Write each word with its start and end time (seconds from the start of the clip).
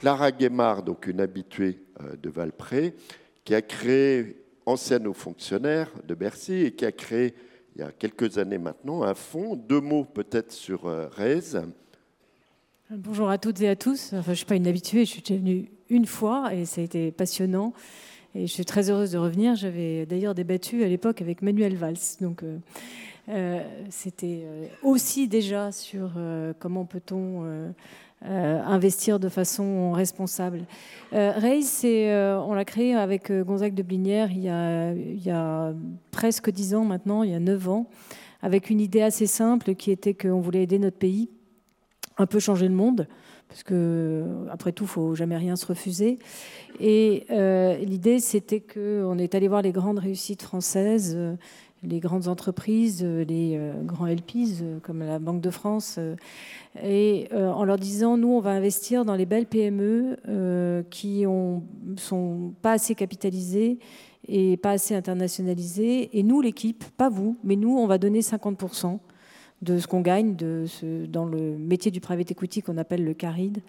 Clara 0.00 0.30
Guémard, 0.32 0.82
donc 0.82 1.06
une 1.06 1.20
habituée 1.20 1.78
de 2.22 2.30
Valpré, 2.30 2.94
qui 3.44 3.54
a 3.54 3.62
créé, 3.62 4.42
ancienne 4.66 5.06
aux 5.06 5.14
fonctionnaires 5.14 5.90
de 6.06 6.14
Bercy, 6.14 6.54
et 6.54 6.72
qui 6.72 6.84
a 6.84 6.92
créé, 6.92 7.34
il 7.74 7.80
y 7.80 7.84
a 7.84 7.92
quelques 7.92 8.38
années 8.38 8.58
maintenant, 8.58 9.02
un 9.02 9.14
fonds. 9.14 9.56
Deux 9.56 9.80
mots 9.80 10.04
peut-être 10.04 10.52
sur 10.52 10.84
RAISE. 10.84 11.62
Bonjour 12.90 13.28
à 13.28 13.38
toutes 13.38 13.60
et 13.62 13.68
à 13.68 13.74
tous. 13.74 14.12
Enfin, 14.12 14.22
je 14.26 14.30
ne 14.30 14.34
suis 14.34 14.46
pas 14.46 14.54
une 14.54 14.68
habituée, 14.68 15.04
je 15.04 15.10
suis 15.10 15.22
déjà 15.22 15.40
venue 15.40 15.70
une 15.88 16.06
fois 16.06 16.54
et 16.54 16.64
ça 16.64 16.80
a 16.80 16.84
été 16.84 17.10
passionnant. 17.10 17.72
Et 18.36 18.46
je 18.46 18.52
suis 18.52 18.64
très 18.64 18.90
heureuse 18.90 19.12
de 19.12 19.18
revenir. 19.18 19.56
J'avais 19.56 20.06
d'ailleurs 20.06 20.34
débattu 20.34 20.84
à 20.84 20.88
l'époque 20.88 21.22
avec 21.22 21.42
Manuel 21.42 21.74
Valls. 21.74 21.96
Donc, 22.20 22.42
euh, 22.42 22.58
euh, 23.28 23.60
c'était 23.88 24.42
euh, 24.44 24.66
aussi 24.82 25.26
déjà 25.26 25.72
sur 25.72 26.12
comment 26.58 26.84
peut-on 26.84 27.72
investir 28.22 29.20
de 29.20 29.28
façon 29.28 29.92
responsable. 29.92 30.64
Raise, 31.12 31.82
on 31.84 32.54
l'a 32.54 32.64
créé 32.64 32.94
avec 32.94 33.30
Gonzague 33.30 33.74
de 33.74 33.82
Blinière 33.82 34.30
il 34.32 34.42
y, 34.42 35.30
a, 35.30 35.72
presque 36.10 36.50
dix 36.50 36.74
ans 36.74 36.84
maintenant, 36.84 37.22
il 37.22 37.30
y 37.30 37.34
a 37.34 37.40
neuf 37.40 37.68
ans, 37.68 37.88
avec 38.42 38.70
une 38.70 38.80
idée 38.80 39.02
assez 39.02 39.26
simple 39.26 39.74
qui 39.74 39.90
était 39.90 40.14
qu'on 40.14 40.40
voulait 40.40 40.62
aider 40.62 40.78
notre 40.78 40.98
pays, 40.98 41.28
un 42.18 42.26
peu 42.26 42.38
changer 42.40 42.68
le 42.68 42.74
monde 42.74 43.06
parce 43.48 43.62
que 43.62 44.24
après 44.50 44.72
tout, 44.72 44.84
il 44.84 44.88
faut 44.88 45.14
jamais 45.14 45.36
rien 45.36 45.56
se 45.56 45.66
refuser. 45.66 46.18
Et 46.80 47.26
euh, 47.30 47.76
l'idée, 47.78 48.18
c'était 48.18 48.60
qu'on 48.60 49.18
est 49.18 49.34
allé 49.34 49.48
voir 49.48 49.62
les 49.62 49.72
grandes 49.72 49.98
réussites 49.98 50.42
françaises, 50.42 51.14
euh, 51.16 51.36
les 51.88 52.00
grandes 52.00 52.28
entreprises, 52.28 53.02
euh, 53.04 53.24
les 53.24 53.60
grands 53.84 54.06
LPs 54.06 54.62
comme 54.82 55.00
la 55.00 55.18
Banque 55.18 55.40
de 55.40 55.50
France, 55.50 55.98
et 56.82 57.28
en 57.32 57.64
leur 57.64 57.78
disant, 57.78 58.16
nous, 58.16 58.28
on 58.28 58.40
va 58.40 58.50
investir 58.50 59.04
dans 59.04 59.14
les 59.14 59.26
belles 59.26 59.46
PME 59.46 60.84
qui 60.90 61.24
ne 61.24 61.96
sont 61.96 62.52
pas 62.62 62.72
assez 62.72 62.94
capitalisées 62.94 63.78
et 64.28 64.56
pas 64.56 64.72
assez 64.72 64.94
internationalisées. 64.94 66.10
Et 66.18 66.22
nous, 66.22 66.40
l'équipe, 66.40 66.84
pas 66.96 67.08
vous, 67.08 67.36
mais 67.44 67.56
nous, 67.56 67.76
on 67.76 67.86
va 67.86 67.98
donner 67.98 68.22
50 68.22 68.62
de 69.62 69.78
ce 69.78 69.86
qu'on 69.86 70.00
gagne 70.00 70.36
dans 71.08 71.24
le 71.24 71.56
métier 71.56 71.90
du 71.90 72.00
private 72.00 72.30
equity 72.30 72.62
qu'on 72.62 72.76
appelle 72.76 73.04
le 73.04 73.14
CARID 73.14 73.62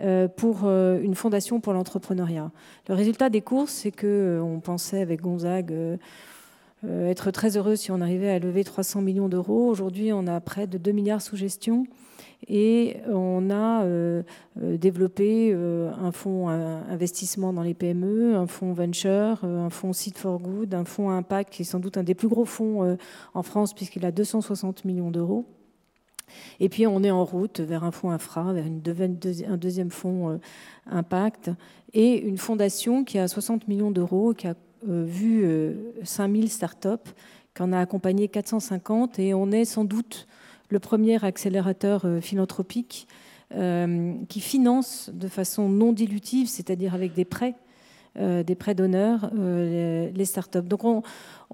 euh, 0.00 0.28
pour 0.28 0.60
euh, 0.64 1.00
une 1.00 1.14
fondation 1.14 1.60
pour 1.60 1.72
l'entrepreneuriat. 1.72 2.50
Le 2.88 2.94
résultat 2.94 3.30
des 3.30 3.40
courses, 3.40 3.72
c'est 3.72 3.90
que 3.90 4.06
euh, 4.06 4.42
on 4.42 4.60
pensait 4.60 5.00
avec 5.00 5.20
Gonzague 5.20 5.74
être 6.86 7.30
très 7.30 7.56
heureux 7.56 7.76
si 7.76 7.90
on 7.90 8.00
arrivait 8.00 8.30
à 8.30 8.38
lever 8.38 8.64
300 8.64 9.02
millions 9.02 9.28
d'euros. 9.28 9.68
Aujourd'hui, 9.68 10.12
on 10.12 10.26
a 10.26 10.40
près 10.40 10.66
de 10.66 10.78
2 10.78 10.92
milliards 10.92 11.22
sous 11.22 11.36
gestion. 11.36 11.86
Et 12.46 12.98
on 13.08 13.50
a 13.50 13.82
euh, 13.82 14.22
euh, 14.62 14.76
développé 14.76 15.50
euh, 15.52 15.90
un 16.00 16.12
fonds 16.12 16.48
investissement 16.48 17.52
dans 17.52 17.62
les 17.62 17.74
PME, 17.74 18.36
un 18.36 18.46
fonds 18.46 18.72
venture, 18.72 19.44
un 19.44 19.70
fonds 19.70 19.92
Seed 19.92 20.16
for 20.16 20.38
Good, 20.38 20.74
un 20.74 20.84
fonds 20.84 21.10
impact 21.10 21.52
qui 21.52 21.62
est 21.62 21.64
sans 21.64 21.80
doute 21.80 21.96
un 21.96 22.04
des 22.04 22.14
plus 22.14 22.28
gros 22.28 22.44
fonds 22.44 22.96
en 23.34 23.42
France 23.42 23.74
puisqu'il 23.74 24.04
a 24.06 24.12
260 24.12 24.84
millions 24.84 25.10
d'euros. 25.10 25.46
Et 26.60 26.68
puis 26.68 26.86
on 26.86 27.02
est 27.02 27.10
en 27.10 27.24
route 27.24 27.60
vers 27.60 27.84
un 27.84 27.90
fonds 27.90 28.10
infra, 28.10 28.52
vers 28.52 28.66
un 28.66 29.56
deuxième 29.56 29.90
fonds 29.90 30.38
impact 30.86 31.50
et 31.94 32.20
une 32.20 32.38
fondation 32.38 33.02
qui 33.02 33.18
a 33.18 33.26
60 33.28 33.66
millions 33.66 33.90
d'euros, 33.90 34.34
qui 34.34 34.46
a 34.46 34.54
vu 34.86 35.44
5000 36.04 36.50
startups, 36.50 37.10
qui 37.54 37.62
en 37.62 37.72
a 37.72 37.80
accompagné 37.80 38.28
450 38.28 39.18
et 39.18 39.34
on 39.34 39.50
est 39.50 39.64
sans 39.64 39.84
doute 39.84 40.28
le 40.70 40.78
premier 40.78 41.22
accélérateur 41.24 42.02
euh, 42.04 42.20
philanthropique 42.20 43.08
euh, 43.54 44.14
qui 44.28 44.40
finance 44.40 45.10
de 45.12 45.26
façon 45.26 45.68
non 45.68 45.92
dilutive, 45.92 46.48
c'est-à-dire 46.48 46.94
avec 46.94 47.14
des 47.14 47.24
prêts, 47.24 47.54
euh, 48.18 48.42
des 48.42 48.54
prêts 48.54 48.74
d'honneur, 48.74 49.30
les, 49.34 50.24
startups. 50.24 50.62
Donc 50.62 50.84
on, 50.84 51.02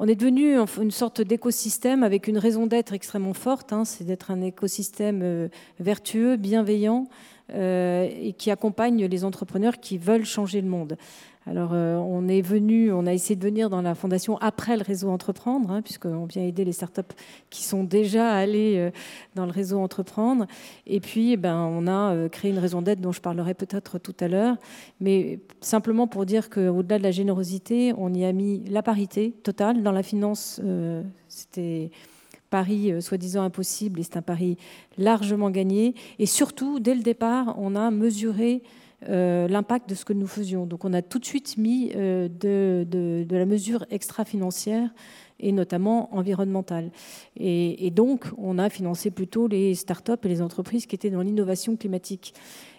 est 0.07 0.17
devenu 0.17 0.59
une 0.59 0.91
sorte 0.91 1.21
d'écosystème 1.21 2.03
avec 2.03 2.27
une 2.27 2.39
raison 2.39 2.67
d'être 2.67 2.93
extrêmement 2.93 3.33
forte, 3.33 3.73
hein, 3.73 3.85
c'est 3.85 4.05
d'être 4.05 4.31
un 4.31 4.41
écosystème 4.41 5.49
vertueux, 5.79 6.37
bienveillant, 6.37 7.07
et 7.53 8.35
qui 8.39 8.51
accompagne 8.51 9.05
les 9.05 9.25
entrepreneurs 9.25 9.79
qui 9.79 9.99
veulent 9.99 10.25
changer 10.25 10.63
le 10.63 10.69
monde. 10.69 10.97
Alors, 11.47 11.73
euh, 11.75 11.97
on 11.97 12.27
est 12.27 12.41
venu, 12.41 12.91
on 12.91 13.05
a 13.05 13.13
essayé 13.13 13.37
de 13.37 13.43
venir 13.43 13.69
dans 13.69 13.83
la 13.83 13.95
fondation 13.95 14.39
après 14.39 14.79
le 14.79 14.83
réseau 14.83 15.11
Entreprendre, 15.11 15.71
hein, 15.71 15.83
puisqu'on 15.83 16.25
vient 16.25 16.43
aider 16.43 16.65
les 16.65 16.73
startups 16.73 17.03
qui 17.51 17.65
sont 17.65 17.85
déjà 17.85 18.33
allées 18.33 18.77
euh, 18.79 18.91
dans 19.35 19.45
le 19.45 19.53
réseau 19.53 19.79
Entreprendre. 19.79 20.47
Et 20.87 21.01
puis, 21.01 21.33
eh 21.33 21.37
ben, 21.37 21.57
on 21.57 21.87
a 21.87 22.15
euh, 22.15 22.29
créé 22.31 22.51
une 22.51 22.59
raison 22.59 22.81
d'être 22.81 23.01
dont 23.01 23.13
je 23.13 23.21
parlerai 23.21 23.53
peut-être 23.53 23.99
tout 23.99 24.15
à 24.21 24.29
l'heure. 24.29 24.57
Mais 25.01 25.41
simplement 25.61 26.07
pour 26.07 26.25
dire 26.25 26.49
qu'au-delà 26.49 26.97
de 26.97 27.03
la 27.03 27.11
générosité, 27.11 27.93
on 27.99 28.15
y 28.15 28.25
a 28.25 28.33
mis 28.33 28.65
la 28.71 28.83
parité 28.83 29.33
totale. 29.43 29.83
Dans 29.83 29.93
la 29.93 30.03
finance, 30.03 30.63
c'était 31.29 31.91
pari 32.49 33.03
soi-disant 33.03 33.43
impossible 33.43 34.01
et 34.01 34.03
c'est 34.03 34.17
un 34.17 34.23
pari 34.23 34.57
largement 34.97 35.51
gagné. 35.51 35.95
Et 36.19 36.27
surtout, 36.27 36.81
dès 36.81 36.95
le 36.95 37.03
départ, 37.03 37.55
on 37.59 37.77
a 37.77 37.91
mesuré 37.91 38.63
euh, 39.09 39.49
l'impact 39.49 39.89
de 39.89 39.95
ce 39.95 40.05
que 40.05 40.13
nous 40.13 40.27
faisions. 40.27 40.67
Donc 40.67 40.85
on 40.85 40.93
a 40.93 41.03
tout 41.03 41.19
de 41.19 41.25
suite 41.25 41.59
mis 41.59 41.93
euh, 41.95 42.29
de, 42.29 43.27
la 43.31 43.45
mesure 43.45 43.85
extra-financière 43.91 44.89
et 45.41 45.53
notamment 45.53 46.15
environnementale. 46.15 46.91
Et, 47.37 47.91
donc 47.91 48.27
on 48.39 48.59
a 48.59 48.71
financé 48.71 49.11
plutôt 49.11 49.47
les 49.47 49.75
start-up 49.75 50.25
et 50.25 50.29
les 50.29 50.41
entreprises 50.41 50.87
qui 50.87 50.95
étaient 50.95 51.11
dans 51.11 51.23
l'innovation 51.23 51.77
climatique. 51.77 52.35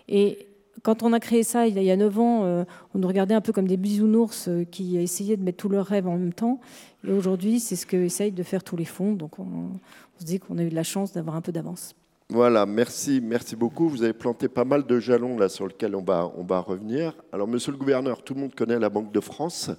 Et 0.07 0.47
quand 0.81 1.03
on 1.03 1.13
a 1.13 1.19
créé 1.19 1.43
ça 1.43 1.67
il 1.67 1.81
y 1.81 1.91
a 1.91 1.97
9 1.97 2.19
ans, 2.19 2.43
euh, 2.43 2.63
on 2.93 2.99
nous 2.99 3.07
regardait 3.07 3.35
un 3.35 3.41
peu 3.41 3.53
comme 3.53 3.67
des 3.67 3.77
bisounours 3.77 4.49
qui 4.71 4.97
essayaient 4.97 5.37
de 5.37 5.43
mettre 5.43 5.57
tous 5.57 5.69
leurs 5.69 5.85
rêves 5.85 6.07
en 6.07 6.17
même 6.17 6.33
temps. 6.33 6.59
Et 7.07 7.11
aujourd'hui, 7.11 7.59
c'est 7.59 7.75
ce 7.75 7.85
qu'essayent 7.85 8.31
de 8.31 8.43
faire 8.43 8.63
tous 8.63 8.77
les 8.77 8.85
fonds. 8.85 9.13
Donc 9.13 9.37
on, 9.37 9.69
se 10.17 10.25
dit 10.25 10.39
qu'on 10.39 10.57
a 10.57 10.63
eu 10.63 10.69
la 10.69 10.83
chance 10.83 11.11
d'avoir 11.11 11.35
un 11.35 11.41
peu 11.41 11.51
d'avance. 11.51 11.93
Voilà, 12.29 12.65
merci, 12.65 13.21
merci 13.21 13.55
beaucoup. 13.55 13.87
Vous 13.87 14.01
avez 14.01 14.13
planté 14.13 14.47
pas 14.47 14.65
mal 14.65 14.85
de 14.85 14.99
jalons 14.99 15.37
là 15.37 15.47
sur 15.47 15.67
lesquels 15.67 15.95
on 15.95 16.01
va, 16.01 16.31
on 16.35 16.43
va 16.43 16.59
revenir. 16.59 17.13
Alors, 17.31 17.47
monsieur 17.47 17.71
le 17.71 17.77
gouverneur, 17.77 18.23
tout 18.23 18.33
le 18.33 18.41
monde 18.41 18.55
connaît 18.55 18.79
la 18.79 18.89
Banque 18.89 19.11
de 19.11 19.19
France. 19.19 19.69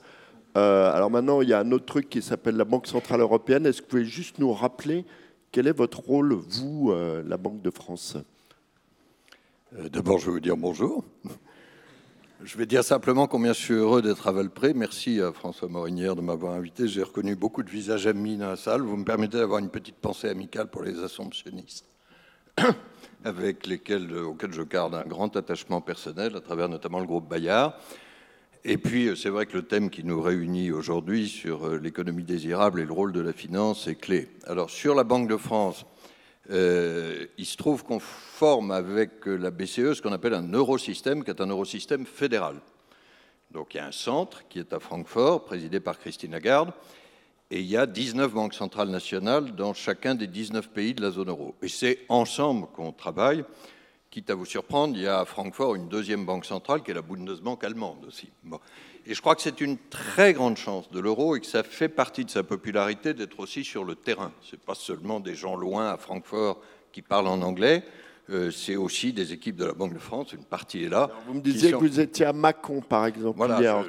Euh, 0.56 0.92
alors 0.92 1.10
maintenant, 1.10 1.42
il 1.42 1.48
y 1.48 1.52
a 1.52 1.58
un 1.58 1.72
autre 1.72 1.86
truc 1.86 2.08
qui 2.08 2.22
s'appelle 2.22 2.56
la 2.56 2.64
Banque 2.64 2.86
Centrale 2.86 3.20
Européenne. 3.20 3.66
Est-ce 3.66 3.82
que 3.82 3.86
vous 3.86 3.90
pouvez 3.90 4.04
juste 4.04 4.38
nous 4.38 4.52
rappeler 4.52 5.04
quel 5.50 5.66
est 5.66 5.76
votre 5.76 5.98
rôle, 5.98 6.34
vous, 6.34 6.92
euh, 6.92 7.22
la 7.26 7.36
Banque 7.36 7.62
de 7.62 7.70
France? 7.70 8.16
Euh, 9.76 9.88
D'abord, 9.88 10.18
je 10.18 10.26
vais 10.26 10.32
vous 10.32 10.40
dire 10.40 10.56
bonjour. 10.56 11.04
Je 12.44 12.56
vais 12.56 12.66
dire 12.66 12.84
simplement 12.84 13.26
combien 13.26 13.54
je 13.54 13.60
suis 13.60 13.74
heureux 13.74 14.02
d'être 14.02 14.28
à 14.28 14.32
Valpré. 14.32 14.72
Merci 14.72 15.20
à 15.20 15.32
François 15.32 15.68
Morinière 15.68 16.14
de 16.14 16.20
m'avoir 16.20 16.52
invité. 16.52 16.86
J'ai 16.86 17.02
reconnu 17.02 17.34
beaucoup 17.34 17.64
de 17.64 17.70
visages 17.70 18.06
amis 18.06 18.36
dans 18.36 18.48
la 18.48 18.56
salle. 18.56 18.82
Vous 18.82 18.96
me 18.96 19.04
permettez 19.04 19.38
d'avoir 19.38 19.58
une 19.58 19.70
petite 19.70 19.96
pensée 19.96 20.28
amicale 20.28 20.68
pour 20.68 20.84
les 20.84 21.02
assomptionnistes. 21.02 21.95
avec 23.24 23.66
lesquels, 23.66 24.16
auxquels 24.16 24.52
je 24.52 24.62
garde 24.62 24.94
un 24.94 25.04
grand 25.04 25.36
attachement 25.36 25.80
personnel, 25.80 26.36
à 26.36 26.40
travers 26.40 26.68
notamment 26.68 27.00
le 27.00 27.06
groupe 27.06 27.28
Bayard. 27.28 27.74
Et 28.64 28.78
puis, 28.78 29.16
c'est 29.16 29.28
vrai 29.28 29.46
que 29.46 29.56
le 29.56 29.62
thème 29.62 29.90
qui 29.90 30.02
nous 30.02 30.20
réunit 30.20 30.72
aujourd'hui 30.72 31.28
sur 31.28 31.66
euh, 31.66 31.78
l'économie 31.78 32.24
désirable 32.24 32.80
et 32.80 32.84
le 32.84 32.92
rôle 32.92 33.12
de 33.12 33.20
la 33.20 33.32
finance 33.32 33.86
est 33.86 33.94
clé. 33.94 34.28
Alors, 34.44 34.70
sur 34.70 34.94
la 34.94 35.04
Banque 35.04 35.28
de 35.28 35.36
France, 35.36 35.86
euh, 36.50 37.26
il 37.38 37.46
se 37.46 37.56
trouve 37.56 37.84
qu'on 37.84 38.00
forme 38.00 38.72
avec 38.72 39.26
la 39.26 39.50
BCE 39.50 39.94
ce 39.94 40.02
qu'on 40.02 40.12
appelle 40.12 40.34
un 40.34 40.52
eurosystème, 40.52 41.22
qui 41.22 41.30
est 41.30 41.40
un 41.40 41.48
eurosystème 41.48 42.06
fédéral. 42.06 42.56
Donc, 43.52 43.74
il 43.74 43.76
y 43.76 43.80
a 43.80 43.86
un 43.86 43.92
centre 43.92 44.42
qui 44.48 44.58
est 44.58 44.72
à 44.72 44.80
Francfort, 44.80 45.44
présidé 45.44 45.78
par 45.78 45.98
Christine 45.98 46.32
Lagarde, 46.32 46.72
et 47.50 47.60
il 47.60 47.66
y 47.66 47.76
a 47.76 47.86
19 47.86 48.32
banques 48.32 48.54
centrales 48.54 48.88
nationales 48.88 49.54
dans 49.54 49.72
chacun 49.72 50.14
des 50.14 50.26
19 50.26 50.68
pays 50.70 50.94
de 50.94 51.02
la 51.02 51.10
zone 51.10 51.28
euro. 51.28 51.54
Et 51.62 51.68
c'est 51.68 52.00
ensemble 52.08 52.66
qu'on 52.74 52.92
travaille. 52.92 53.44
Quitte 54.10 54.30
à 54.30 54.34
vous 54.34 54.46
surprendre, 54.46 54.96
il 54.96 55.02
y 55.02 55.06
a 55.06 55.20
à 55.20 55.24
Francfort 55.24 55.74
une 55.74 55.88
deuxième 55.88 56.24
banque 56.24 56.44
centrale 56.44 56.82
qui 56.82 56.90
est 56.90 56.94
la 56.94 57.02
Bundesbank 57.02 57.62
allemande 57.62 58.04
aussi. 58.06 58.30
Et 59.06 59.14
je 59.14 59.20
crois 59.20 59.36
que 59.36 59.42
c'est 59.42 59.60
une 59.60 59.78
très 59.90 60.32
grande 60.32 60.56
chance 60.56 60.90
de 60.90 60.98
l'euro 60.98 61.36
et 61.36 61.40
que 61.40 61.46
ça 61.46 61.62
fait 61.62 61.88
partie 61.88 62.24
de 62.24 62.30
sa 62.30 62.42
popularité 62.42 63.14
d'être 63.14 63.38
aussi 63.38 63.62
sur 63.62 63.84
le 63.84 63.94
terrain. 63.94 64.32
Ce 64.40 64.56
n'est 64.56 64.62
pas 64.64 64.74
seulement 64.74 65.20
des 65.20 65.34
gens 65.34 65.54
loin 65.54 65.90
à 65.90 65.96
Francfort 65.96 66.60
qui 66.90 67.02
parlent 67.02 67.28
en 67.28 67.42
anglais. 67.42 67.84
Euh, 68.28 68.50
c'est 68.50 68.74
aussi 68.74 69.12
des 69.12 69.32
équipes 69.32 69.54
de 69.54 69.64
la 69.64 69.72
Banque 69.72 69.94
de 69.94 70.00
France, 70.00 70.32
une 70.32 70.44
partie 70.44 70.82
est 70.82 70.88
là. 70.88 71.08
vous 71.28 71.34
me 71.34 71.40
disiez 71.40 71.70
que 71.70 71.76
vous 71.76 72.00
étiez 72.00 72.26
à 72.26 72.32
Mâcon, 72.32 72.80
par 72.80 73.06
exemple, 73.06 73.38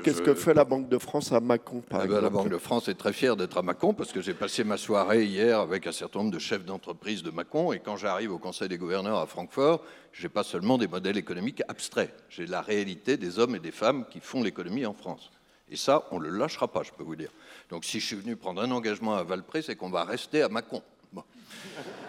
Qu'est-ce 0.03 0.21
que 0.21 0.35
fait 0.35 0.53
la 0.53 0.63
Banque 0.63 0.89
de 0.89 0.99
France 0.99 1.31
à 1.31 1.39
Mâcon, 1.39 1.81
par 1.81 2.05
eh 2.05 2.07
ben, 2.07 2.21
La 2.21 2.29
Banque 2.29 2.49
de 2.49 2.57
France 2.59 2.87
est 2.87 2.93
très 2.93 3.13
fière 3.13 3.35
d'être 3.35 3.57
à 3.57 3.63
Mâcon 3.63 3.95
parce 3.95 4.11
que 4.11 4.21
j'ai 4.21 4.35
passé 4.35 4.63
ma 4.63 4.77
soirée 4.77 5.25
hier 5.25 5.59
avec 5.59 5.87
un 5.87 5.91
certain 5.91 6.19
nombre 6.19 6.31
de 6.31 6.39
chefs 6.39 6.65
d'entreprise 6.65 7.23
de 7.23 7.31
Mâcon 7.31 7.73
et 7.73 7.79
quand 7.79 7.97
j'arrive 7.97 8.31
au 8.31 8.37
Conseil 8.37 8.69
des 8.69 8.77
gouverneurs 8.77 9.17
à 9.17 9.25
Francfort, 9.25 9.83
je 10.11 10.21
n'ai 10.21 10.29
pas 10.29 10.43
seulement 10.43 10.77
des 10.77 10.87
modèles 10.87 11.17
économiques 11.17 11.63
abstraits, 11.67 12.13
j'ai 12.29 12.45
la 12.45 12.61
réalité 12.61 13.17
des 13.17 13.39
hommes 13.39 13.55
et 13.55 13.59
des 13.59 13.71
femmes 13.71 14.05
qui 14.07 14.19
font 14.19 14.43
l'économie 14.43 14.85
en 14.85 14.93
France. 14.93 15.31
Et 15.69 15.75
ça, 15.75 16.07
on 16.11 16.19
ne 16.19 16.27
le 16.27 16.37
lâchera 16.37 16.67
pas, 16.67 16.83
je 16.83 16.91
peux 16.91 17.03
vous 17.03 17.15
dire. 17.15 17.31
Donc 17.71 17.85
si 17.85 17.99
je 17.99 18.05
suis 18.05 18.15
venu 18.15 18.35
prendre 18.35 18.61
un 18.61 18.69
engagement 18.69 19.15
à 19.15 19.23
Valpré, 19.23 19.63
c'est 19.63 19.75
qu'on 19.75 19.89
va 19.89 20.03
rester 20.03 20.43
à 20.43 20.49
Mâcon. 20.49 20.83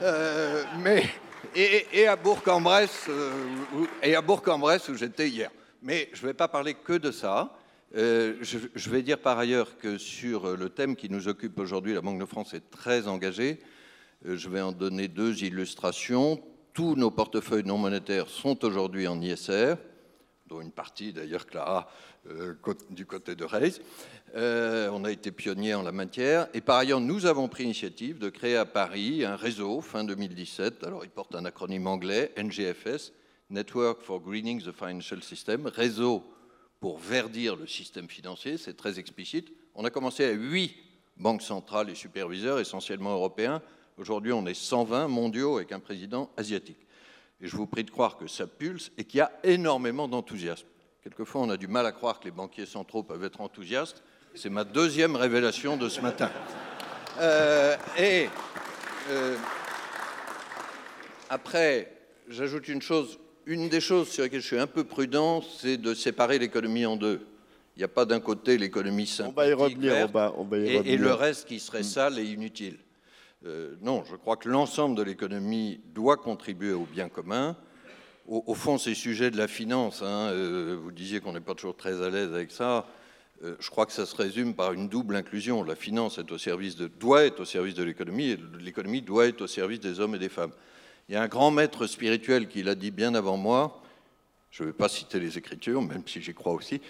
Euh, 0.03 0.65
mais 0.83 1.05
et, 1.55 2.07
à 2.07 2.17
Bourg-en-Bresse, 2.17 3.07
euh, 3.09 3.31
et 4.03 4.15
à 4.15 4.23
Bourg-en-Bresse 4.23 4.89
où 4.89 4.95
j'étais 4.95 5.29
hier. 5.29 5.51
Mais 5.83 6.09
je 6.13 6.23
ne 6.23 6.29
vais 6.29 6.35
pas 6.35 6.49
parler 6.49 6.75
que 6.75 6.95
de 6.95 7.11
ça. 7.11 7.53
Euh, 7.97 8.35
je, 8.43 8.91
vais 8.91 9.03
dire 9.03 9.19
par 9.19 9.39
ailleurs 9.39 9.79
que 9.79 9.97
sur 9.97 10.57
le 10.57 10.69
thème 10.69 10.95
qui 10.95 11.09
nous 11.09 11.29
occupe 11.29 11.59
aujourd'hui, 11.59 11.95
la 11.95 12.03
Banque 12.03 12.21
de 12.21 12.27
France 12.27 12.53
est 12.53 12.71
très 12.71 13.09
engagée. 13.09 13.61
Euh, 14.27 14.37
je 14.37 14.49
vais 14.49 14.61
en 14.61 14.73
donner 14.73 15.09
deux 15.09 15.43
illustrations. 15.43 16.43
Tous 16.75 16.97
nos 16.97 17.11
portefeuilles 17.11 17.65
non 17.65 17.79
monétaires 17.79 18.29
sont 18.29 18.65
aujourd'hui 18.65 19.09
en 19.09 19.21
ISR, 19.21 19.75
dont 20.49 20.61
une 20.61 20.73
partie 20.73 21.13
d'ailleurs, 21.13 21.47
Clara, 21.47 21.91
euh, 22.29 22.55
du 22.91 23.07
côté 23.07 23.35
de 23.35 23.45
Reis. 23.45 23.81
on 24.35 25.05
a 25.05 25.11
été 25.11 25.31
pionnier 25.31 25.75
en 25.75 25.83
la 25.83 25.93
matière. 25.93 26.49
Et 26.55 26.61
par 26.61 26.77
ailleurs, 26.79 27.01
nous 27.01 27.27
avons 27.27 27.49
pris 27.49 27.63
l'initiative 27.63 28.19
de 28.19 28.29
créer 28.29 28.57
à 28.57 28.65
Paris 28.65 29.25
un 29.25 29.37
réseau 29.37 29.81
fin 29.81 30.05
2017. 30.05 30.85
Alors, 30.85 31.05
il 31.05 31.11
porte 31.11 31.35
un 31.35 31.45
acronyme 31.45 31.87
anglais, 31.87 32.33
NGFS, 32.37 33.13
Network 33.51 34.03
for 34.03 34.21
Greening 34.21 34.63
the 34.63 34.73
Financial 34.73 35.23
System, 35.23 35.67
réseau 35.67 36.25
pour 36.81 36.99
verdir 36.99 37.57
le 37.57 37.67
système 37.67 38.09
financier, 38.09 38.57
c'est 38.57 38.77
très 38.77 38.99
explicite. 38.99 39.53
On 39.75 39.85
a 39.85 39.91
commencé 39.91 40.25
à 40.25 40.31
8 40.31 40.75
banques 41.17 41.43
centrales 41.43 41.91
et 41.91 41.95
superviseurs, 41.95 42.61
essentiellement 42.61 43.15
européens. 43.15 43.63
Aujourd'hui, 43.97 44.33
on 44.33 44.47
est 44.47 44.55
120 44.55 45.09
mondiaux 45.09 45.57
avec 45.57 45.73
un 45.73 45.81
président 45.81 46.31
asiatique. 46.37 46.79
Et 47.41 47.47
je 47.47 47.57
vous 47.57 47.67
prie 47.67 47.85
de 47.85 47.91
croire 47.91 48.17
que 48.17 48.27
ça 48.27 48.47
pulse 48.47 48.91
et 48.99 49.05
qu'il 49.05 49.19
y 49.19 49.21
a 49.21 49.33
énormément 49.45 50.09
d'enthousiasme. 50.09 50.67
Quelquefois, 51.03 51.43
on 51.43 51.51
a 51.51 51.57
du 51.57 51.69
mal 51.69 51.87
à 51.87 51.93
croire 51.93 52.19
que 52.21 52.25
les 52.25 52.31
banquiers 52.31 52.67
centraux 52.67 53.03
peuvent 53.03 53.25
être 53.25 53.41
enthousiastes. 53.41 54.03
C'est 54.35 54.51
ma 54.51 54.65
deuxième 54.65 55.17
révélation 55.17 55.77
de 55.77 55.89
ce 55.89 56.01
matin. 56.01 56.31
Euh, 57.21 57.77
et 57.99 58.29
euh, 59.11 59.37
après, 61.31 61.93
j'ajoute 62.29 62.69
une 62.69 62.83
chose 62.83 63.19
une 63.49 63.71
des 63.71 63.81
choses 63.81 64.11
sur 64.11 64.23
lesquelles 64.23 64.43
je 64.43 64.47
suis 64.47 64.59
un 64.59 64.67
peu 64.67 64.85
prudent, 64.85 65.43
c'est 65.59 65.79
de 65.79 65.95
séparer 65.95 66.39
l'économie 66.39 66.85
en 66.85 66.97
deux. 66.97 67.27
Il 67.75 67.79
n'y 67.79 67.85
a 67.85 67.89
pas 67.89 68.05
d'un 68.05 68.21
côté 68.21 68.59
l'économie 68.59 69.07
simple 69.07 69.31
on 69.31 69.41
va 69.41 69.49
y 69.49 69.53
revenir, 69.55 70.09
et, 70.85 70.97
le 70.97 71.13
reste 71.15 71.49
qui 71.49 71.59
serait 71.59 71.81
mm. 71.81 71.85
sale 71.85 72.19
et 72.19 72.25
inutile. 72.25 72.77
Euh, 73.47 73.77
non, 73.81 74.05
je 74.05 74.17
crois 74.17 74.37
que 74.37 74.49
l'ensemble 74.49 74.97
de 74.97 75.03
l'économie 75.03 75.81
doit 75.95 76.17
contribuer 76.17 76.73
au 76.73 76.87
bien 76.87 77.09
commun. 77.09 77.57
Au, 78.27 78.53
fond, 78.53 78.77
ces 78.77 78.95
sujets 78.95 79.31
de 79.31 79.39
la 79.39 79.49
finance, 79.49 80.03
hein, 80.03 80.29
euh, 80.33 80.79
vous 80.79 80.93
disiez 80.93 81.21
qu'on 81.21 81.33
n'est 81.33 81.41
pas 81.41 81.55
toujours 81.55 81.77
très 81.77 82.03
à 82.03 82.11
l'aise 82.11 82.35
avec 82.35 82.51
ça. 82.51 82.87
Euh, 83.43 83.57
je 83.59 83.71
crois 83.71 83.87
que 83.87 83.93
ça 83.93 84.05
se 84.05 84.15
résume 84.15 84.53
par 84.55 84.75
une 84.75 84.91
double 84.91 85.17
inclusion. 85.17 85.65
La 85.65 85.75
finance 85.75 86.19
doit 86.19 87.25
être 87.25 87.41
au 87.41 87.47
service 87.47 87.75
de 87.75 87.85
l'économie 87.85 88.33
et 88.33 88.39
l'économie 88.61 89.01
doit 89.01 89.29
être 89.29 89.41
au 89.41 89.47
service 89.47 89.81
des 89.81 89.99
hommes 89.99 90.15
et 90.15 90.19
des 90.19 90.29
femmes. 90.29 90.53
Il 91.09 91.15
y 91.15 91.17
a 91.17 91.23
un 91.23 91.29
grand 91.29 91.51
maître 91.51 91.87
spirituel 91.87 92.49
qui 92.49 92.63
l'a 92.63 92.75
dit 92.75 92.91
bien 92.91 93.15
avant 93.15 93.39
moi, 93.39 93.81
je 94.51 94.63
ne 94.63 94.69
vais 94.69 94.75
pas 94.75 94.91
citer 94.91 95.21
les 95.21 95.39
Écritures, 95.39 95.81
même 95.81 96.03
si 96.07 96.21
j'y 96.21 96.35
crois 96.35 96.53
aussi, 96.53 96.83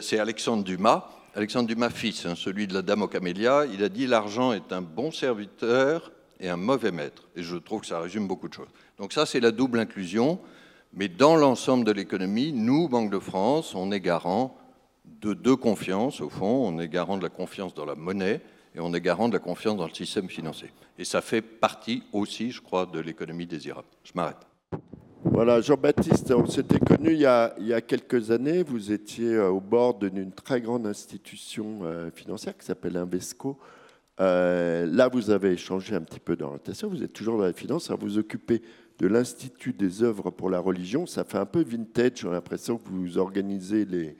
c'est 0.00 0.18
Alexandre 0.18 0.64
Dumas. 0.64 1.08
Alexandre 1.34 1.66
Dumas 1.66 1.88
fils, 1.88 2.26
hein, 2.26 2.34
celui 2.36 2.66
de 2.66 2.74
la 2.74 2.82
Dame 2.82 3.00
aux 3.00 3.08
Camélias, 3.08 3.64
il 3.64 3.82
a 3.82 3.88
dit 3.88 4.06
l'argent 4.06 4.52
est 4.52 4.70
un 4.70 4.82
bon 4.82 5.10
serviteur 5.10 6.12
et 6.38 6.50
un 6.50 6.58
mauvais 6.58 6.92
maître. 6.92 7.26
Et 7.36 7.42
je 7.42 7.56
trouve 7.56 7.80
que 7.80 7.86
ça 7.86 8.00
résume 8.00 8.28
beaucoup 8.28 8.50
de 8.50 8.52
choses. 8.52 8.68
Donc 8.98 9.14
ça, 9.14 9.24
c'est 9.24 9.40
la 9.40 9.50
double 9.50 9.78
inclusion. 9.78 10.38
Mais 10.92 11.08
dans 11.08 11.36
l'ensemble 11.36 11.84
de 11.84 11.92
l'économie, 11.92 12.52
nous, 12.52 12.86
Banque 12.86 13.10
de 13.10 13.18
France, 13.18 13.74
on 13.74 13.92
est 13.92 14.00
garant 14.00 14.58
de 15.06 15.32
deux 15.32 15.56
confiances, 15.56 16.20
au 16.20 16.28
fond. 16.28 16.68
On 16.68 16.78
est 16.78 16.88
garant 16.88 17.16
de 17.16 17.22
la 17.22 17.30
confiance 17.30 17.72
dans 17.72 17.86
la 17.86 17.94
monnaie 17.94 18.42
et 18.74 18.80
on 18.80 18.92
est 18.92 19.00
garant 19.00 19.28
de 19.28 19.32
la 19.32 19.38
confiance 19.38 19.78
dans 19.78 19.86
le 19.86 19.94
système 19.94 20.28
financier. 20.28 20.70
Et 20.98 21.04
ça 21.06 21.22
fait 21.22 21.40
partie 21.40 22.02
aussi, 22.12 22.50
je 22.50 22.60
crois, 22.60 22.84
de 22.84 23.00
l'économie 23.00 23.46
désirable. 23.46 23.88
Je 24.04 24.12
m'arrête. 24.14 24.36
Voilà, 25.24 25.60
Jean-Baptiste, 25.60 26.32
on 26.32 26.46
s'était 26.46 26.80
connu 26.80 27.12
il 27.12 27.20
y, 27.20 27.26
a, 27.26 27.80
quelques 27.80 28.32
années. 28.32 28.64
Vous 28.64 28.90
étiez 28.90 29.34
euh, 29.34 29.50
au 29.50 29.60
bord 29.60 29.94
d'une 29.94 30.32
très 30.32 30.60
grande 30.60 30.84
institution 30.84 31.80
euh, 31.84 32.10
financière 32.10 32.58
qui 32.58 32.66
s'appelle 32.66 32.96
Invesco. 32.96 33.56
Euh, 34.20 34.84
là, 34.84 35.08
vous 35.08 35.30
avez 35.30 35.56
changé 35.56 35.94
un 35.94 36.00
petit 36.00 36.18
peu 36.18 36.34
d'orientation. 36.34 36.88
Vous 36.88 37.04
êtes 37.04 37.12
toujours 37.12 37.38
dans 37.38 37.44
la 37.44 37.52
finance. 37.52 37.88
vous 38.00 38.18
occupez 38.18 38.62
de 38.98 39.06
l'Institut 39.06 39.72
des 39.72 40.02
œuvres 40.02 40.30
pour 40.30 40.50
la 40.50 40.58
religion. 40.58 41.06
Ça 41.06 41.22
fait 41.22 41.38
un 41.38 41.46
peu 41.46 41.62
vintage. 41.62 42.12
J'ai 42.16 42.28
l'impression 42.28 42.76
que 42.76 42.88
vous 42.90 43.16
organisez 43.16 43.84
les 43.84 44.16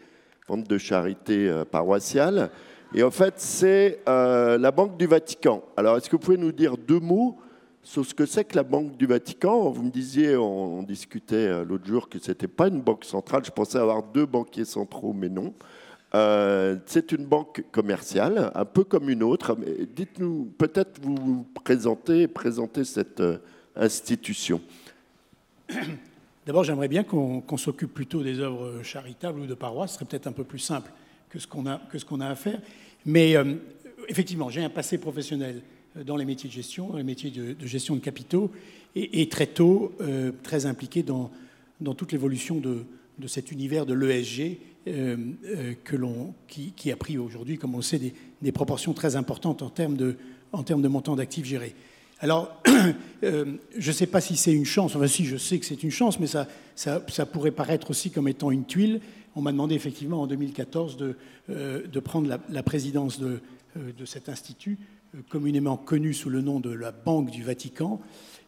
ventes 0.46 0.68
de 0.68 0.78
charité 0.78 1.64
paroissiales. 1.70 2.50
Et 2.94 3.02
en 3.02 3.10
fait, 3.10 3.34
c'est 3.38 4.00
la 4.06 4.70
Banque 4.70 4.96
du 4.96 5.06
Vatican. 5.06 5.64
Alors, 5.76 5.96
est-ce 5.96 6.08
que 6.08 6.16
vous 6.16 6.22
pouvez 6.22 6.38
nous 6.38 6.52
dire 6.52 6.76
deux 6.76 7.00
mots 7.00 7.38
sur 7.82 8.06
ce 8.06 8.14
que 8.14 8.26
c'est 8.26 8.44
que 8.44 8.56
la 8.56 8.62
Banque 8.62 8.96
du 8.96 9.06
Vatican 9.06 9.70
Vous 9.70 9.82
me 9.82 9.90
disiez, 9.90 10.36
on, 10.36 10.82
discutait 10.82 11.36
euh, 11.36 11.64
l'autre 11.64 11.86
jour 11.86 12.08
que 12.08 12.18
ce 12.18 12.30
n'était 12.30 12.48
pas 12.48 12.68
une 12.68 12.80
banque 12.80 13.04
centrale. 13.04 13.44
Je 13.44 13.50
pensais 13.50 13.78
avoir 13.78 14.02
deux 14.02 14.26
banquiers 14.26 14.64
centraux, 14.64 15.12
mais 15.12 15.28
non. 15.28 15.52
Euh, 16.14 16.76
c'est 16.86 17.12
une 17.12 17.24
banque 17.24 17.64
commerciale, 17.72 18.50
un 18.54 18.64
peu 18.64 18.84
comme 18.84 19.08
une 19.08 19.22
autre. 19.22 19.56
Dites-nous, 19.94 20.52
peut-être 20.58 21.00
vous, 21.00 21.16
vous 21.16 21.46
présenter 21.54 22.28
cette 22.84 23.22
institution. 23.74 24.60
D'abord, 26.46 26.64
j'aimerais 26.64 26.88
bien 26.88 27.04
qu'on 27.04 27.56
s'occupe 27.56 27.94
plutôt 27.94 28.22
des 28.22 28.40
œuvres 28.40 28.82
charitables 28.82 29.40
ou 29.40 29.46
de 29.46 29.54
paroisse. 29.54 29.92
Ce 29.92 29.96
serait 29.96 30.06
peut-être 30.06 30.26
un 30.26 30.32
peu 30.32 30.44
plus 30.44 30.58
simple 30.58 30.90
que 31.30 31.38
ce 31.38 31.46
qu'on 31.46 31.66
a, 31.66 31.80
qu'on 32.06 32.20
a 32.20 32.28
à 32.28 32.34
faire. 32.34 32.60
Mais 33.06 33.36
euh, 33.36 33.54
effectivement, 34.08 34.50
j'ai 34.50 34.62
un 34.62 34.68
passé 34.68 34.98
professionnel 34.98 35.56
euh, 35.56 35.60
dans 35.96 36.16
les 36.16 36.24
métiers 36.24 36.48
de 36.48 36.54
gestion, 36.54 36.96
les 36.96 37.02
métiers 37.02 37.30
de, 37.30 37.66
gestion 37.66 37.94
de 37.94 38.00
capitaux, 38.00 38.50
et, 38.94 39.28
très 39.28 39.46
tôt 39.46 39.92
euh, 40.00 40.32
très 40.42 40.66
impliqué 40.66 41.02
dans, 41.02 41.30
dans 41.80 41.94
toute 41.94 42.12
l'évolution 42.12 42.56
de, 42.60 42.84
de, 43.18 43.26
cet 43.26 43.50
univers 43.50 43.86
de 43.86 43.94
l'ESG 43.94 44.58
que 44.84 45.96
l'on, 45.96 46.34
qui, 46.48 46.72
qui, 46.72 46.90
a 46.90 46.96
pris 46.96 47.16
aujourd'hui, 47.16 47.56
comme 47.56 47.74
on 47.74 47.78
le 47.78 47.82
sait, 47.82 47.98
des, 47.98 48.12
des, 48.42 48.52
proportions 48.52 48.92
très 48.92 49.16
importantes 49.16 49.62
en 49.62 49.70
termes 49.70 49.96
de, 49.96 50.16
en 50.52 50.64
termes 50.64 50.82
de 50.82 50.88
montant 50.88 51.14
d'actifs 51.14 51.46
gérés. 51.46 51.74
Alors, 52.18 52.60
je 53.22 53.56
ne 53.74 53.92
sais 53.92 54.06
pas 54.06 54.20
si 54.20 54.36
c'est 54.36 54.52
une 54.52 54.64
chance, 54.64 54.96
enfin 54.96 55.06
si 55.06 55.24
je 55.24 55.36
sais 55.36 55.58
que 55.58 55.66
c'est 55.66 55.82
une 55.82 55.90
chance, 55.90 56.18
mais 56.18 56.26
ça, 56.26 56.48
ça, 56.74 57.02
ça, 57.08 57.26
pourrait 57.26 57.52
paraître 57.52 57.90
aussi 57.90 58.10
comme 58.10 58.28
étant 58.28 58.50
une 58.50 58.64
tuile 58.66 59.00
on 59.34 59.42
m'a 59.42 59.52
demandé 59.52 59.74
effectivement 59.74 60.22
en 60.22 60.26
2014 60.26 60.96
de, 60.96 61.16
euh, 61.50 61.86
de 61.86 62.00
prendre 62.00 62.38
la, 62.48 62.62
présidence 62.62 63.18
de, 63.18 63.40
euh, 63.76 63.92
de, 63.96 64.04
cet 64.04 64.28
institut, 64.28 64.78
euh, 64.78 65.01
communément 65.28 65.76
connu 65.76 66.14
sous 66.14 66.30
le 66.30 66.40
nom 66.40 66.60
de 66.60 66.70
la 66.70 66.92
Banque 66.92 67.30
du 67.30 67.42
Vatican. 67.42 68.00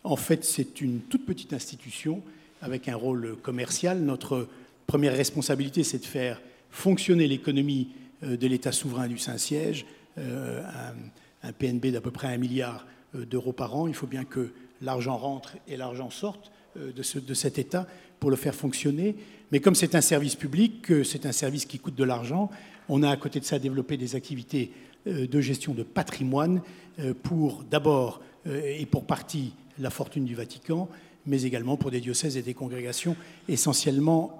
En 0.02 0.16
fait, 0.16 0.44
c'est 0.44 0.80
une 0.80 1.00
toute 1.00 1.26
petite 1.26 1.52
institution 1.52 2.22
avec 2.62 2.88
un 2.88 2.96
rôle 2.96 3.36
commercial. 3.42 4.00
Notre 4.00 4.48
première 4.86 5.16
responsabilité, 5.16 5.84
c'est 5.84 5.98
de 5.98 6.06
faire 6.06 6.40
fonctionner 6.70 7.26
l'économie 7.26 7.90
de 8.22 8.46
l'État 8.46 8.72
souverain 8.72 9.08
du 9.08 9.18
Saint-Siège, 9.18 9.86
un, 10.16 11.52
PNB 11.58 11.86
d'à 11.86 12.00
peu 12.00 12.10
près 12.10 12.28
un 12.28 12.38
milliard 12.38 12.86
d'euros 13.14 13.52
par 13.52 13.76
an. 13.76 13.86
Il 13.86 13.94
faut 13.94 14.06
bien 14.06 14.24
que 14.24 14.52
l'argent 14.80 15.16
rentre 15.16 15.56
et 15.68 15.76
l'argent 15.76 16.10
sorte 16.10 16.50
de, 16.76 17.02
ce, 17.02 17.18
de 17.18 17.34
cet 17.34 17.58
État 17.58 17.86
pour 18.20 18.30
le 18.30 18.36
faire 18.36 18.54
fonctionner. 18.54 19.16
Mais 19.52 19.60
comme 19.60 19.74
c'est 19.74 19.94
un 19.94 20.00
service 20.00 20.34
public, 20.34 20.90
c'est 21.04 21.26
un 21.26 21.32
service 21.32 21.66
qui 21.66 21.78
coûte 21.78 21.94
de 21.94 22.04
l'argent, 22.04 22.50
on 22.88 23.02
a 23.02 23.10
à 23.10 23.16
côté 23.16 23.40
de 23.40 23.44
ça 23.44 23.58
développé 23.58 23.96
des 23.96 24.14
activités 24.14 24.70
euh, 24.72 24.93
de 25.06 25.40
gestion 25.40 25.74
de 25.74 25.82
patrimoine 25.82 26.62
euh, 26.98 27.14
pour 27.14 27.64
d'abord 27.64 28.20
euh, 28.46 28.60
et 28.64 28.86
pour 28.86 29.04
partie 29.04 29.54
la 29.78 29.90
fortune 29.90 30.24
du 30.24 30.34
Vatican, 30.34 30.88
mais 31.26 31.42
également 31.42 31.76
pour 31.76 31.90
des 31.90 32.00
diocèses 32.00 32.36
et 32.36 32.42
des 32.42 32.54
congrégations 32.54 33.16
essentiellement, 33.48 34.38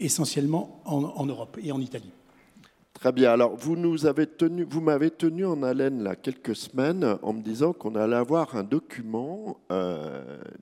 essentiellement 0.00 0.80
en, 0.86 1.26
Europe 1.26 1.58
et 1.62 1.70
en 1.70 1.80
Italie. 1.80 2.12
Très 2.94 3.12
bien. 3.12 3.32
Alors, 3.32 3.56
vous 3.56 3.76
nous 3.76 4.06
avez 4.06 4.26
tenu, 4.26 4.64
vous 4.64 4.80
m'avez 4.80 5.10
tenu 5.10 5.44
en 5.44 5.62
haleine 5.62 6.02
là 6.02 6.16
quelques 6.16 6.56
semaines 6.56 7.18
en 7.20 7.34
me 7.34 7.42
disant 7.42 7.74
qu'on 7.74 7.94
allait 7.94 8.16
avoir 8.16 8.56
un 8.56 8.62
document 8.62 9.58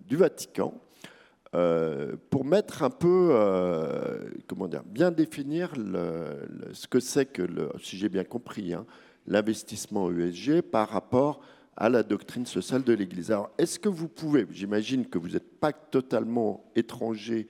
du 0.09 0.17
Vatican 0.17 0.75
euh, 1.55 2.17
pour 2.31 2.47
mettre 2.47 2.83
un 2.83 2.89
peu, 2.89 3.29
euh, 3.33 4.21
comment 4.47 4.69
dire, 4.69 4.83
bien 4.87 5.11
définir 5.11 5.75
ce 6.73 6.87
que 6.87 6.99
c'est 6.99 7.27
que, 7.27 7.43
le, 7.43 7.69
si 7.79 7.99
j'ai 7.99 8.09
bien 8.09 8.25
compris, 8.25 8.73
hein, 8.73 8.87
l'investissement 9.27 10.11
ESG 10.11 10.63
par 10.63 10.89
rapport 10.89 11.41
à 11.77 11.89
la 11.89 12.03
doctrine 12.03 12.47
sociale 12.47 12.83
de 12.83 12.93
l'Église. 12.93 13.31
Alors, 13.31 13.51
est-ce 13.59 13.79
que 13.79 13.89
vous 13.89 14.09
pouvez, 14.09 14.47
j'imagine 14.51 15.07
que 15.07 15.19
vous 15.19 15.31
n'êtes 15.31 15.59
pas 15.59 15.73
totalement 15.73 16.71
étranger 16.77 17.49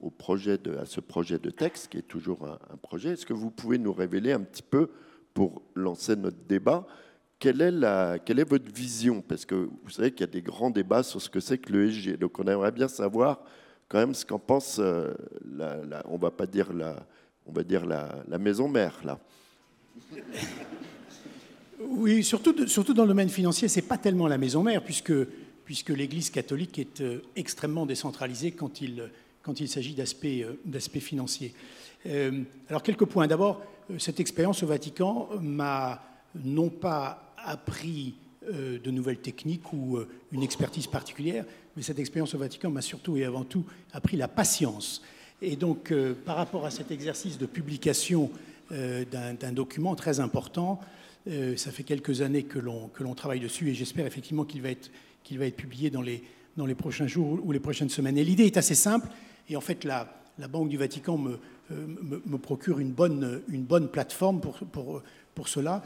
au 0.00 0.10
projet 0.10 0.58
à 0.78 0.84
ce 0.84 1.00
projet 1.00 1.38
de 1.38 1.50
texte, 1.50 1.88
qui 1.88 1.98
est 1.98 2.02
toujours 2.02 2.46
un 2.46 2.76
projet, 2.76 3.10
est-ce 3.10 3.24
que 3.24 3.32
vous 3.32 3.50
pouvez 3.50 3.78
nous 3.78 3.92
révéler 3.92 4.32
un 4.32 4.40
petit 4.40 4.62
peu, 4.62 4.90
pour 5.32 5.62
lancer 5.74 6.16
notre 6.16 6.44
débat, 6.48 6.86
quelle 7.38 7.60
est, 7.60 7.70
la, 7.70 8.18
quelle 8.18 8.38
est 8.38 8.48
votre 8.48 8.70
vision? 8.70 9.22
Parce 9.22 9.44
que 9.44 9.54
vous 9.54 9.90
savez 9.90 10.10
qu'il 10.10 10.20
y 10.20 10.24
a 10.28 10.32
des 10.32 10.42
grands 10.42 10.70
débats 10.70 11.02
sur 11.02 11.20
ce 11.20 11.28
que 11.28 11.40
c'est 11.40 11.58
que 11.58 11.72
l'ESG. 11.72 12.18
Donc 12.18 12.38
on 12.38 12.44
aimerait 12.44 12.72
bien 12.72 12.88
savoir 12.88 13.42
quand 13.88 13.98
même 13.98 14.14
ce 14.14 14.24
qu'en 14.24 14.38
pense, 14.38 14.78
euh, 14.78 15.12
la, 15.56 16.02
on 16.06 16.18
va 16.18 16.30
pas 16.30 16.46
dire 16.46 16.72
la, 16.72 17.04
on 17.46 17.52
va 17.52 17.64
dire 17.64 17.84
la 17.84 18.38
maison 18.38 18.68
mère 18.68 19.00
là. 19.04 19.18
Oui, 21.88 22.22
surtout, 22.22 22.52
dans 22.52 23.02
le 23.02 23.08
domaine 23.08 23.28
financier, 23.28 23.68
c'est 23.68 23.82
pas 23.82 23.98
tellement 23.98 24.28
la 24.28 24.38
maison 24.38 24.62
mère, 24.62 24.82
puisque, 24.82 25.12
l'Église 25.88 26.30
catholique 26.30 26.78
est 26.78 27.00
euh, 27.00 27.22
extrêmement 27.34 27.86
décentralisée 27.86 28.52
quand 28.52 28.80
il, 28.80 29.10
quand 29.42 29.60
il 29.60 29.68
s'agit 29.68 29.94
d'aspects 29.94 30.98
financiers. 31.00 31.54
alors 32.68 32.82
quelques 32.82 33.06
points. 33.06 33.26
D'abord, 33.26 33.62
cette 33.98 34.20
expérience 34.20 34.62
au 34.62 34.66
Vatican 34.66 35.28
m'a 35.40 36.02
non 36.44 36.68
pas 36.68 37.34
appris 37.38 38.14
de 38.50 38.90
nouvelles 38.90 39.20
techniques 39.20 39.72
ou 39.72 39.98
une 40.32 40.42
expertise 40.42 40.86
particulière, 40.86 41.44
mais 41.76 41.82
cette 41.82 41.98
expérience 41.98 42.34
au 42.34 42.38
Vatican 42.38 42.70
m'a 42.70 42.82
surtout 42.82 43.16
et 43.16 43.24
avant 43.24 43.44
tout 43.44 43.64
appris 43.92 44.16
la 44.16 44.28
patience. 44.28 45.02
Et 45.40 45.56
donc, 45.56 45.92
par 46.24 46.36
rapport 46.36 46.64
à 46.64 46.70
cet 46.70 46.90
exercice 46.90 47.38
de 47.38 47.46
publication 47.46 48.30
d'un 48.70 49.52
document 49.52 49.94
très 49.94 50.20
important, 50.20 50.80
ça 51.56 51.70
fait 51.70 51.82
quelques 51.82 52.20
années 52.20 52.42
que 52.42 52.58
l'on 52.58 53.14
travaille 53.14 53.40
dessus 53.40 53.70
et 53.70 53.74
j'espère 53.74 54.06
effectivement 54.06 54.44
qu'il 54.44 54.62
va, 54.62 54.70
être, 54.70 54.90
publié 55.56 55.90
dans 55.90 56.02
les, 56.02 56.74
prochains 56.74 57.06
jours 57.06 57.38
ou 57.42 57.52
les 57.52 57.60
prochaines 57.60 57.88
semaines. 57.88 58.18
Et 58.18 58.24
l'idée 58.24 58.46
est 58.46 58.56
assez 58.56 58.74
simple 58.74 59.08
et 59.48 59.56
en 59.56 59.60
fait, 59.60 59.84
la, 59.84 60.08
Banque 60.50 60.68
du 60.68 60.76
Vatican 60.76 61.18
me, 61.18 61.38
me, 61.70 62.38
procure 62.38 62.80
une 62.80 62.90
bonne, 62.90 63.88
plateforme 63.92 64.40
pour, 64.40 64.58
pour, 64.58 65.02
pour 65.34 65.48
cela. 65.48 65.82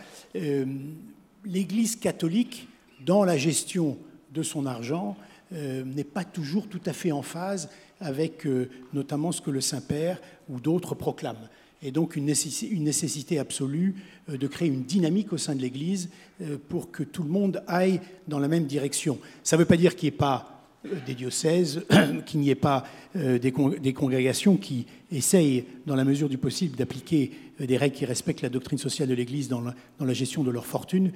L'Église 1.45 1.97
catholique, 1.97 2.69
dans 3.05 3.25
la 3.25 3.37
gestion 3.37 3.99
de 4.33 4.43
son 4.43 4.64
argent, 4.64 5.16
n'est 5.50 6.05
pas 6.05 6.25
toujours 6.25 6.69
tout 6.69 6.81
à 6.87 6.93
fait 6.93 7.12
en 7.12 7.23
phase 7.23 7.69
avec 8.00 8.47
notamment 8.93 9.33
ce 9.33 9.40
que 9.40 9.50
le 9.50 9.61
Saint-Père 9.61 10.21
ou 10.49 10.61
d'autres 10.61 10.95
proclament 10.95 11.49
et 11.83 11.90
donc 11.90 12.16
une 12.16 12.25
nécessité, 12.25 13.38
absolue 13.38 13.97
euh, 14.30 14.37
de 14.37 14.47
créer 14.47 14.68
une 14.68 14.85
dynamique 14.85 15.33
au 15.33 15.38
sein 15.38 15.54
de 15.54 15.61
l'Église 15.61 16.09
euh, 16.42 16.56
pour 16.68 16.90
que 16.90 17.02
tout 17.02 17.23
le 17.23 17.28
monde 17.28 17.62
aille 17.66 18.00
dans 18.28 18.38
la 18.38 18.49
même 18.49 18.66
direction. 18.66 19.18
Ça 19.42 19.56
ne 19.56 19.62
veut 19.62 19.66
pas 19.66 19.76
dire 19.76 19.95
qu'il 19.95 20.09
n'y 20.09 20.14
ait 20.14 20.18
pas 20.18 20.62
euh, 20.87 20.97
des 21.06 21.14
diocèses, 21.14 21.83
qu'il 22.26 22.40
n'y 22.40 22.50
ait 22.50 22.54
pas 22.54 22.85
des, 23.14 23.95
congrégations 23.95 24.59
qui 24.59 24.85
essayent, 25.11 25.64
dans 25.87 25.97
la 25.97 26.04
mesure 26.04 26.28
du 26.28 26.37
possible, 26.37 26.76
d'appliquer 26.76 27.30
des 27.59 27.78
règles 27.78 27.97
qui 27.97 28.04
respectent 28.04 28.42
la 28.42 28.50
doctrine 28.50 28.76
sociale 28.76 29.09
de 29.09 29.14
l'Église 29.14 29.49
dans, 29.49 29.62
la, 29.62 30.12
gestion 30.12 30.45
de 30.45 30.50
leur 30.50 30.66
fortune, 30.66 31.12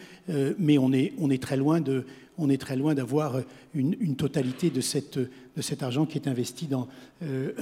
mais 0.59 0.79
on 0.79 0.95
est, 0.95 1.12
on 1.19 1.29
est 1.29 1.43
très 1.43 1.59
loin 1.59 1.83
de, 1.83 2.07
on 2.41 2.49
est 2.49 2.61
très 2.61 2.77
loin 2.77 2.95
d'avoir 2.95 3.41
une, 3.75 4.17
totalité 4.17 4.71
de, 4.71 4.81
cet 4.81 5.83
argent 5.83 6.07
qui 6.07 6.19
est 6.19 6.27
investi 6.27 6.69
euh, 7.23 7.53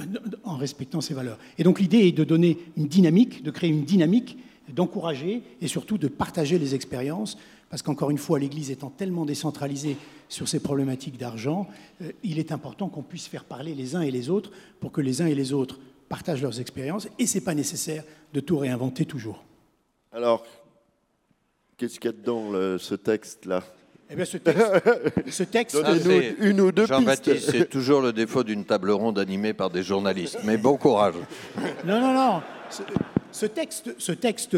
en 0.43 0.57
respectant 0.57 1.01
ces 1.01 1.13
valeurs. 1.13 1.37
Et 1.57 1.63
donc 1.63 1.79
l'idée 1.79 2.07
est 2.07 2.11
de 2.11 2.23
donner 2.23 2.57
une 2.77 2.87
dynamique, 2.87 3.43
de 3.43 3.51
créer 3.51 3.69
une 3.69 3.83
dynamique, 3.83 4.37
d'encourager 4.69 5.41
et 5.61 5.67
surtout 5.67 5.97
de 5.97 6.07
partager 6.07 6.57
les 6.57 6.75
expériences, 6.75 7.37
parce 7.69 7.81
qu'encore 7.81 8.09
une 8.09 8.17
fois, 8.17 8.39
l'Église 8.39 8.71
étant 8.71 8.89
tellement 8.89 9.25
décentralisée 9.25 9.97
sur 10.27 10.47
ces 10.47 10.59
problématiques 10.59 11.17
d'argent, 11.17 11.67
euh, 12.01 12.11
il 12.23 12.39
est 12.39 12.51
important 12.51 12.87
qu'on 12.87 13.03
puisse 13.03 13.27
faire 13.27 13.43
parler 13.43 13.75
les 13.75 13.95
uns 13.95 14.01
et 14.01 14.11
les 14.11 14.29
autres 14.29 14.51
pour 14.79 14.91
que 14.91 15.01
les 15.01 15.21
uns 15.21 15.27
et 15.27 15.35
les 15.35 15.53
autres 15.53 15.79
partagent 16.07 16.41
leurs 16.41 16.59
expériences, 16.59 17.07
et 17.19 17.27
ce 17.27 17.37
n'est 17.37 17.43
pas 17.43 17.53
nécessaire 17.53 18.03
de 18.33 18.39
tout 18.39 18.57
réinventer 18.57 19.05
toujours. 19.05 19.43
Alors, 20.11 20.43
qu'est-ce 21.77 21.99
qu'il 21.99 22.09
y 22.09 22.13
a 22.13 22.17
dans 22.17 22.51
ce 22.79 22.95
texte-là? 22.95 23.63
Eh 24.09 24.15
bien, 24.15 24.25
ce 24.25 24.37
texte, 24.37 24.63
ce 25.29 25.43
texte 25.43 25.77
une, 26.39 26.61
ou 26.61 26.71
deux 26.71 26.85
Jean-Baptiste, 26.87 27.51
c'est 27.51 27.69
toujours 27.69 28.01
le 28.01 28.11
défaut 28.11 28.43
d'une 28.43 28.65
table 28.65 28.91
ronde 28.91 29.19
animée 29.19 29.53
par 29.53 29.69
des 29.69 29.83
journalistes. 29.83 30.39
Mais 30.45 30.57
bon 30.57 30.77
courage. 30.77 31.15
Non, 31.85 31.99
non, 31.99 32.13
non. 32.13 32.41
Ce, 33.31 33.45
texte, 33.45 33.95
ce 33.97 34.11
texte 34.11 34.57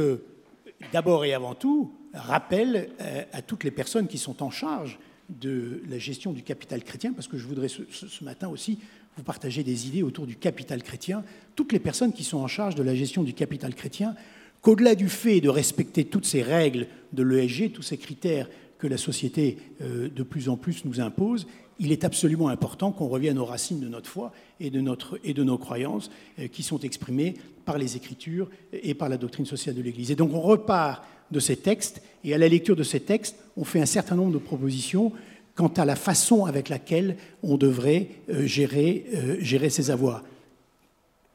d'abord 0.94 1.26
et 1.26 1.34
avant 1.34 1.56
tout, 1.56 1.94
rappelle 2.14 2.90
euh, 3.00 3.24
à, 3.32 3.42
toutes 3.42 3.64
les 3.64 3.72
personnes 3.72 4.08
qui 4.08 4.18
sont 4.18 4.44
en 4.44 4.50
charge 4.50 5.00
de 5.30 5.82
la 5.90 5.98
gestion 5.98 6.34
du 6.34 6.44
capital 6.44 6.84
chrétien, 6.84 7.14
parce 7.14 7.28
que 7.28 7.38
je 7.38 7.48
voudrais 7.48 7.70
ce, 7.70 7.84
ce, 7.90 8.24
matin 8.24 8.50
aussi 8.50 8.80
vous 9.16 9.24
partager 9.24 9.64
des 9.64 9.88
idées 9.88 10.04
autour 10.04 10.26
du 10.26 10.36
capital 10.36 10.84
chrétien, 10.84 11.24
toutes 11.56 11.72
les 11.72 11.80
personnes 11.80 12.12
qui 12.12 12.24
sont 12.24 12.40
en 12.40 12.48
charge 12.48 12.76
de 12.76 12.84
la 12.84 12.96
gestion 12.96 13.24
du 13.24 13.34
capital 13.34 13.74
chrétien, 13.76 14.16
qu'au-delà 14.62 14.96
du 14.96 15.10
fait 15.10 15.40
de 15.40 15.50
respecter 15.50 16.06
toutes 16.06 16.26
ces 16.26 16.42
règles 16.42 16.88
de 17.14 17.24
l'ESG, 17.24 17.72
tous 17.72 17.82
ces 17.82 17.98
critères 17.98 18.50
que 18.82 18.88
la 18.88 18.98
société 18.98 19.58
euh, 19.82 20.10
de 20.10 20.24
plus 20.24 20.50
en 20.50 20.58
plus 20.58 20.86
nous 20.86 21.00
impose, 21.00 21.46
il 21.78 21.92
est 21.92 22.04
absolument 22.04 22.50
important 22.50 22.92
qu'on 22.92 23.08
revienne 23.08 23.38
aux 23.38 23.46
racines 23.46 23.80
de 23.80 23.88
notre 23.88 24.10
foi 24.10 24.34
et 24.60 24.72
de, 24.72 24.82
notre, 24.82 25.20
et 25.24 25.36
de 25.36 25.44
nos 25.44 25.60
croyances 25.60 26.10
euh, 26.40 26.48
qui 26.48 26.64
sont 26.64 26.80
exprimées 26.80 27.36
par 27.64 27.78
les 27.78 27.96
Écritures 27.96 28.50
et 28.74 28.96
par 28.96 29.08
la 29.08 29.18
doctrine 29.18 29.46
sociale 29.46 29.76
de 29.76 29.84
l'Église. 29.84 30.10
Et 30.10 30.16
donc 30.16 30.34
on 30.34 30.42
repart 30.42 31.04
de 31.30 31.40
ces 31.40 31.58
textes 31.58 32.02
et 32.24 32.34
à 32.34 32.40
la 32.40 32.48
lecture 32.48 32.76
de 32.76 32.82
ces 32.82 33.00
textes, 33.00 33.36
on 33.56 33.64
fait 33.64 33.80
un 33.80 33.86
certain 33.86 34.16
nombre 34.16 34.34
de 34.34 34.40
propositions 34.40 35.12
quant 35.54 35.68
à 35.68 35.86
la 35.86 35.96
façon 35.96 36.46
avec 36.46 36.68
laquelle 36.68 37.18
on 37.44 37.58
devrait 37.58 38.08
euh, 38.30 38.48
gérer, 38.48 39.06
gérer 39.40 39.70
ses 39.70 39.92
avoirs. 39.92 40.24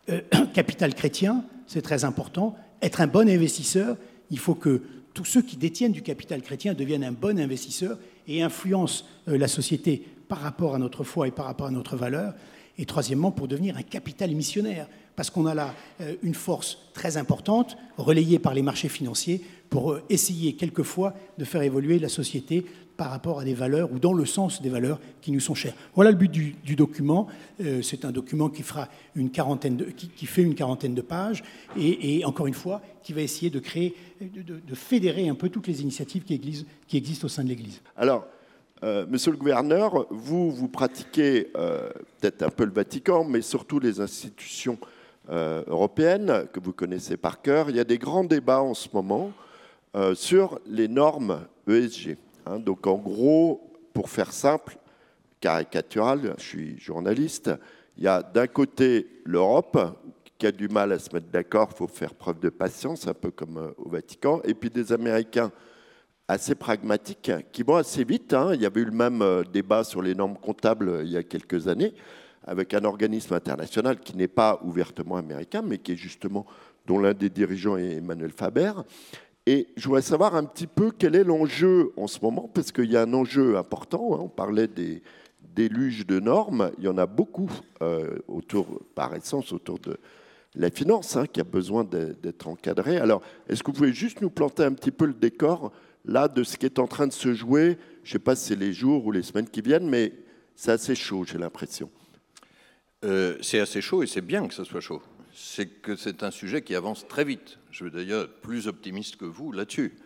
capital 0.52 0.94
chrétien, 0.94 1.44
c'est 1.68 1.82
très 1.82 2.04
important. 2.04 2.56
Être 2.82 3.00
un 3.00 3.06
bon 3.06 3.28
investisseur, 3.28 3.96
il 4.32 4.38
faut 4.40 4.54
que 4.54 4.82
tous 5.16 5.24
ceux 5.24 5.40
qui 5.40 5.56
détiennent 5.56 5.92
du 5.92 6.02
capital 6.02 6.42
chrétien 6.42 6.74
deviennent 6.74 7.02
un 7.02 7.10
bon 7.10 7.40
investisseur 7.40 7.96
et 8.28 8.42
influencent 8.42 9.06
euh, 9.28 9.38
la 9.38 9.48
société 9.48 10.06
par 10.28 10.40
rapport 10.40 10.74
à 10.74 10.78
notre 10.78 11.04
foi 11.04 11.26
et 11.26 11.30
par 11.30 11.46
rapport 11.46 11.68
à 11.68 11.70
notre 11.70 11.96
valeur. 11.96 12.34
Et 12.76 12.84
troisièmement, 12.84 13.30
pour 13.30 13.48
devenir 13.48 13.78
un 13.78 13.82
capital 13.82 14.30
missionnaire, 14.32 14.86
parce 15.16 15.30
qu'on 15.30 15.46
a 15.46 15.54
là 15.54 15.74
euh, 16.00 16.14
une 16.22 16.34
force 16.34 16.78
très 16.92 17.16
importante, 17.16 17.76
relayée 17.96 18.38
par 18.38 18.54
les 18.54 18.62
marchés 18.62 18.88
financiers, 18.88 19.40
pour 19.70 19.92
euh, 19.92 20.02
essayer 20.10 20.52
quelquefois 20.52 21.14
de 21.38 21.44
faire 21.44 21.62
évoluer 21.62 21.98
la 21.98 22.10
société 22.10 22.64
par 22.96 23.10
rapport 23.10 23.40
à 23.40 23.44
des 23.44 23.54
valeurs 23.54 23.92
ou 23.92 23.98
dans 23.98 24.12
le 24.12 24.24
sens 24.24 24.62
des 24.62 24.70
valeurs 24.70 25.00
qui 25.20 25.32
nous 25.32 25.40
sont 25.40 25.54
chères. 25.54 25.74
Voilà 25.94 26.10
le 26.10 26.16
but 26.16 26.30
du, 26.30 26.76
document. 26.76 27.26
Euh, 27.60 27.82
c'est 27.82 28.04
un 28.04 28.12
document 28.12 28.48
qui, 28.48 28.62
fera 28.62 28.88
une 29.14 29.30
quarantaine 29.30 29.76
de, 29.76 29.84
qui, 29.84 30.26
fait 30.26 30.42
une 30.42 30.54
quarantaine 30.54 30.94
de 30.94 31.02
pages 31.02 31.42
et, 31.78 32.24
encore 32.24 32.46
une 32.46 32.54
fois, 32.54 32.80
qui 33.02 33.12
va 33.12 33.20
essayer 33.20 33.50
de 33.50 33.58
créer, 33.58 33.94
de, 34.20 34.74
fédérer 34.74 35.28
un 35.28 35.34
peu 35.34 35.50
toutes 35.50 35.66
les 35.66 35.82
initiatives 35.82 36.24
qui, 36.24 36.66
existent 36.96 37.26
au 37.26 37.28
sein 37.28 37.44
de 37.44 37.50
l'Église. 37.50 37.82
Alors, 37.98 38.26
monsieur 38.82 39.30
le 39.30 39.36
gouverneur, 39.36 40.06
vous, 40.08 40.50
vous 40.50 40.68
pratiquez 40.68 41.48
peut-être 41.52 42.44
un 42.44 42.50
peu 42.50 42.64
le 42.64 42.72
Vatican, 42.72 43.24
mais 43.24 43.42
surtout 43.42 43.78
les 43.78 44.00
institutions 44.00 44.78
européennes 45.28 46.46
que 46.52 46.60
vous 46.60 46.72
connaissez 46.72 47.16
par 47.16 47.42
cœur. 47.42 47.70
Il 47.70 47.76
y 47.76 47.80
a 47.80 47.84
des 47.84 47.98
grands 47.98 48.24
débats 48.24 48.62
en 48.62 48.74
ce 48.74 48.88
moment 48.92 49.32
sur 50.14 50.60
les 50.66 50.88
normes 50.88 51.46
ESG. 51.68 52.16
Hein, 52.46 52.58
donc 52.60 52.86
en 52.86 52.96
gros, 52.96 53.72
pour 53.92 54.08
faire 54.08 54.32
simple, 54.32 54.78
caricatural, 55.40 56.34
je 56.38 56.42
suis 56.42 56.78
journaliste, 56.78 57.50
il 57.96 58.04
y 58.04 58.08
a 58.08 58.22
d'un 58.22 58.46
côté 58.46 59.06
l'Europe 59.24 59.78
qui 60.38 60.46
a 60.46 60.52
du 60.52 60.68
mal 60.68 60.92
à 60.92 60.98
se 60.98 61.12
mettre 61.14 61.28
d'accord, 61.28 61.70
il 61.72 61.76
faut 61.76 61.88
faire 61.88 62.14
preuve 62.14 62.40
de 62.40 62.50
patience, 62.50 63.06
un 63.06 63.14
peu 63.14 63.30
comme 63.30 63.56
euh, 63.56 63.70
au 63.78 63.88
Vatican, 63.88 64.40
et 64.44 64.54
puis 64.54 64.68
des 64.68 64.92
Américains 64.92 65.50
assez 66.28 66.54
pragmatiques 66.54 67.32
qui 67.52 67.62
vont 67.62 67.76
assez 67.76 68.04
vite. 68.04 68.34
Hein. 68.34 68.50
Il 68.52 68.60
y 68.60 68.66
avait 68.66 68.82
eu 68.82 68.86
le 68.86 68.90
même 68.90 69.22
euh, 69.22 69.44
débat 69.44 69.82
sur 69.82 70.02
les 70.02 70.14
normes 70.14 70.36
comptables 70.36 70.88
euh, 70.88 71.04
il 71.04 71.10
y 71.10 71.16
a 71.16 71.22
quelques 71.22 71.68
années 71.68 71.94
avec 72.46 72.74
un 72.74 72.84
organisme 72.84 73.34
international 73.34 73.98
qui 73.98 74.16
n'est 74.16 74.28
pas 74.28 74.60
ouvertement 74.64 75.16
américain, 75.16 75.62
mais 75.62 75.78
qui 75.78 75.92
est 75.92 75.96
justement 75.96 76.46
dont 76.86 76.98
l'un 76.98 77.14
des 77.14 77.30
dirigeants 77.30 77.76
est 77.76 77.96
Emmanuel 77.96 78.30
Faber. 78.30 78.72
Et 79.46 79.68
je 79.76 79.86
voudrais 79.86 80.02
savoir 80.02 80.34
un 80.34 80.44
petit 80.44 80.66
peu 80.66 80.90
quel 80.96 81.14
est 81.14 81.24
l'enjeu 81.24 81.92
en 81.96 82.06
ce 82.06 82.18
moment, 82.20 82.50
parce 82.52 82.72
qu'il 82.72 82.90
y 82.90 82.96
a 82.96 83.02
un 83.02 83.12
enjeu 83.12 83.56
important. 83.56 84.14
Hein. 84.14 84.18
On 84.22 84.28
parlait 84.28 84.66
des 84.66 85.02
déluges 85.54 86.06
de 86.06 86.20
normes. 86.20 86.70
Il 86.78 86.84
y 86.84 86.88
en 86.88 86.98
a 86.98 87.06
beaucoup 87.06 87.50
euh, 87.82 88.18
autour, 88.28 88.82
par 88.94 89.14
essence, 89.14 89.52
autour 89.52 89.78
de 89.78 89.98
la 90.56 90.70
finance, 90.70 91.16
hein, 91.16 91.26
qui 91.26 91.40
a 91.40 91.44
besoin 91.44 91.84
d'être 91.84 92.48
encadrée. 92.48 92.96
Alors, 92.96 93.22
est-ce 93.48 93.62
que 93.62 93.70
vous 93.70 93.76
pouvez 93.76 93.92
juste 93.92 94.20
nous 94.20 94.30
planter 94.30 94.64
un 94.64 94.72
petit 94.72 94.90
peu 94.90 95.06
le 95.06 95.14
décor 95.14 95.72
là 96.04 96.28
de 96.28 96.42
ce 96.42 96.56
qui 96.56 96.66
est 96.66 96.78
en 96.78 96.86
train 96.86 97.06
de 97.06 97.12
se 97.12 97.34
jouer? 97.34 97.78
Je 98.02 98.10
ne 98.10 98.12
sais 98.14 98.18
pas 98.18 98.34
si 98.34 98.48
c'est 98.48 98.56
les 98.56 98.72
jours 98.72 99.06
ou 99.06 99.12
les 99.12 99.22
semaines 99.22 99.48
qui 99.48 99.60
viennent, 99.60 99.88
mais 99.88 100.12
c'est 100.54 100.72
assez 100.72 100.94
chaud, 100.94 101.24
j'ai 101.24 101.38
l'impression. 101.38 101.90
Euh, 103.06 103.38
c'est 103.40 103.60
assez 103.60 103.80
chaud 103.80 104.02
et 104.02 104.06
c'est 104.06 104.20
bien 104.20 104.46
que 104.46 104.54
ce 104.54 104.64
soit 104.64 104.80
chaud 104.80 105.02
c'est 105.36 105.66
que 105.66 105.96
c'est 105.96 106.22
un 106.22 106.30
sujet 106.30 106.62
qui 106.62 106.74
avance 106.74 107.06
très 107.06 107.24
vite. 107.24 107.58
Je 107.70 107.84
veux 107.84 107.90
d'ailleurs 107.90 108.24
être 108.24 108.40
plus 108.40 108.68
optimiste 108.68 109.16
que 109.16 109.26
vous 109.26 109.52
là-dessus. 109.52 109.98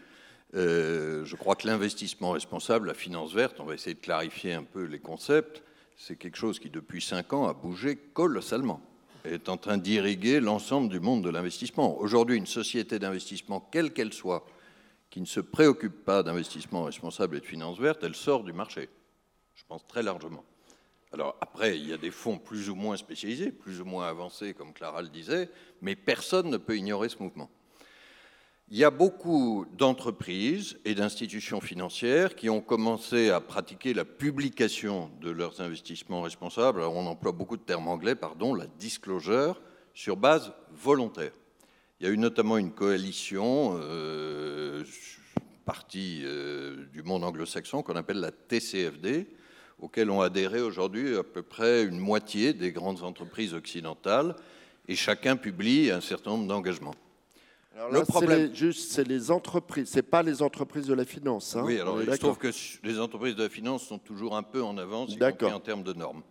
Euh, 0.55 1.25
je 1.25 1.37
crois 1.37 1.55
que 1.55 1.69
l'investissement 1.69 2.33
responsable, 2.33 2.89
la 2.89 2.95
finance 2.95 3.33
verte, 3.33 3.61
on 3.61 3.65
va 3.65 3.75
essayer 3.75 3.95
de 3.95 4.01
clarifier 4.01 4.55
un 4.55 4.65
peu 4.65 4.83
les 4.83 4.99
concepts, 4.99 5.63
c'est 5.97 6.17
quelque 6.17 6.37
chose 6.37 6.59
qui 6.59 6.69
depuis 6.69 7.01
cinq 7.01 7.33
ans 7.33 7.47
a 7.47 7.55
bougé 7.55 7.97
colossalement 7.97 8.83
est 9.25 9.51
en 9.51 9.59
train 9.59 9.77
d'irriguer 9.77 10.41
l'ensemble 10.41 10.89
du 10.89 10.99
monde 10.99 11.23
de 11.23 11.29
l'investissement. 11.29 11.99
Aujourd'hui, 11.99 12.39
une 12.39 12.47
société 12.47 12.99
d'investissement, 12.99 13.61
quelle 13.71 13.93
qu'elle 13.93 14.15
soit, 14.15 14.47
qui 15.11 15.21
ne 15.21 15.27
se 15.27 15.41
préoccupe 15.41 16.07
pas 16.07 16.23
d'investissement 16.23 16.85
responsable 16.85 17.37
et 17.37 17.41
de 17.41 17.45
finance 17.45 17.79
verte, 17.79 18.03
elle 18.03 18.15
sort 18.15 18.45
du 18.45 18.55
marché. 18.55 18.89
Je 19.55 19.63
pense 19.69 19.87
très 19.87 20.03
largement. 20.03 20.43
Alors 21.13 21.37
après, 21.41 21.77
il 21.77 21.89
y 21.89 21.93
a 21.93 21.97
des 21.97 22.13
fonds 22.13 22.39
plus 22.39 22.71
ou 22.71 22.77
moins 22.77 22.97
spécialisés, 22.97 23.51
plus 23.51 23.81
ou 23.81 23.85
moins 23.85 24.07
avancés, 24.07 24.55
comme 24.55 24.73
Clara 24.73 25.03
le 25.03 25.09
disait, 25.09 25.51
mais 25.83 25.97
personne 25.97 26.51
ne 26.51 26.57
peut 26.57 26.77
ignorer 26.77 27.09
ce 27.09 27.21
mouvement. 27.21 27.51
il 28.69 28.79
y 28.79 28.85
a 28.85 28.91
beaucoup 28.91 29.67
d'entreprises 29.77 30.79
et 30.85 30.95
d'institutions 30.95 31.61
financières 31.61 32.37
qui 32.37 32.49
ont 32.49 32.61
commencé 32.61 33.31
à 33.31 33.41
pratiquer 33.41 33.93
la 33.93 34.05
publication 34.05 35.11
de 35.21 35.31
leurs 35.31 35.61
investissements 35.61 36.23
responsables. 36.23 36.79
Alors 36.79 36.95
on 36.95 37.07
emploie 37.07 37.33
beaucoup 37.33 37.57
de 37.57 37.63
termes 37.63 37.89
anglais, 37.89 38.15
pardon, 38.15 38.55
la 38.55 38.69
disclosure, 38.69 39.61
sur 39.93 40.17
base 40.17 40.53
volontaire. 40.71 41.33
Il 41.99 42.07
y 42.07 42.09
a 42.09 42.13
eu 42.13 42.19
notamment 42.19 42.57
une 42.57 42.71
coalition, 42.71 43.77
euh, 43.83 44.85
partie 45.65 46.23
euh, 46.25 46.87
du 46.93 47.03
monde 47.03 47.25
anglo-saxon, 47.25 47.83
qu'on 47.83 47.97
appelle 47.97 48.21
la 48.21 48.31
TCFD, 48.31 49.27
auquel 49.81 50.11
ont 50.11 50.21
adhéré 50.21 50.61
aujourd'hui 50.61 51.17
à 51.17 51.23
peu 51.23 51.43
près 51.43 51.85
une 51.85 51.99
moitié 51.99 52.53
des 52.53 52.73
grandes 52.73 53.03
entreprises 53.03 53.55
occidentales, 53.55 54.37
et 54.89 54.97
chacun 54.97 55.37
publie 55.37 55.91
un 55.91 56.01
certain 56.01 56.31
nombre 56.31 56.47
d'engagements 56.47 56.95
le 57.91 58.03
problème, 58.05 58.55
juste, 58.55 58.93
c'est 58.93 59.07
les 59.07 59.31
entreprises, 59.31 59.89
c'est 59.89 60.03
pas 60.03 60.23
les 60.23 60.43
entreprises 60.43 60.87
de 60.87 60.95
la 60.95 61.05
finance. 61.05 61.57
Hein 61.57 61.63
oui, 61.65 61.79
alors 61.81 62.01
je 62.01 62.17
trouve 62.17 62.39
que 62.39 62.51
les 62.83 62.99
entreprises 62.99 63.37
de 63.37 63.45
la 63.45 63.49
finance 63.49 63.85
sont 63.85 63.99
toujours 63.99 64.37
un 64.37 64.43
peu 64.43 64.63
en 64.63 64.77
avance, 64.77 65.13
y 65.13 65.19
compris 65.19 65.47
en 65.47 65.61
termes 65.61 65.83
de 65.83 65.93
normes. 65.93 66.23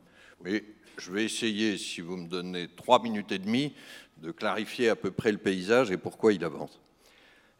Oui, 0.43 0.63
je 0.97 1.11
vais 1.11 1.25
essayer, 1.25 1.77
si 1.77 2.01
vous 2.01 2.17
me 2.17 2.27
donnez 2.27 2.67
trois 2.67 3.01
minutes 3.01 3.31
et 3.31 3.39
demie, 3.39 3.73
de 4.17 4.31
clarifier 4.31 4.89
à 4.89 4.95
peu 4.95 5.11
près 5.11 5.31
le 5.31 5.37
paysage 5.37 5.91
et 5.91 5.97
pourquoi 5.97 6.33
il 6.33 6.43
avance. 6.43 6.79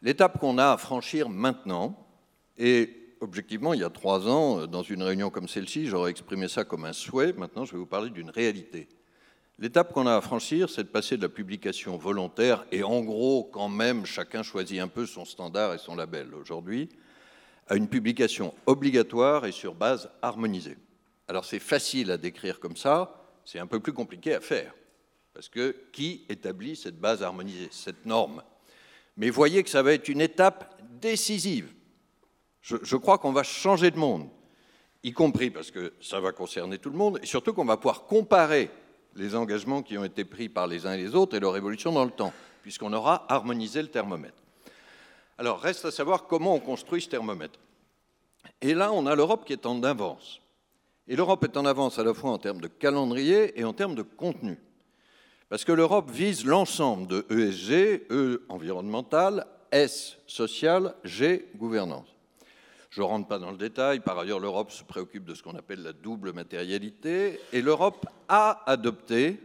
L'étape 0.02 0.38
qu'on 0.38 0.58
a 0.58 0.72
à 0.72 0.76
franchir 0.76 1.28
maintenant, 1.28 1.96
et 2.58 3.09
objectivement, 3.20 3.74
il 3.74 3.80
y 3.80 3.84
a 3.84 3.90
trois 3.90 4.28
ans, 4.28 4.66
dans 4.66 4.82
une 4.82 5.02
réunion 5.02 5.30
comme 5.30 5.48
celle-ci, 5.48 5.86
j'aurais 5.86 6.10
exprimé 6.10 6.48
ça 6.48 6.64
comme 6.64 6.84
un 6.84 6.92
souhait. 6.92 7.32
Maintenant, 7.32 7.64
je 7.64 7.72
vais 7.72 7.78
vous 7.78 7.86
parler 7.86 8.10
d'une 8.10 8.30
réalité. 8.30 8.88
L'étape 9.58 9.92
qu'on 9.92 10.06
a 10.06 10.16
à 10.16 10.20
franchir, 10.22 10.70
c'est 10.70 10.84
de 10.84 10.88
passer 10.88 11.18
de 11.18 11.22
la 11.22 11.28
publication 11.28 11.98
volontaire, 11.98 12.64
et 12.72 12.82
en 12.82 13.02
gros, 13.02 13.44
quand 13.44 13.68
même, 13.68 14.06
chacun 14.06 14.42
choisit 14.42 14.80
un 14.80 14.88
peu 14.88 15.04
son 15.04 15.26
standard 15.26 15.74
et 15.74 15.78
son 15.78 15.94
label 15.94 16.34
aujourd'hui, 16.34 16.88
à 17.68 17.76
une 17.76 17.86
publication 17.86 18.54
obligatoire 18.64 19.44
et 19.44 19.52
sur 19.52 19.74
base 19.74 20.10
harmonisée. 20.22 20.78
Alors 21.28 21.44
c'est 21.44 21.58
facile 21.58 22.10
à 22.10 22.16
décrire 22.16 22.58
comme 22.58 22.76
ça, 22.76 23.22
c'est 23.44 23.58
un 23.58 23.66
peu 23.66 23.80
plus 23.80 23.92
compliqué 23.92 24.34
à 24.34 24.40
faire, 24.40 24.72
parce 25.34 25.50
que 25.50 25.76
qui 25.92 26.24
établit 26.30 26.74
cette 26.74 26.98
base 26.98 27.22
harmonisée, 27.22 27.68
cette 27.70 28.06
norme? 28.06 28.42
Mais 29.18 29.28
voyez 29.28 29.62
que 29.62 29.68
ça 29.68 29.82
va 29.82 29.92
être 29.92 30.08
une 30.08 30.22
étape 30.22 30.80
décisive. 31.02 31.70
Je, 32.62 32.96
crois 32.96 33.18
qu'on 33.18 33.32
va 33.32 33.42
changer 33.42 33.90
de 33.90 33.98
monde, 33.98 34.28
y 35.02 35.12
compris 35.12 35.50
parce 35.50 35.70
que 35.70 35.94
ça 36.00 36.20
va 36.20 36.32
concerner 36.32 36.78
tout 36.78 36.90
le 36.90 36.96
monde, 36.96 37.18
et 37.22 37.26
surtout 37.26 37.54
qu'on 37.54 37.64
va 37.64 37.76
pouvoir 37.76 38.04
comparer 38.04 38.70
les 39.16 39.34
engagements 39.34 39.82
qui 39.82 39.96
ont 39.96 40.04
été 40.04 40.24
pris 40.24 40.48
par 40.48 40.66
les 40.66 40.86
uns 40.86 40.92
et 40.92 40.98
les 40.98 41.14
autres 41.14 41.36
et 41.36 41.40
leur 41.40 41.56
évolution 41.56 41.92
dans 41.92 42.04
le 42.04 42.10
temps, 42.10 42.32
puisqu'on 42.62 42.92
aura 42.92 43.24
harmonisé 43.32 43.82
le 43.82 43.88
thermomètre. 43.88 44.42
Alors, 45.38 45.60
reste 45.60 45.86
à 45.86 45.90
savoir 45.90 46.26
comment 46.26 46.54
on 46.54 46.60
construit 46.60 47.00
ce 47.00 47.08
thermomètre. 47.08 47.58
Et 48.60 48.74
là, 48.74 48.92
on 48.92 49.06
a 49.06 49.14
l'Europe 49.14 49.46
qui 49.46 49.54
est 49.54 49.64
en 49.64 49.82
avance. 49.82 50.40
Et 51.08 51.16
l'Europe 51.16 51.42
est 51.44 51.56
en 51.56 51.64
avance 51.64 51.98
à 51.98 52.04
la 52.04 52.12
fois 52.12 52.30
en 52.30 52.38
termes 52.38 52.60
de 52.60 52.68
calendrier 52.68 53.58
et 53.58 53.64
en 53.64 53.72
termes 53.72 53.94
de 53.94 54.02
contenu. 54.02 54.58
Parce 55.48 55.64
que 55.64 55.72
l'Europe 55.72 56.10
vise 56.10 56.44
l'ensemble 56.44 57.06
de 57.08 57.26
ESG, 57.30 58.06
E 58.10 58.42
environnemental, 58.48 59.46
S 59.72 60.18
social, 60.26 60.94
G 61.04 61.48
gouvernance. 61.56 62.06
Je 62.90 63.02
ne 63.02 63.06
rentre 63.06 63.28
pas 63.28 63.38
dans 63.38 63.52
le 63.52 63.56
détail. 63.56 64.00
Par 64.00 64.18
ailleurs, 64.18 64.40
l'Europe 64.40 64.72
se 64.72 64.82
préoccupe 64.82 65.24
de 65.24 65.34
ce 65.34 65.44
qu'on 65.44 65.54
appelle 65.54 65.82
la 65.82 65.92
double 65.92 66.32
matérialité. 66.32 67.38
Et 67.52 67.62
l'Europe 67.62 68.04
a 68.28 68.64
adopté. 68.66 69.40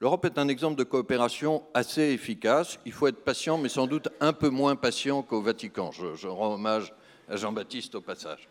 L'Europe 0.00 0.24
est 0.24 0.38
un 0.38 0.48
exemple 0.48 0.78
de 0.78 0.84
coopération 0.84 1.62
assez 1.74 2.00
efficace. 2.00 2.78
Il 2.86 2.92
faut 2.92 3.06
être 3.06 3.22
patient, 3.22 3.58
mais 3.58 3.68
sans 3.68 3.86
doute 3.86 4.08
un 4.20 4.32
peu 4.32 4.48
moins 4.48 4.76
patient 4.76 5.20
qu'au 5.20 5.42
Vatican. 5.42 5.90
Je, 5.92 6.26
rends 6.26 6.54
hommage 6.54 6.94
à 7.28 7.36
Jean-Baptiste 7.36 7.96
au 7.96 8.00
passage. 8.00 8.48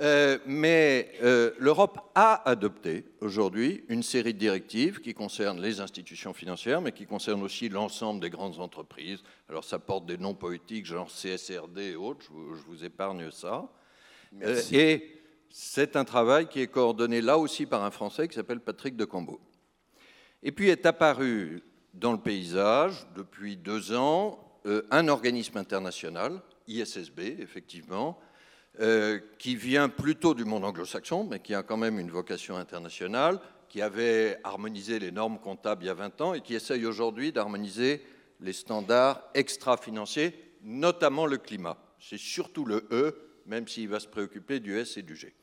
Euh, 0.00 0.38
mais 0.46 1.10
euh, 1.22 1.50
l'Europe 1.58 1.98
a 2.14 2.48
adopté 2.48 3.04
aujourd'hui 3.20 3.84
une 3.88 4.04
série 4.04 4.32
de 4.32 4.38
directives 4.38 5.00
qui 5.00 5.12
concernent 5.12 5.60
les 5.60 5.80
institutions 5.80 6.32
financières, 6.32 6.80
mais 6.80 6.92
qui 6.92 7.04
concernent 7.04 7.42
aussi 7.42 7.68
l'ensemble 7.68 8.20
des 8.20 8.30
grandes 8.30 8.60
entreprises. 8.60 9.20
Alors 9.48 9.64
ça 9.64 9.80
porte 9.80 10.06
des 10.06 10.16
noms 10.16 10.34
poétiques, 10.34 10.86
genre 10.86 11.08
CSRD 11.08 11.78
et 11.78 11.96
autres, 11.96 12.26
je 12.26 12.62
vous, 12.68 12.84
épargne 12.84 13.28
ça. 13.32 13.68
Euh, 14.42 14.60
et 14.70 15.20
c'est 15.50 15.96
un 15.96 16.04
travail 16.04 16.46
qui 16.48 16.60
est 16.60 16.68
coordonné 16.68 17.20
là 17.20 17.36
aussi 17.36 17.66
par 17.66 17.82
un 17.82 17.90
Français 17.90 18.28
qui 18.28 18.36
s'appelle 18.36 18.60
Patrick 18.60 18.94
de 18.94 19.04
Cambo. 19.04 19.40
Et 20.44 20.52
puis 20.52 20.68
est 20.68 20.86
apparu 20.86 21.60
dans 21.92 22.12
le 22.12 22.18
paysage 22.18 23.04
depuis 23.16 23.56
deux 23.56 23.92
ans 23.92 24.44
un 24.90 25.08
organisme 25.08 25.56
international, 25.56 26.40
ISSB 26.68 27.40
effectivement, 27.40 28.20
euh, 28.80 29.18
qui 29.38 29.56
vient 29.56 29.88
plutôt 29.88 30.34
du 30.34 30.44
monde 30.44 30.64
anglo-saxon, 30.64 31.24
mais 31.24 31.40
qui 31.40 31.54
a 31.54 31.62
quand 31.62 31.76
même 31.76 31.98
une 31.98 32.10
vocation 32.10 32.56
internationale, 32.56 33.40
qui 33.68 33.82
avait 33.82 34.38
harmonisé 34.44 34.98
les 34.98 35.10
normes 35.10 35.38
comptables 35.38 35.82
il 35.82 35.86
y 35.86 35.90
a 35.90 35.94
20 35.94 36.20
ans 36.20 36.34
et 36.34 36.40
qui 36.40 36.54
essaye 36.54 36.86
aujourd'hui 36.86 37.32
d'harmoniser 37.32 38.02
les 38.40 38.52
standards 38.52 39.22
extra-financiers, 39.34 40.54
notamment 40.62 41.26
le 41.26 41.38
climat. 41.38 41.76
C'est 41.98 42.18
surtout 42.18 42.64
le 42.64 42.86
E, 42.92 43.14
même 43.46 43.66
s'il 43.66 43.88
va 43.88 44.00
se 44.00 44.06
préoccuper 44.06 44.60
du 44.60 44.78
S 44.78 44.96
et 44.96 45.02
du 45.02 45.16
G. 45.16 45.34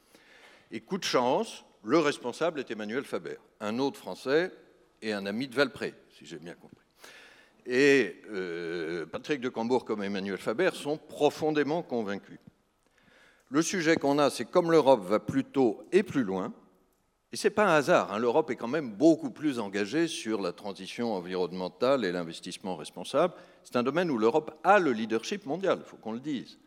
Et 0.72 0.80
coup 0.80 0.98
de 0.98 1.04
chance, 1.04 1.66
le 1.84 2.00
responsable 2.00 2.60
est 2.60 2.72
Emmanuel 2.72 3.04
Faber, 3.04 3.38
un 3.60 3.80
autre 3.80 4.00
Français 4.00 4.52
et 5.02 5.14
un 5.14 5.26
ami 5.26 5.48
de 5.48 5.56
Valpré, 5.56 5.94
si 6.18 6.26
j'ai 6.26 6.40
bien 6.40 6.56
compris. 6.56 6.86
Et 7.66 8.22
euh, 8.32 9.06
Patrick 9.06 9.42
de 9.42 9.50
Cambourg 9.50 9.86
comme 9.86 10.04
Emmanuel 10.04 10.38
Faber 10.38 10.70
sont 10.74 10.98
profondément 10.98 11.82
convaincus. 11.84 12.40
Le 13.50 13.62
sujet 13.62 13.96
qu'on 13.96 14.20
a, 14.20 14.30
c'est 14.30 14.46
comme 14.46 14.72
l'Europe 14.72 15.06
va 15.06 15.20
plus 15.20 15.44
tôt 15.44 15.84
et 15.92 16.04
plus 16.04 16.24
loin, 16.24 16.54
et 17.32 17.38
ce 17.38 17.48
n'est 17.48 17.54
pas 17.54 17.66
un 17.66 17.76
hasard, 17.76 18.14
hein, 18.14 18.18
l'Europe 18.18 18.50
est 18.52 18.56
quand 18.56 18.70
même 18.70 18.92
beaucoup 18.92 19.30
plus 19.30 19.60
engagée 19.60 20.08
sur 20.08 20.42
la 20.42 20.54
transition 20.54 21.14
environnementale 21.14 22.06
et 22.06 22.12
l'investissement 22.14 22.78
responsable. 22.78 23.34
C'est 23.64 23.76
un 23.76 23.84
domaine 23.84 24.10
où 24.10 24.18
l'Europe 24.18 24.58
a 24.64 24.80
le 24.80 24.94
leadership 24.94 25.46
mondial, 25.46 25.80
il 25.82 25.86
faut 25.86 25.98
qu'on 25.98 26.14
le 26.14 26.22
dise. 26.22 26.58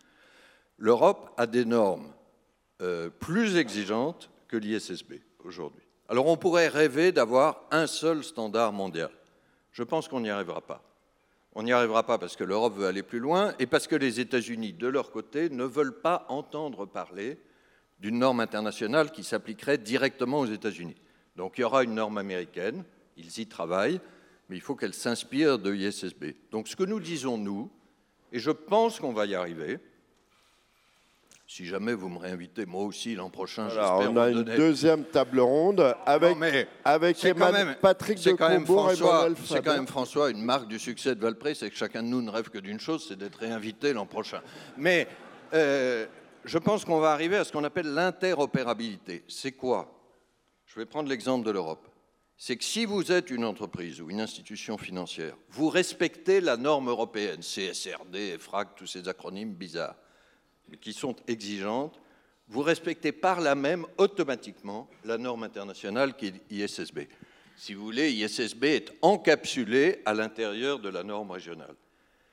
L'Europe 0.76 1.32
a 1.38 1.46
des 1.46 1.64
normes 1.64 2.12
euh, 2.82 3.08
plus 3.08 3.56
exigeantes 3.56 4.30
que 4.46 4.56
l'ISSB 4.58 5.14
aujourd'hui. 5.42 5.84
Alors 6.08 6.26
on 6.26 6.36
pourrait 6.36 6.68
rêver 6.68 7.12
d'avoir 7.12 7.62
un 7.70 7.86
seul 7.86 8.22
standard 8.22 8.72
mondial. 8.72 9.10
Je 9.72 9.82
pense 9.82 10.06
qu'on 10.06 10.20
n'y 10.20 10.30
arrivera 10.30 10.60
pas. 10.60 10.82
On 11.58 11.64
n'y 11.64 11.72
arrivera 11.72 12.06
pas 12.06 12.18
parce 12.18 12.36
que 12.36 12.44
l'Europe 12.44 12.76
veut 12.76 12.86
aller 12.86 13.02
plus 13.02 13.18
loin 13.18 13.52
et 13.58 13.66
parce 13.66 13.88
que 13.88 13.96
les 13.96 14.20
États-Unis, 14.20 14.74
de 14.74 14.86
leur 14.86 15.10
côté, 15.10 15.50
ne 15.50 15.64
veulent 15.64 16.00
pas 16.00 16.24
entendre 16.28 16.86
parler 16.86 17.36
d'une 17.98 18.20
norme 18.20 18.38
internationale 18.38 19.10
qui 19.10 19.24
s'appliquerait 19.24 19.76
directement 19.76 20.38
aux 20.38 20.46
États-Unis. 20.46 20.94
Donc 21.34 21.58
il 21.58 21.62
y 21.62 21.64
aura 21.64 21.82
une 21.82 21.96
norme 21.96 22.16
américaine, 22.16 22.84
ils 23.16 23.40
y 23.40 23.48
travaillent, 23.48 24.00
mais 24.48 24.54
il 24.54 24.60
faut 24.60 24.76
qu'elle 24.76 24.94
s'inspire 24.94 25.58
de 25.58 25.70
l'ISSB. 25.70 26.26
Donc 26.52 26.68
ce 26.68 26.76
que 26.76 26.84
nous 26.84 27.00
disons, 27.00 27.38
nous, 27.38 27.72
et 28.30 28.38
je 28.38 28.52
pense 28.52 29.00
qu'on 29.00 29.12
va 29.12 29.26
y 29.26 29.34
arriver, 29.34 29.80
si 31.48 31.64
jamais 31.64 31.94
vous 31.94 32.10
me 32.10 32.18
réinvitez, 32.18 32.66
moi 32.66 32.84
aussi 32.84 33.14
l'an 33.14 33.30
prochain, 33.30 33.68
j'espère 33.70 34.12
On 34.12 34.16
a 34.18 34.28
une 34.28 34.42
deuxième 34.42 35.04
table 35.04 35.40
ronde 35.40 35.96
avec, 36.04 36.68
avec 36.84 37.16
Patrick 37.80 38.22
de 38.22 38.32
quand 38.32 38.50
même 38.50 38.66
François, 38.66 39.28
C'est 39.46 39.64
quand 39.64 39.72
même, 39.72 39.86
François, 39.86 40.30
une 40.30 40.42
marque 40.42 40.68
du 40.68 40.78
succès 40.78 41.14
de 41.14 41.20
Valpré, 41.20 41.54
c'est 41.54 41.70
que 41.70 41.76
chacun 41.76 42.02
de 42.02 42.08
nous 42.08 42.20
ne 42.20 42.30
rêve 42.30 42.50
que 42.50 42.58
d'une 42.58 42.78
chose, 42.78 43.06
c'est 43.08 43.16
d'être 43.16 43.36
réinvité 43.36 43.94
l'an 43.94 44.04
prochain. 44.04 44.42
Mais 44.76 45.08
euh, 45.54 46.06
je 46.44 46.58
pense 46.58 46.84
qu'on 46.84 47.00
va 47.00 47.12
arriver 47.12 47.38
à 47.38 47.44
ce 47.44 47.52
qu'on 47.52 47.64
appelle 47.64 47.94
l'interopérabilité. 47.94 49.24
C'est 49.26 49.52
quoi? 49.52 49.90
Je 50.66 50.78
vais 50.78 50.86
prendre 50.86 51.08
l'exemple 51.08 51.46
de 51.46 51.50
l'Europe. 51.50 51.88
C'est 52.36 52.56
que 52.56 52.64
si 52.64 52.84
vous 52.84 53.10
êtes 53.10 53.30
une 53.30 53.44
entreprise 53.44 54.02
ou 54.02 54.10
une 54.10 54.20
institution 54.20 54.76
financière, 54.76 55.34
vous 55.48 55.70
respectez 55.70 56.42
la 56.42 56.58
norme 56.58 56.90
européenne, 56.90 57.40
CSRD, 57.40 58.34
EFRAG, 58.34 58.68
tous 58.76 58.86
ces 58.86 59.08
acronymes 59.08 59.54
bizarres 59.54 59.96
qui 60.80 60.92
sont 60.92 61.16
exigeantes, 61.26 62.00
vous 62.48 62.62
respectez 62.62 63.12
par 63.12 63.40
là 63.40 63.54
même 63.54 63.86
automatiquement 63.98 64.88
la 65.04 65.18
norme 65.18 65.42
internationale 65.42 66.16
qui 66.16 66.28
est 66.28 66.42
ISSB. 66.50 67.00
Si 67.56 67.74
vous 67.74 67.84
voulez, 67.84 68.12
ISSB 68.12 68.64
est 68.64 68.92
encapsulé 69.02 70.00
à 70.06 70.14
l'intérieur 70.14 70.78
de 70.78 70.88
la 70.88 71.02
norme 71.02 71.30
régionale. 71.30 71.74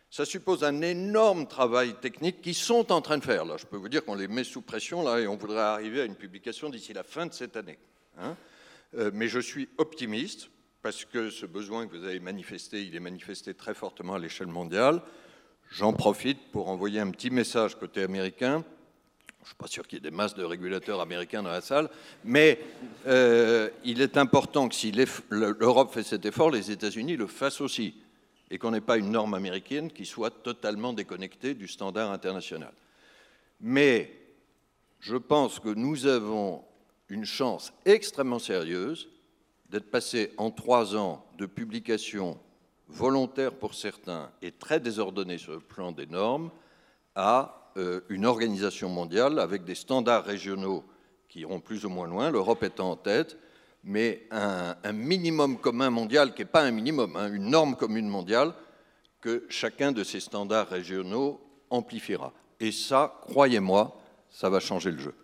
Ça 0.10 0.24
suppose 0.24 0.64
un 0.64 0.82
énorme 0.82 1.48
travail 1.48 1.96
technique 1.96 2.42
qu'ils 2.42 2.56
sont 2.56 2.92
en 2.92 3.02
train 3.02 3.18
de 3.18 3.24
faire. 3.24 3.44
Là, 3.44 3.58
je 3.58 3.66
peux 3.66 3.76
vous 3.76 3.90
dire 3.90 4.06
qu'on 4.06 4.16
les 4.16 4.30
met 4.30 4.46
sous 4.46 4.62
pression 4.62 5.04
là, 5.04 5.20
et 5.20 5.28
on 5.28 5.36
voudrait 5.36 5.60
arriver 5.60 6.02
à 6.02 6.06
une 6.06 6.16
publication 6.16 6.70
d'ici 6.70 6.94
la 6.94 7.04
fin 7.04 7.26
de 7.26 7.34
cette 7.34 7.58
année. 7.58 7.78
Hein. 8.18 8.38
Euh, 8.98 9.12
mais 9.14 9.28
je 9.28 9.40
suis 9.40 9.68
optimiste 9.78 10.50
parce 10.82 11.04
que 11.04 11.30
ce 11.32 11.46
besoin 11.46 11.88
que 11.88 11.98
vous 11.98 12.06
avez 12.06 12.20
manifesté, 12.20 12.84
il 12.84 12.96
est 12.96 13.00
manifesté 13.02 13.56
très 13.56 13.74
fortement 13.74 14.14
à 14.14 14.20
l'échelle 14.20 14.48
mondiale. 14.48 15.02
J'en 15.70 15.94
profite 15.94 16.40
pour 16.52 16.70
envoyer 16.70 17.00
un 17.00 17.12
petit 17.12 17.30
message 17.30 17.76
côté 17.78 18.04
américain. 18.04 18.64
Je 19.40 19.44
ne 19.44 19.46
suis 19.48 19.56
pas 19.56 19.68
sûr 19.68 19.88
qu'il 19.88 19.98
y 19.98 20.02
ait 20.02 20.10
des 20.10 20.16
masses 20.16 20.34
de 20.34 20.44
régulateurs 20.44 21.02
américains 21.02 21.44
dans 21.44 21.52
la 21.52 21.62
salle, 21.62 21.90
mais 22.24 22.60
euh, 23.06 23.70
il 23.84 24.02
est 24.02 24.18
important 24.18 24.68
que 24.70 24.76
si 24.76 24.92
l'Europe 25.30 25.94
fait 25.94 26.04
cet 26.04 26.26
effort, 26.26 26.50
les 26.50 26.72
États-Unis 26.72 27.16
le 27.16 27.28
fassent 27.28 27.62
aussi. 27.62 27.96
et 28.52 28.58
qu'on 28.58 28.72
n'ait 28.72 28.82
pas 28.82 28.98
une 28.98 29.12
norme 29.12 29.34
américaine 29.34 29.92
qui 29.92 30.06
soit 30.06 30.30
totalement 30.30 30.94
déconnectée 30.94 31.56
du 31.56 31.68
standard 31.68 32.12
international. 32.12 32.74
Mais 33.60 34.12
je 35.00 35.16
pense 35.16 35.60
que 35.60 35.70
nous 35.70 36.06
avons 36.06 36.64
une 37.10 37.26
chance 37.26 37.74
extrêmement 37.86 38.40
sérieuse 38.40 39.10
d'être 39.70 39.90
passé 39.90 40.32
en 40.38 40.52
trois 40.52 40.96
ans 40.96 41.26
de 41.38 41.46
publication 41.46 42.40
volontaire 42.88 43.54
pour 43.54 43.74
certains 43.74 44.32
et 44.42 44.52
très 44.52 44.80
désordonnée 44.80 45.38
sur 45.38 45.54
le 45.54 45.60
plan 45.60 45.92
des 45.92 46.06
normes 46.06 46.52
à 47.16 47.72
euh, 47.78 48.02
une 48.10 48.26
organisation 48.26 48.90
mondiale 48.90 49.40
avec 49.40 49.64
des 49.64 49.76
standards 49.76 50.26
régionaux 50.26 50.84
qui 51.28 51.42
iront 51.42 51.60
plus 51.60 51.86
ou 51.86 51.90
moins 51.90 52.08
loin, 52.08 52.32
l'Europe 52.32 52.64
étant 52.64 52.92
en 52.92 52.96
tête, 52.96 53.38
mais 53.84 54.28
un, 54.32 54.94
minimum 54.94 55.58
commun 55.58 55.90
mondial 55.90 56.34
qui 56.34 56.42
n'est 56.42 56.46
pas 56.46 56.64
un 56.64 56.72
minimum, 56.72 57.16
hein, 57.16 57.32
une 57.32 57.50
norme 57.50 57.76
commune 57.76 58.08
mondiale 58.08 58.54
que 59.22 59.46
chacun 59.50 59.92
de 59.92 60.04
ces 60.04 60.20
standards 60.20 60.70
régionaux 60.70 61.40
amplifiera. 61.70 62.34
Et 62.60 62.72
ça, 62.72 63.20
croyez-moi, 63.22 64.00
ça 64.30 64.50
va 64.50 64.60
changer 64.60 64.92
le 64.92 65.00
jeu. 65.00 65.16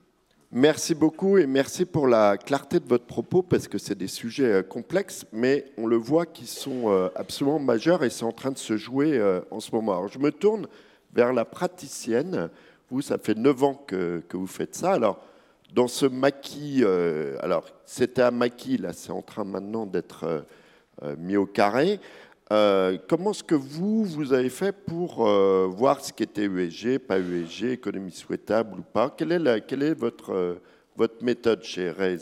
Merci 0.54 0.96
beaucoup 0.96 1.38
et 1.38 1.48
merci 1.48 1.86
pour 1.86 2.10
la 2.10 2.36
clarté 2.36 2.82
de 2.82 2.86
votre 2.86 3.06
propos 3.06 3.42
parce 3.42 3.70
que 3.70 3.78
c'est 3.78 3.98
des 3.98 4.10
sujets 4.10 4.52
euh, 4.52 4.62
complexes, 4.62 5.24
mais 5.32 5.72
on 5.78 5.88
le 5.88 5.96
voit 5.96 6.26
qui 6.26 6.46
sont 6.46 6.92
euh, 6.92 7.08
absolument 7.16 7.58
majeurs 7.58 8.04
et 8.04 8.10
c'est 8.10 8.26
en 8.26 8.34
train 8.34 8.52
de 8.52 8.58
se 8.58 8.76
jouer 8.76 9.18
euh, 9.18 9.40
en 9.50 9.62
ce 9.62 9.74
moment. 9.74 9.94
Alors 9.94 10.10
je 10.10 10.20
me 10.20 10.30
tourne 10.30 10.68
vers 11.14 11.32
la 11.32 11.46
praticienne. 11.46 12.50
Vous, 12.90 13.02
ça 13.02 13.18
fait 13.18 13.34
9 13.34 13.64
ans 13.64 13.76
que, 13.88 14.22
que 14.28 14.36
vous 14.36 14.46
faites 14.46 14.76
ça. 14.76 14.92
Alors, 14.92 15.24
dans 15.74 15.88
ce 15.88 16.06
maquis, 16.06 16.84
alors 17.40 17.64
c'était 17.86 18.22
un 18.22 18.32
maquis, 18.32 18.78
là 18.78 18.92
c'est 18.92 19.14
en 19.14 19.22
train 19.22 19.46
maintenant 19.46 19.86
d'être 19.86 20.44
mis 21.18 21.38
au 21.38 21.46
carré. 21.46 22.02
Euh, 22.52 22.98
comment 23.08 23.32
est-ce 23.32 23.46
que 23.46 23.56
vous, 23.56 24.04
vous 24.04 24.34
avez 24.34 24.50
fait 24.50 24.74
pour 24.74 25.26
euh, 25.26 25.70
voir 25.72 26.04
ce 26.04 26.12
qui 26.12 26.24
était 26.24 26.44
USG, 26.44 26.98
pas 26.98 27.18
USG, 27.18 27.72
économie 27.72 28.12
souhaitable 28.12 28.80
ou 28.80 28.82
pas? 28.82 29.10
Quelle 29.10 29.32
est, 29.32 29.48
euh, 30.30 30.56
votre 30.98 31.24
méthode 31.24 31.64
chez 31.64 31.90
Rez 31.92 32.18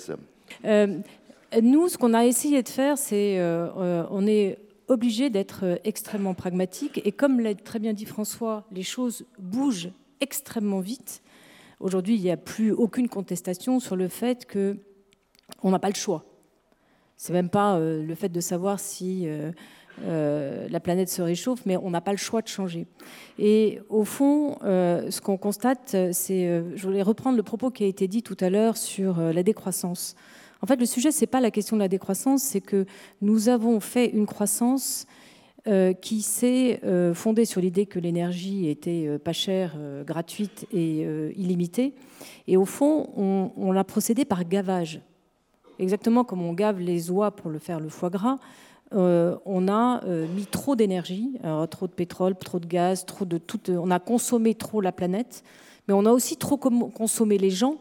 Nous, 0.63 1.89
ce 1.89 1.98
qu'on 1.98 2.13
a 2.13 2.26
essayé 2.28 2.62
de 2.62 2.70
faire, 2.70 2.96
c'est 3.00 3.42
on 3.42 4.28
est 4.28 4.60
obligé 4.88 5.32
d'être 5.32 5.80
extrêmement 5.84 6.36
pragmatique. 6.36 7.02
Et 7.06 7.12
comme 7.12 7.39
l'a 7.39 7.56
très 7.56 7.80
bien 7.80 7.94
dit 7.94 8.06
François, 8.06 8.68
les 8.72 8.84
choses 8.84 9.26
bougent 9.39 9.89
extrêmement 10.22 10.80
vite. 10.80 11.24
Aujourd'hui, 11.80 12.15
il 12.15 12.22
n'y 12.22 12.32
a 12.32 12.38
plus 12.38 12.72
aucune 12.72 13.10
contestation 13.10 13.80
sur 13.80 13.96
le 13.96 14.08
fait 14.08 14.48
qu'on 14.52 15.72
n'a 15.72 15.80
pas 15.80 15.89
le 15.89 15.96
choix. 15.96 16.24
C'est 17.18 17.34
même 17.34 17.50
pas 17.50 17.80
le 17.80 18.15
fait 18.15 18.30
de 18.30 18.42
savoir 18.42 18.80
si 18.80 19.28
euh, 20.04 20.68
la 20.70 20.80
planète 20.80 21.10
se 21.10 21.22
réchauffe, 21.22 21.66
mais 21.66 21.78
on 21.78 21.90
n'a 21.90 22.02
pas 22.02 22.12
le 22.12 22.18
choix 22.18 22.42
de 22.42 22.48
changer. 22.48 22.88
Et 23.38 23.80
au 23.90 24.04
fond, 24.04 24.58
euh, 24.64 25.12
ce 25.12 25.22
qu'on 25.22 25.38
constate, 25.38 25.96
c'est, 26.12 26.48
euh, 26.48 26.76
je 26.76 26.84
voulais 26.84 27.02
reprendre 27.02 27.38
le 27.38 27.44
propos 27.44 27.70
qui 27.72 27.84
a 27.84 27.88
été 27.88 28.08
dit 28.08 28.24
tout 28.24 28.38
à 28.40 28.50
l'heure 28.50 28.78
sur 28.78 29.20
la 29.20 29.44
décroissance. 29.44 30.16
En 30.62 30.68
fait, 30.68 30.78
le 30.78 30.86
sujet, 30.86 31.12
c'est 31.12 31.28
pas 31.28 31.40
la 31.40 31.52
question 31.52 31.76
de 31.76 31.82
la 31.82 31.88
décroissance, 31.88 32.44
c'est 32.44 32.62
que 32.62 32.86
nous 33.22 33.50
avons 33.50 33.80
fait 33.80 34.08
une 34.08 34.26
croissance 34.26 35.06
qui 36.02 36.22
s'est 36.22 36.82
fondée 37.14 37.46
sur 37.46 37.62
l'idée 37.62 37.86
que 37.86 38.00
l'énergie 38.00 38.68
était 38.68 39.20
pas 39.20 39.34
chère, 39.34 39.78
gratuite 40.06 40.66
et 40.74 41.02
illimitée. 41.36 41.94
Et 42.48 42.58
au 42.58 42.66
fond, 42.66 43.10
on, 43.16 43.52
on 43.56 43.72
l'a 43.72 43.84
procédé 43.84 44.26
par 44.26 44.44
gavage. 44.46 45.00
Exactement 45.78 46.26
comme 46.26 46.42
on 46.42 46.54
gave 46.54 46.80
les 46.80 47.10
oies 47.10 47.32
pour 47.32 47.50
le 47.50 47.60
faire 47.60 47.80
le 47.80 47.88
foie 47.88 48.10
gras, 48.10 48.38
euh, 48.93 49.38
on 49.45 49.67
a 49.67 50.04
euh, 50.06 50.28
mis 50.28 50.47
trop 50.47 50.75
d'énergie, 50.75 51.38
trop 51.69 51.88
de 51.88 51.91
pétrole, 51.91 52.36
trop 52.36 52.60
de 52.60 52.65
gaz, 52.65 53.06
trop 53.06 53.25
de 53.25 53.38
tout, 53.38 53.60
on 53.69 53.91
a 53.91 53.99
consommé 53.99 54.56
trop 54.56 54.82
la 54.82 54.91
planète, 54.91 55.43
mais 55.88 55.93
on 55.93 56.06
a 56.06 56.12
aussi 56.12 56.38
trop 56.38 56.58
consommé 56.58 57.38
les 57.38 57.52
gens. 57.52 57.75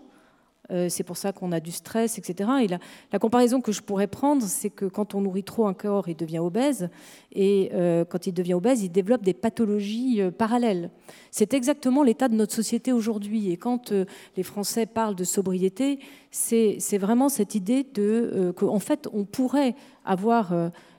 Euh, 0.71 0.91
c'est 0.91 1.03
pour 1.03 1.17
ça 1.17 1.33
qu'on 1.33 1.51
a 1.53 1.61
du 1.61 1.71
stress, 1.71 2.19
etc. 2.19 2.51
Et 2.61 2.69
la, 2.69 2.79
la 3.11 3.19
comparaison 3.19 3.63
que 3.63 3.73
je 3.73 3.81
pourrais 3.81 4.07
prendre, 4.07 4.43
c'est 4.43 4.69
que 4.69 4.85
quand 4.85 5.15
on 5.15 5.23
nourrit 5.23 5.45
trop 5.45 5.67
un 5.67 5.73
corps, 5.73 6.11
il 6.11 6.15
devient 6.15 6.41
obèse, 6.41 6.91
et 7.33 7.71
quand 8.11 8.27
il 8.27 8.35
devient 8.35 8.53
obèse, 8.53 8.83
il 8.83 8.91
développe 8.91 9.23
des 9.23 9.33
pathologies 9.33 10.21
parallèles. 10.37 10.91
C'est 11.31 11.55
exactement 11.55 12.03
l'état 12.03 12.29
de 12.29 12.35
notre 12.35 12.55
société 12.55 12.93
aujourd'hui. 12.93 13.51
Et 13.51 13.57
quand 13.57 13.95
les 14.37 14.43
Français 14.43 14.85
parlent 14.85 15.17
de 15.17 15.25
sobriété, 15.25 16.01
c'est 16.31 16.99
vraiment 16.99 17.31
cette 17.31 17.55
idée 17.55 17.87
de 17.95 18.53
qu'en 18.55 18.79
fait, 18.79 19.09
on 19.15 19.25
pourrait 19.25 19.75
avoir 20.05 20.53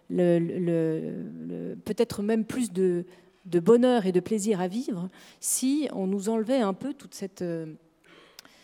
le, 0.10 1.76
peut-être 1.86 2.22
même 2.22 2.45
plus 2.45 2.72
de, 2.72 3.06
bonheur 3.45 4.06
et 4.06 4.12
de 4.12 4.19
plaisir 4.19 4.62
à 4.62 4.67
vivre 4.67 5.10
si 5.39 5.88
on 5.93 6.08
nous 6.08 6.30
enlevait 6.30 6.62
un 6.62 6.74
peu 6.74 6.93
toute 6.93 7.13
cette, 7.13 7.43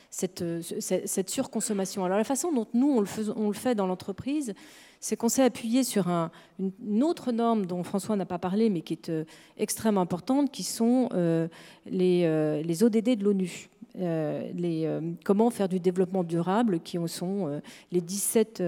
cette, 0.10 0.44
cette, 0.82 1.30
surconsommation. 1.30 2.06
Alors 2.06 2.18
la 2.18 2.24
façon 2.24 2.52
dont 2.52 2.68
nous, 2.74 3.04
on 3.36 3.50
le, 3.50 3.54
fait 3.54 3.76
dans 3.76 3.88
l'entreprise, 3.88 4.54
c'est 5.00 5.18
qu'on 5.18 5.30
s'est 5.30 5.44
appuyé 5.44 5.84
sur 5.84 6.08
un, 6.08 6.32
une 6.60 7.04
autre 7.04 7.32
norme 7.32 7.66
dont 7.66 7.84
François 7.84 8.16
n'a 8.16 8.26
pas 8.26 8.40
parlé, 8.40 8.70
mais 8.70 8.82
qui 8.82 8.94
est 8.94 9.10
euh, 9.10 9.26
extrêmement 9.58 10.02
importante, 10.02 10.52
qui 10.52 10.64
sont 10.64 11.10
euh, 11.14 11.48
les, 11.86 12.24
euh, 12.26 12.64
les 12.64 12.84
ODD 12.84 13.16
de 13.16 13.24
l'ONU. 13.24 13.70
Euh, 14.00 14.50
les, 14.54 14.86
euh, 14.86 15.00
comment 15.24 15.50
faire 15.50 15.70
du 15.70 15.80
développement 15.80 16.24
durable, 16.24 16.80
qui 16.82 16.98
sont 17.08 17.48
euh, 17.48 17.60
les 17.92 18.02
17 18.02 18.64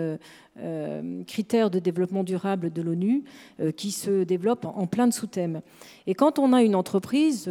critères 1.27 1.69
de 1.69 1.77
développement 1.77 2.23
durable 2.23 2.73
de 2.73 2.81
l'ONU, 2.81 3.23
qui 3.75 3.91
se 3.91 4.23
développent 4.23 4.65
en 4.65 4.87
plein 4.87 5.05
de 5.05 5.13
sous-thèmes. 5.13 5.61
Et 6.07 6.15
quand 6.15 6.39
on 6.39 6.51
a 6.51 6.63
une 6.63 6.73
entreprise, 6.73 7.47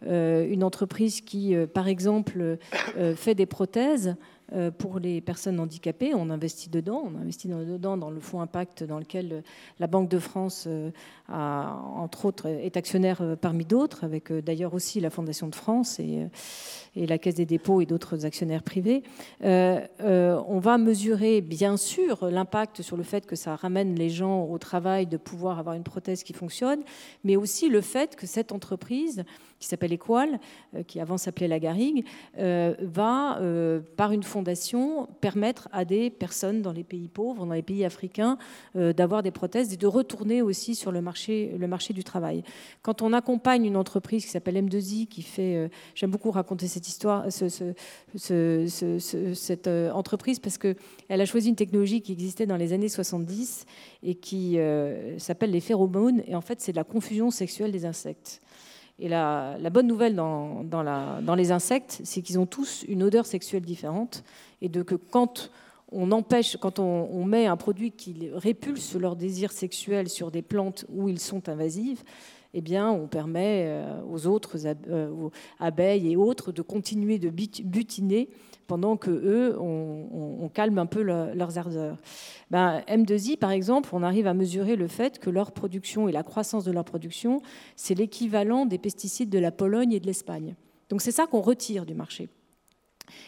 une 0.00 0.64
entreprise 0.64 1.20
qui, 1.20 1.54
par 1.74 1.88
exemple, 1.88 2.56
fait 3.16 3.34
des 3.34 3.44
prothèses, 3.44 4.16
pour 4.78 4.98
les 4.98 5.20
personnes 5.20 5.60
handicapées. 5.60 6.14
On 6.14 6.30
investit 6.30 6.70
dedans, 6.70 7.02
on 7.04 7.18
investit 7.18 7.48
dedans 7.48 7.96
dans 7.96 8.10
le 8.10 8.20
fonds 8.20 8.40
Impact 8.40 8.84
dans 8.84 8.98
lequel 8.98 9.32
euh, 9.32 9.40
la 9.78 9.86
Banque 9.86 10.08
de 10.08 10.18
France, 10.18 10.64
euh, 10.66 10.90
entre 11.28 12.24
autres, 12.24 12.46
est 12.46 12.76
actionnaire 12.76 13.36
parmi 13.40 13.64
d'autres, 13.64 14.04
avec 14.04 14.32
d'ailleurs 14.32 14.74
aussi 14.74 15.00
la 15.00 15.10
Fondation 15.10 15.48
de 15.48 15.54
France 15.54 16.00
et, 16.00 16.26
et 16.96 17.06
la 17.06 17.18
Caisse 17.18 17.34
des 17.34 17.44
dépôts 17.44 17.80
et 17.80 17.86
d'autres 17.86 18.24
actionnaires 18.24 18.62
privés. 18.62 19.02
on 19.42 20.58
va 20.58 20.78
mesurer 20.78 21.42
bien 21.42 21.76
sûr 21.76 22.30
l'impact 22.30 22.80
sur 22.80 22.96
le 22.96 23.02
fait 23.02 23.26
que 23.26 23.36
ça 23.36 23.56
ramène 23.56 23.94
les 23.94 24.08
gens 24.08 24.44
au 24.44 24.56
travail 24.56 25.06
de 25.06 25.18
pouvoir 25.18 25.58
avoir 25.58 25.74
une 25.74 25.82
prothèse 25.82 26.22
qui 26.22 26.32
fonctionne, 26.32 26.80
mais 27.24 27.36
aussi 27.36 27.68
le 27.68 27.82
fait 27.82 28.16
que 28.16 28.26
cette 28.26 28.52
entreprise 28.52 29.24
qui 29.58 29.66
s'appelle 29.66 29.92
Equal, 29.92 30.38
euh, 30.74 30.82
qui 30.82 31.00
avant 31.00 31.18
s'appelait 31.18 31.48
La 31.48 31.58
Garrigue, 31.58 32.04
euh, 32.38 32.74
va, 32.80 33.38
euh, 33.40 33.80
par 33.96 34.12
une 34.12 34.22
fondation, 34.22 35.08
permettre 35.20 35.68
à 35.72 35.84
des 35.84 36.10
personnes 36.10 36.62
dans 36.62 36.72
les 36.72 36.84
pays 36.84 37.08
pauvres, 37.08 37.44
dans 37.44 37.54
les 37.54 37.62
pays 37.62 37.84
africains, 37.84 38.38
d'avoir 38.74 39.22
des 39.22 39.30
prothèses 39.30 39.72
et 39.72 39.76
de 39.76 39.86
retourner 39.86 40.42
aussi 40.42 40.74
sur 40.74 40.92
le 40.92 41.00
marché, 41.00 41.54
le 41.58 41.66
marché 41.66 41.94
du 41.94 42.04
travail. 42.04 42.42
Quand 42.82 43.02
on 43.02 43.12
accompagne 43.12 43.64
une 43.64 43.76
entreprise 43.76 44.24
qui 44.24 44.30
s'appelle 44.30 44.56
M2I, 44.56 45.06
qui 45.06 45.22
fait, 45.22 45.70
j'aime 45.94 46.10
beaucoup 46.10 46.30
raconter 46.30 46.68
cette 46.68 46.86
histoire, 46.86 47.26
cette 48.14 49.68
entreprise, 49.68 50.38
parce 50.38 50.58
qu'elle 50.58 50.76
a 51.08 51.24
choisi 51.24 51.48
une 51.48 51.56
technologie 51.56 52.00
qui 52.00 52.12
existait 52.12 52.46
dans 52.46 52.56
les 52.56 52.72
années 52.72 52.88
70 52.88 53.64
et 54.02 54.14
qui 54.14 54.58
s'appelle 55.18 55.50
les 55.50 55.60
phéromones, 55.60 56.22
et 56.26 56.34
en 56.34 56.40
fait 56.40 56.60
c'est 56.60 56.72
de 56.72 56.76
la 56.76 56.84
confusion 56.84 57.30
sexuelle 57.30 57.72
des 57.72 57.84
insectes. 57.84 58.40
Et 59.00 59.08
la, 59.08 59.56
bonne 59.70 59.86
nouvelle 59.86 60.16
dans, 60.16 61.34
les 61.36 61.52
insectes, 61.52 62.00
c'est 62.04 62.20
qu'ils 62.20 62.38
ont 62.38 62.46
tous 62.46 62.84
une 62.88 63.02
odeur 63.02 63.26
sexuelle 63.26 63.62
différente 63.62 64.24
et 64.60 64.68
que 64.68 64.96
quand 64.96 65.50
on 65.92 66.10
empêche, 66.10 66.56
quand 66.56 66.80
on, 66.80 67.24
met 67.24 67.46
un 67.46 67.56
produit 67.56 67.92
qui 67.92 68.30
répulse 68.34 68.94
leur 68.94 69.14
désir 69.14 69.52
sexuel 69.52 70.08
sur 70.08 70.30
des 70.30 70.42
plantes 70.42 70.84
où 70.88 71.08
ils 71.08 71.20
sont 71.20 71.48
invasives, 71.48 72.02
eh 72.54 72.60
bien, 72.60 72.90
on 72.90 73.06
permet 73.06 73.66
euh, 73.68 74.00
aux 74.10 74.26
autres 74.26 74.56
euh, 74.66 75.28
abeilles 75.60 76.10
et 76.10 76.16
autres 76.16 76.50
de 76.50 76.62
continuer 76.62 77.18
de 77.18 77.28
butiner 77.28 78.30
pendant 78.68 78.96
que 78.96 79.10
eux, 79.10 79.58
on, 79.58 80.48
calme 80.54 80.78
un 80.78 80.86
peu 80.86 81.02
leurs 81.02 81.58
ardeurs. 81.58 81.96
Ben, 82.50 82.82
M2I, 82.88 83.36
par 83.36 83.50
exemple, 83.50 83.90
on 83.92 84.02
arrive 84.02 84.26
à 84.26 84.34
mesurer 84.34 84.76
le 84.76 84.88
fait 84.88 85.18
que 85.18 85.30
leur 85.30 85.52
production 85.52 86.08
et 86.08 86.12
la 86.12 86.22
croissance 86.22 86.64
de 86.64 86.72
leur 86.72 86.84
production, 86.84 87.42
c'est 87.76 87.94
l'équivalent 87.94 88.66
des 88.66 88.78
pesticides 88.78 89.30
de 89.30 89.38
la 89.38 89.50
Pologne 89.50 89.92
et 89.92 90.00
de 90.00 90.06
l'Espagne. 90.06 90.54
Donc 90.90 91.02
c'est 91.02 91.12
ça 91.12 91.26
qu'on 91.26 91.40
retire 91.40 91.86
du 91.86 91.94
marché. 91.94 92.28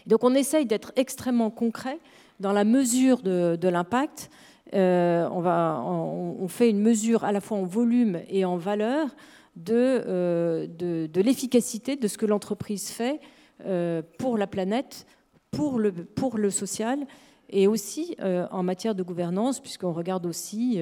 Donc 0.06 0.24
on 0.24 0.34
essaye 0.34 0.66
d'être 0.66 0.92
extrêmement 0.96 1.50
concret 1.50 1.98
dans 2.38 2.52
la 2.52 2.64
mesure 2.64 3.22
de, 3.22 3.68
l'impact. 3.68 4.30
Euh, 4.74 5.28
on, 5.30 6.48
fait 6.48 6.70
une 6.70 6.80
mesure 6.80 7.24
à 7.24 7.32
la 7.32 7.40
fois 7.40 7.58
en 7.58 7.64
volume 7.64 8.20
et 8.28 8.44
en 8.44 8.56
valeur 8.56 9.08
de, 9.56 9.74
euh, 9.74 10.66
de, 10.66 11.20
l'efficacité 11.20 11.96
de 11.96 12.08
ce 12.08 12.18
que 12.18 12.26
l'entreprise 12.26 12.90
fait 12.90 13.20
euh, 13.66 14.02
pour 14.18 14.38
la 14.38 14.46
planète, 14.46 15.06
pour 15.50 15.78
le, 15.78 15.92
pour 15.92 16.38
le 16.38 16.50
social 16.50 17.06
et 17.52 17.66
aussi 17.66 18.16
en 18.20 18.62
matière 18.62 18.94
de 18.94 19.02
gouvernance, 19.02 19.58
puisqu'on 19.58 19.92
regarde 19.92 20.24
aussi 20.24 20.78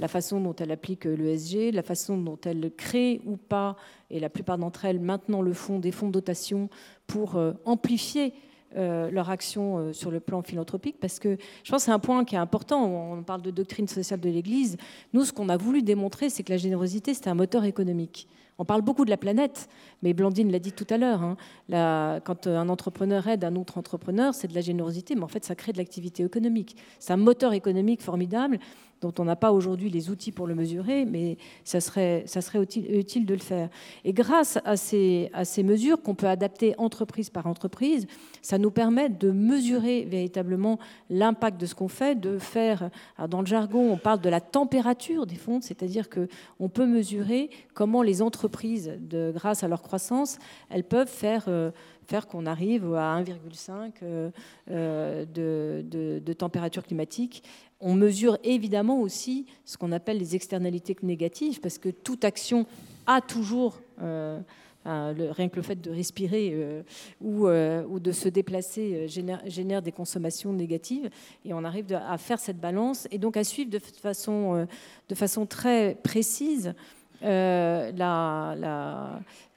la 0.00 0.08
façon 0.08 0.40
dont 0.40 0.54
elle 0.56 0.72
applique 0.72 1.04
l'ESG, 1.04 1.72
la 1.72 1.84
façon 1.84 2.18
dont 2.18 2.40
elle 2.44 2.72
crée 2.76 3.20
ou 3.24 3.36
pas, 3.36 3.76
et 4.10 4.18
la 4.18 4.28
plupart 4.28 4.58
d'entre 4.58 4.84
elles 4.84 4.98
maintenant 4.98 5.42
le 5.42 5.52
font, 5.52 5.78
des 5.78 5.92
fonds 5.92 6.08
de 6.08 6.12
dotation 6.14 6.70
pour 7.06 7.40
amplifier 7.64 8.34
euh, 8.76 9.10
leur 9.10 9.30
action 9.30 9.78
euh, 9.78 9.92
sur 9.94 10.10
le 10.10 10.20
plan 10.20 10.42
philanthropique, 10.42 10.96
parce 11.00 11.18
que 11.18 11.38
je 11.64 11.70
pense 11.70 11.80
que 11.80 11.86
c'est 11.86 11.90
un 11.90 11.98
point 11.98 12.26
qui 12.26 12.34
est 12.34 12.38
important. 12.38 12.84
On 13.12 13.22
parle 13.22 13.40
de 13.40 13.50
doctrine 13.50 13.88
sociale 13.88 14.20
de 14.20 14.28
l'Église. 14.28 14.76
Nous, 15.14 15.24
ce 15.24 15.32
qu'on 15.32 15.48
a 15.48 15.56
voulu 15.56 15.82
démontrer, 15.82 16.28
c'est 16.28 16.42
que 16.42 16.52
la 16.52 16.58
générosité, 16.58 17.14
c'est 17.14 17.28
un 17.28 17.34
moteur 17.34 17.64
économique. 17.64 18.28
On 18.60 18.64
parle 18.64 18.82
beaucoup 18.82 19.04
de 19.04 19.10
la 19.10 19.16
planète, 19.16 19.68
mais 20.02 20.12
Blandine 20.12 20.50
l'a 20.50 20.58
dit 20.58 20.72
tout 20.72 20.86
à 20.90 20.98
l'heure. 20.98 21.22
Hein, 21.22 22.20
quand 22.24 22.48
un 22.48 22.68
entrepreneur 22.68 23.26
aide 23.28 23.44
un 23.44 23.54
autre 23.54 23.78
entrepreneur, 23.78 24.34
c'est 24.34 24.48
de 24.48 24.54
la 24.54 24.60
générosité, 24.60 25.14
mais 25.14 25.22
en 25.22 25.28
fait, 25.28 25.44
ça 25.44 25.54
crée 25.54 25.72
de 25.72 25.78
l'activité 25.78 26.24
économique. 26.24 26.76
C'est 26.98 27.12
un 27.12 27.18
moteur 27.18 27.52
économique 27.52 28.02
formidable 28.02 28.58
dont 29.00 29.12
on 29.18 29.24
n'a 29.24 29.36
pas 29.36 29.52
aujourd'hui 29.52 29.90
les 29.90 30.10
outils 30.10 30.32
pour 30.32 30.46
le 30.46 30.54
mesurer, 30.54 31.04
mais 31.04 31.36
ça 31.64 31.80
serait, 31.80 32.24
utile, 32.54 33.26
de 33.26 33.34
le 33.34 33.40
faire. 33.40 33.68
Et 34.04 34.12
grâce 34.12 34.58
à 34.64 34.76
ces, 34.76 35.30
mesures 35.64 36.02
qu'on 36.02 36.14
peut 36.14 36.28
adapter 36.28 36.74
entreprise 36.78 37.30
par 37.30 37.46
entreprise, 37.46 38.06
ça 38.42 38.58
nous 38.58 38.70
permet 38.70 39.08
de 39.08 39.30
mesurer 39.30 40.04
véritablement 40.04 40.78
l'impact 41.10 41.60
de 41.60 41.66
ce 41.66 41.74
qu'on 41.74 41.88
fait, 41.88 42.14
de 42.14 42.38
faire, 42.38 42.90
dans 43.28 43.40
le 43.40 43.46
jargon, 43.46 43.92
on 43.92 43.98
parle 43.98 44.20
de 44.20 44.28
la 44.28 44.40
température 44.40 45.26
des 45.26 45.36
fonds, 45.36 45.60
c'est-à-dire 45.60 46.08
qu'on 46.08 46.68
peut 46.68 46.86
mesurer 46.86 47.50
comment 47.74 48.02
les 48.02 48.22
entreprises, 48.22 48.98
grâce 49.34 49.62
à 49.62 49.68
leur 49.68 49.82
croissance, 49.82 50.38
elles 50.70 50.84
peuvent 50.84 51.08
faire... 51.08 51.44
Euh, 51.48 51.70
faire 52.08 52.26
qu'on 52.26 52.46
arrive 52.46 52.94
à 52.94 53.22
1,5 53.22 53.92
euh, 54.02 54.30
euh, 54.70 55.24
de, 55.26 56.20
de, 56.24 56.32
température 56.32 56.82
climatique. 56.82 57.42
On 57.80 57.94
mesure 57.94 58.38
évidemment 58.44 59.00
aussi 59.00 59.44
ce 59.66 59.76
qu'on 59.76 59.92
appelle 59.92 60.18
les 60.18 60.34
externalités 60.34 60.96
négatives, 61.02 61.60
parce 61.60 61.76
que 61.76 61.90
toute 61.90 62.24
action 62.24 62.66
a 63.06 63.20
toujours, 63.20 63.80
euh, 64.00 64.40
rien 64.86 65.50
que 65.50 65.56
le 65.56 65.62
fait 65.62 65.78
de 65.80 65.90
respirer 65.90 66.52
euh, 66.54 66.82
ou, 67.20 68.00
de 68.00 68.12
se 68.12 68.30
déplacer 68.30 69.06
génère, 69.06 69.82
des 69.82 69.92
consommations 69.92 70.52
négatives, 70.54 71.10
et 71.44 71.52
on 71.52 71.62
arrive 71.62 71.92
à 71.92 72.16
faire 72.16 72.40
cette 72.40 72.58
balance, 72.58 73.06
et 73.10 73.18
donc 73.18 73.36
à 73.36 73.44
suivre 73.44 73.70
de 73.70 73.78
façon, 73.78 74.66
de 75.08 75.14
façon 75.14 75.44
très 75.44 75.94
précise 76.02 76.74
la, 77.22 78.54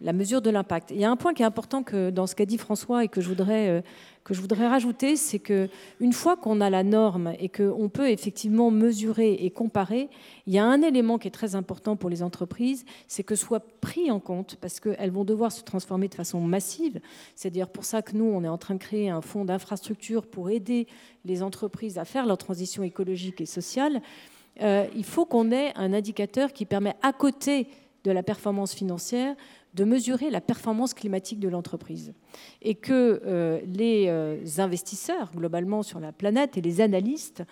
la, 0.02 0.13
mesure 0.13 0.41
de 0.41 0.50
l'impact. 0.50 0.91
Il 0.91 1.00
y 1.00 1.06
a 1.06 1.12
un 1.12 1.15
point 1.15 1.34
qui 1.34 1.43
est 1.43 1.45
important 1.45 1.84
dans 2.12 2.28
ce 2.28 2.36
qu'a 2.36 2.45
dit 2.45 2.58
François 2.58 3.04
et 3.04 3.08
que 3.08 3.21
je 3.21 3.30
voudrais 3.30 3.84
que 4.24 4.34
je 4.34 4.41
voudrais 4.41 4.67
rajouter, 4.67 5.15
c'est 5.15 5.39
que 5.39 5.69
une 6.00 6.13
fois 6.13 6.38
qu'on 6.38 6.62
a 6.62 6.69
la 6.69 6.84
norme 6.84 7.34
et 7.39 7.50
qu'on 7.50 7.89
peut 7.89 8.10
effectivement 8.10 8.69
mesurer 8.69 9.34
et 9.34 9.50
comparer, 9.50 10.10
il 10.45 10.54
y 10.54 10.60
a 10.60 10.65
un 10.65 10.82
élément 10.82 11.17
qui 11.17 11.28
est 11.28 11.32
très 11.32 11.56
important 11.56 11.95
pour 11.95 12.10
les 12.10 12.21
entreprises, 12.21 12.86
c'est 13.08 13.24
que 13.24 13.36
soit 13.36 13.63
pris 13.82 14.12
en 14.12 14.19
compte 14.19 14.58
parce 14.62 14.80
qu'elles 14.80 15.12
vont 15.12 15.26
devoir 15.26 15.52
se 15.52 15.63
transformer 15.63 16.08
de 16.08 16.15
façon 16.15 16.39
massive. 16.39 17.00
C'est 17.36 17.50
dire 17.50 17.67
pour 17.67 17.84
ça 17.84 18.02
que 18.02 18.15
nous, 18.15 18.26
on 18.26 18.43
est 18.43 18.47
en 18.47 18.58
train 18.58 18.76
de 18.76 18.80
créer 18.80 19.10
un 19.10 19.21
fonds 19.21 19.45
d'infrastructure 19.45 20.28
pour 20.28 20.50
aider 20.50 20.88
les 21.26 21.41
entreprises 21.41 21.97
à 21.97 22.06
faire 22.06 22.26
leur 22.26 22.38
transition 22.38 22.84
écologique 22.84 23.41
et 23.41 23.45
sociale. 23.45 24.02
Euh, 24.61 24.85
il 24.95 25.05
faut 25.05 25.25
qu'on 25.25 25.51
ait 25.51 25.71
un 25.75 25.93
indicateur 25.93 26.53
qui 26.53 26.65
permet, 26.65 26.95
à 27.01 27.13
côté 27.13 27.67
de 28.03 28.11
la 28.11 28.23
performance 28.23 28.73
financière, 28.73 29.35
de 29.73 29.83
mesurer 29.85 30.29
la 30.29 30.41
performance 30.41 30.93
climatique 30.93 31.39
de 31.39 31.47
l'entreprise. 31.47 32.13
Et 32.61 32.75
que 32.75 33.21
euh, 33.25 33.61
les 33.65 34.07
euh, 34.09 34.37
investisseurs, 34.57 35.31
globalement 35.31 35.83
sur 35.83 35.99
la 35.99 36.11
planète, 36.11 36.57
et 36.57 36.61
les 36.61 36.81
analystes 36.81 37.43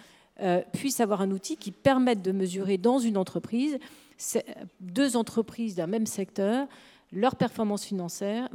puissent 0.71 1.01
avoir 1.01 1.19
un 1.19 1.31
outil 1.31 1.57
qui 1.57 1.69
permette 1.71 2.21
de 2.21 2.31
mesurer 2.31 2.77
dans 2.77 2.97
une 2.97 3.17
entreprise, 3.17 3.77
deux 4.79 5.17
entreprises 5.17 5.75
d'un 5.75 5.85
même 5.87 6.05
secteur, 6.05 6.65
leur 7.11 7.35
performance 7.35 7.83
financière, 7.83 8.47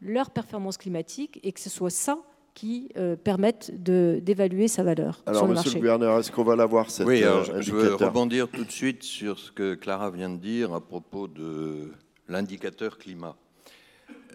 leur 0.00 0.30
performance 0.30 0.76
climatique, 0.76 1.38
et 1.44 1.52
que 1.52 1.60
ce 1.60 1.70
soit 1.70 1.90
ça 1.90 2.18
qui 2.54 2.90
permette 3.24 3.72
d'évaluer 3.82 4.68
sa 4.68 4.84
valeur 4.84 5.22
alors, 5.26 5.40
sur 5.40 5.48
le 5.48 5.54
monsieur 5.54 5.74
le 5.74 5.80
gouverneur, 5.80 6.18
est-ce 6.20 6.30
qu'on 6.30 6.44
va 6.44 6.54
l'avoir 6.54 6.90
cette 6.90 7.06
Oui, 7.06 7.20
je 7.60 7.72
veux 7.72 7.94
rebondir 7.94 8.48
tout 8.48 8.64
de 8.64 8.70
suite 8.70 9.02
sur 9.02 9.38
ce 9.38 9.50
que 9.50 9.74
Clara 9.74 10.10
vient 10.10 10.30
de 10.30 10.38
dire 10.38 10.72
à 10.72 10.80
propos 10.80 11.26
de 11.26 11.90
l'indicateur 12.28 12.98
climat. 12.98 13.36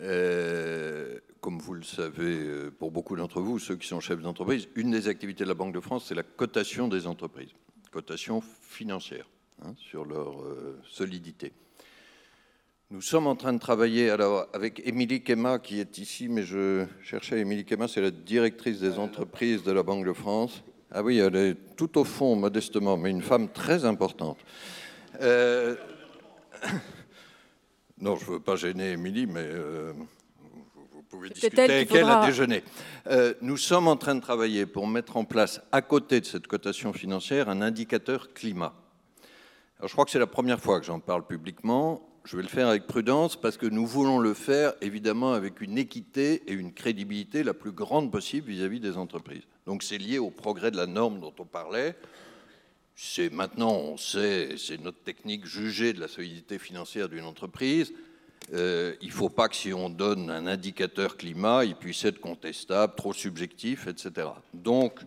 Euh, 0.01 1.19
comme 1.41 1.60
vous 1.60 1.73
le 1.73 1.84
savez, 1.84 2.38
euh, 2.39 2.71
pour 2.71 2.91
beaucoup 2.91 3.15
d'entre 3.15 3.41
vous, 3.41 3.60
ceux 3.60 3.75
qui 3.75 3.88
sont 3.88 3.99
chefs 3.99 4.21
d'entreprise, 4.21 4.67
une 4.75 4.91
des 4.91 5.08
activités 5.08 5.43
de 5.43 5.49
la 5.49 5.55
Banque 5.55 5.73
de 5.73 5.79
France, 5.79 6.05
c'est 6.08 6.15
la 6.15 6.23
cotation 6.23 6.88
des 6.88 7.08
entreprises, 7.08 7.51
cotation 7.91 8.41
financière 8.41 9.29
hein, 9.63 9.73
sur 9.77 10.05
leur 10.05 10.41
euh, 10.41 10.79
solidité. 10.89 11.53
Nous 12.91 13.02
sommes 13.02 13.28
en 13.28 13.36
train 13.36 13.54
de 13.54 13.60
travailler 13.60 14.10
alors, 14.10 14.47
avec 14.52 14.82
Émilie 14.84 15.21
Kema, 15.21 15.60
qui 15.60 15.80
est 15.80 15.99
ici, 15.99 16.28
mais 16.28 16.41
je 16.41 16.88
cherchais 17.04 17.39
Émilie 17.39 17.63
Kema, 17.63 17.88
c'est 17.88 18.02
la 18.02 18.10
directrice 18.10 18.80
des 18.80 18.97
entreprises 18.97 19.62
de 19.62 19.71
la 19.71 19.84
Banque 19.84 20.08
de 20.08 20.13
France. 20.13 20.63
Ah 20.91 21.04
oui, 21.04 21.19
elle 21.19 21.36
est 21.36 21.56
tout 21.75 21.99
au 21.99 22.04
fond, 22.04 22.36
modestement, 22.36 22.97
mais 22.97 23.12
une 23.12 23.21
femme 23.21 23.49
très 23.49 23.86
importante. 23.86 24.39
Non, 28.02 28.15
je 28.15 28.25
ne 28.25 28.30
veux 28.32 28.39
pas 28.39 28.56
gêner 28.56 28.93
Émilie, 28.93 29.28
mais 29.28 29.43
euh, 29.43 29.91
vous, 30.93 31.04
pouvez 31.04 31.30
discuter 31.30 31.63
avec 31.63 31.93
elle 31.93 32.06
à 32.06 32.25
déjeuner. 32.25 32.63
Euh, 33.08 33.34
nous 33.41 33.58
sommes 33.58 33.89
en 33.89 33.97
train 33.97 34.15
de 34.15 34.21
travailler 34.21 34.65
pour 34.65 34.88
mettre 34.88 35.17
en 35.17 35.25
place, 35.25 35.62
à 35.73 35.82
côté 35.82 36.21
de 36.21 36.25
cette 36.25 36.47
cotation 36.47 36.93
financière, 36.93 37.49
un 37.49 37.62
indicateur 37.62 38.34
climat. 38.34 38.73
Alors, 39.78 39.89
je 39.89 39.93
crois 39.93 40.06
que 40.06 40.12
c'est 40.12 40.19
la 40.19 40.28
première 40.28 40.62
fois 40.62 40.80
que 40.80 40.86
j'en 40.86 41.02
parle 41.02 41.28
publiquement. 41.28 42.09
Je 42.29 42.37
vais 42.37 42.43
le 42.43 42.47
faire 42.47 42.67
avec 42.67 42.85
prudence 42.85 43.35
parce 43.35 43.57
que 43.57 43.65
nous 43.65 43.87
voulons 43.87 44.19
le 44.19 44.35
faire 44.35 44.73
évidemment 44.81 45.33
avec 45.33 45.61
une 45.61 45.79
équité 45.79 46.43
et 46.45 46.53
une 46.53 46.73
crédibilité 46.73 47.41
la 47.41 47.55
plus 47.55 47.71
grande 47.71 48.11
possible 48.11 48.51
vis-à-vis 48.51 48.77
-vis 48.77 48.81
des 48.81 48.97
entreprises. 48.97 49.41
Donc 49.65 49.81
c'est 49.81 49.97
lié 49.97 50.19
au 50.19 50.29
progrès 50.29 50.69
de 50.69 50.77
la 50.77 50.85
norme 50.85 51.19
dont 51.19 51.33
on 51.39 51.45
parlait 51.45 51.95
c'est 53.01 53.31
maintenant, 53.31 53.71
on 53.71 53.97
sait, 53.97 54.57
c'est 54.57 54.79
notre 54.81 55.01
technique 55.01 55.45
jugée 55.45 55.93
de 55.93 56.01
la 56.01 56.09
solidité 56.09 56.59
financière 56.59 57.07
d'une 57.07 57.23
entreprise. 57.23 57.93
Euh, 58.53 58.93
il 59.01 59.07
ne 59.07 59.13
faut 59.13 59.29
pas 59.29 59.47
que 59.47 59.55
si 59.55 59.73
on 59.73 59.89
donne 59.89 60.29
un 60.29 60.47
indicateur 60.47 61.15
climat, 61.15 61.63
il 61.63 61.75
puisse 61.75 62.03
être 62.03 62.19
contestable, 62.19 62.95
trop 62.95 63.13
subjectif, 63.13 63.87
etc. 63.87 64.27
Donc, 64.53 64.99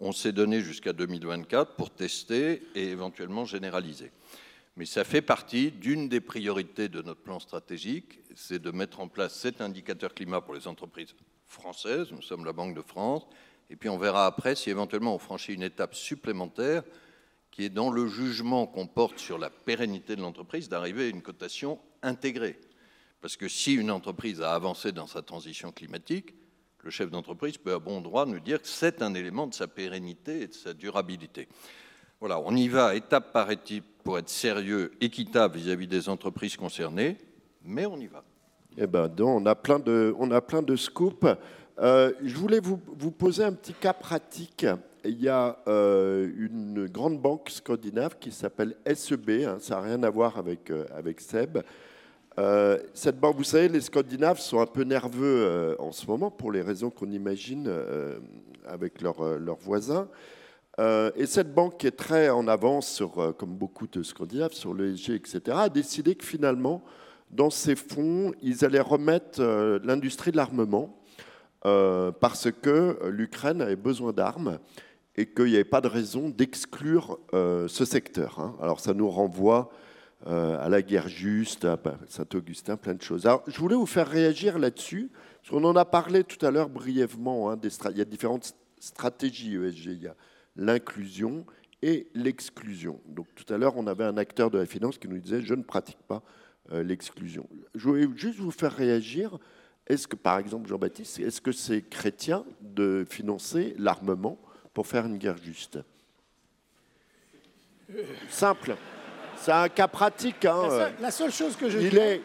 on 0.00 0.10
s'est 0.10 0.32
donné 0.32 0.60
jusqu'à 0.60 0.92
2024 0.92 1.76
pour 1.76 1.90
tester 1.90 2.62
et 2.74 2.88
éventuellement 2.88 3.44
généraliser. 3.44 4.10
Mais 4.76 4.84
ça 4.84 5.04
fait 5.04 5.22
partie 5.22 5.70
d'une 5.70 6.08
des 6.08 6.20
priorités 6.20 6.88
de 6.88 7.00
notre 7.00 7.22
plan 7.22 7.40
stratégique, 7.40 8.20
c'est 8.34 8.60
de 8.60 8.70
mettre 8.70 9.00
en 9.00 9.08
place 9.08 9.34
cet 9.34 9.62
indicateur 9.62 10.12
climat 10.12 10.42
pour 10.42 10.54
les 10.54 10.68
entreprises 10.68 11.14
françaises. 11.46 12.08
Nous 12.12 12.22
sommes 12.22 12.44
la 12.44 12.52
Banque 12.52 12.76
de 12.76 12.82
France. 12.82 13.26
Et 13.70 13.76
puis 13.76 13.88
on 13.88 13.98
verra 13.98 14.26
après 14.26 14.54
si 14.54 14.70
éventuellement 14.70 15.14
on 15.14 15.18
franchit 15.18 15.54
une 15.54 15.62
étape 15.62 15.94
supplémentaire 15.94 16.82
qui 17.50 17.64
est 17.64 17.70
dans 17.70 17.90
le 17.90 18.06
jugement 18.06 18.66
qu'on 18.66 18.86
porte 18.86 19.18
sur 19.18 19.38
la 19.38 19.48
pérennité 19.48 20.14
de 20.14 20.20
l'entreprise, 20.20 20.68
d'arriver 20.68 21.06
à 21.06 21.08
une 21.08 21.22
cotation 21.22 21.80
intégrée. 22.02 22.60
Parce 23.22 23.38
que 23.38 23.48
si 23.48 23.74
une 23.74 23.90
entreprise 23.90 24.42
a 24.42 24.54
avancé 24.54 24.92
dans 24.92 25.06
sa 25.06 25.22
transition 25.22 25.72
climatique, 25.72 26.34
le 26.82 26.90
chef 26.90 27.10
d'entreprise 27.10 27.56
peut 27.56 27.72
à 27.72 27.78
bon 27.78 28.02
droit 28.02 28.26
nous 28.26 28.40
dire 28.40 28.60
que 28.60 28.68
c'est 28.68 29.00
un 29.02 29.14
élément 29.14 29.46
de 29.46 29.54
sa 29.54 29.66
pérennité 29.66 30.42
et 30.42 30.46
de 30.48 30.54
sa 30.54 30.74
durabilité. 30.74 31.48
Voilà, 32.18 32.40
on 32.40 32.56
y 32.56 32.66
va 32.68 32.94
étape 32.94 33.30
par 33.32 33.50
étape 33.50 33.84
pour 34.02 34.18
être 34.18 34.30
sérieux, 34.30 34.92
équitable 35.02 35.58
vis-à-vis 35.58 35.86
des 35.86 36.08
entreprises 36.08 36.56
concernées, 36.56 37.18
mais 37.62 37.84
on 37.84 37.98
y 37.98 38.06
va. 38.06 38.24
Eh 38.78 38.86
ben, 38.86 39.08
donc, 39.08 39.42
on 39.42 39.44
a 39.44 39.54
plein 39.54 39.78
de, 39.78 40.14
on 40.18 40.30
a 40.30 40.40
plein 40.40 40.62
de 40.62 40.76
scoops. 40.76 41.26
Euh, 41.78 42.12
je 42.22 42.34
voulais 42.36 42.60
vous, 42.60 42.80
vous, 42.86 43.10
poser 43.10 43.44
un 43.44 43.52
petit 43.52 43.74
cas 43.74 43.92
pratique 43.92 44.64
il 45.04 45.20
y 45.20 45.28
a 45.28 45.58
euh, 45.68 46.30
une 46.38 46.86
grande 46.86 47.20
banque 47.20 47.50
scandinave 47.50 48.16
qui 48.18 48.32
s'appelle 48.32 48.76
SEB, 48.92 49.44
hein, 49.46 49.58
ça 49.60 49.76
n'a 49.76 49.82
rien 49.82 50.02
à 50.02 50.08
voir 50.08 50.38
avec, 50.38 50.70
euh, 50.70 50.86
avec 50.96 51.20
SEB. 51.20 51.58
Cette 52.94 53.20
banque, 53.20 53.36
vous 53.36 53.44
savez, 53.44 53.68
les 53.68 53.80
Scandinaves 53.82 54.40
sont 54.40 54.60
un 54.60 54.66
peu 54.66 54.82
nerveux 54.84 55.74
en 55.78 55.90
ce 55.90 56.06
moment 56.06 56.30
pour 56.30 56.52
les 56.52 56.60
raisons 56.60 56.90
qu'on 56.90 57.10
imagine 57.10 57.70
avec 58.66 59.00
leurs 59.00 59.56
voisins. 59.58 60.06
Et 60.78 61.26
cette 61.26 61.54
banque 61.54 61.78
qui 61.78 61.86
est 61.86 61.96
très 61.96 62.28
en 62.28 62.48
avance, 62.48 62.88
sur, 62.88 63.34
comme 63.38 63.56
beaucoup 63.56 63.86
de 63.86 64.02
Scandinaves, 64.02 64.52
sur 64.52 64.74
l'ESG, 64.74 65.10
etc., 65.10 65.40
a 65.52 65.68
décidé 65.68 66.14
que 66.14 66.24
finalement, 66.24 66.84
dans 67.30 67.48
ses 67.48 67.76
fonds, 67.76 68.32
ils 68.42 68.64
allaient 68.64 68.80
remettre 68.80 69.42
l'industrie 69.84 70.32
de 70.32 70.36
l'armement 70.36 70.98
parce 71.62 72.48
que 72.50 72.98
l'Ukraine 73.08 73.62
avait 73.62 73.76
besoin 73.76 74.12
d'armes 74.12 74.58
et 75.16 75.26
qu'il 75.26 75.46
n'y 75.46 75.54
avait 75.54 75.64
pas 75.64 75.80
de 75.80 75.88
raison 75.88 76.28
d'exclure 76.28 77.18
euh, 77.32 77.68
ce 77.68 77.84
secteur. 77.84 78.38
Hein. 78.38 78.54
Alors 78.60 78.80
ça 78.80 78.92
nous 78.94 79.08
renvoie 79.08 79.70
euh, 80.26 80.62
à 80.64 80.68
la 80.68 80.82
guerre 80.82 81.08
juste, 81.08 81.64
à 81.64 81.78
Saint-Augustin, 82.08 82.76
plein 82.76 82.94
de 82.94 83.02
choses. 83.02 83.26
Alors 83.26 83.42
je 83.46 83.58
voulais 83.58 83.76
vous 83.76 83.86
faire 83.86 84.08
réagir 84.08 84.58
là-dessus, 84.58 85.10
parce 85.40 85.50
qu'on 85.50 85.64
en 85.64 85.76
a 85.76 85.84
parlé 85.84 86.24
tout 86.24 86.44
à 86.44 86.50
l'heure 86.50 86.68
brièvement. 86.68 87.50
Hein, 87.50 87.58
il 87.90 87.96
y 87.96 88.00
a 88.00 88.04
différentes 88.04 88.54
stratégie 88.78 89.56
ESG. 89.56 90.12
L'inclusion 90.56 91.44
et 91.82 92.08
l'exclusion. 92.14 93.00
Donc 93.06 93.26
tout 93.34 93.52
à 93.52 93.58
l'heure, 93.58 93.76
on 93.76 93.86
avait 93.86 94.04
un 94.04 94.16
acteur 94.16 94.50
de 94.50 94.58
la 94.58 94.66
finance 94.66 94.98
qui 94.98 95.08
nous 95.08 95.18
disait 95.18 95.42
je 95.42 95.54
ne 95.54 95.62
pratique 95.62 96.02
pas 96.08 96.22
euh, 96.72 96.82
l'exclusion. 96.82 97.48
Je 97.74 97.88
voulais 97.88 98.08
juste 98.16 98.38
vous 98.38 98.50
faire 98.50 98.72
réagir. 98.72 99.38
Est-ce 99.86 100.08
que, 100.08 100.16
par 100.16 100.38
exemple, 100.38 100.68
Jean-Baptiste, 100.68 101.20
est-ce 101.20 101.40
que 101.40 101.52
c'est 101.52 101.82
chrétien 101.82 102.44
de 102.60 103.06
financer 103.08 103.74
l'armement 103.78 104.36
pour 104.74 104.86
faire 104.88 105.06
une 105.06 105.16
guerre 105.16 105.36
juste? 105.38 105.78
Simple. 108.28 108.74
C'est 109.36 109.52
un 109.52 109.68
cas 109.68 109.86
pratique. 109.86 110.44
Hein. 110.44 110.90
La, 111.00 111.12
seule, 111.12 111.30
chose 111.30 111.54
que 111.54 111.70
je 111.70 111.78
il 111.78 111.96
Est, 111.98 112.20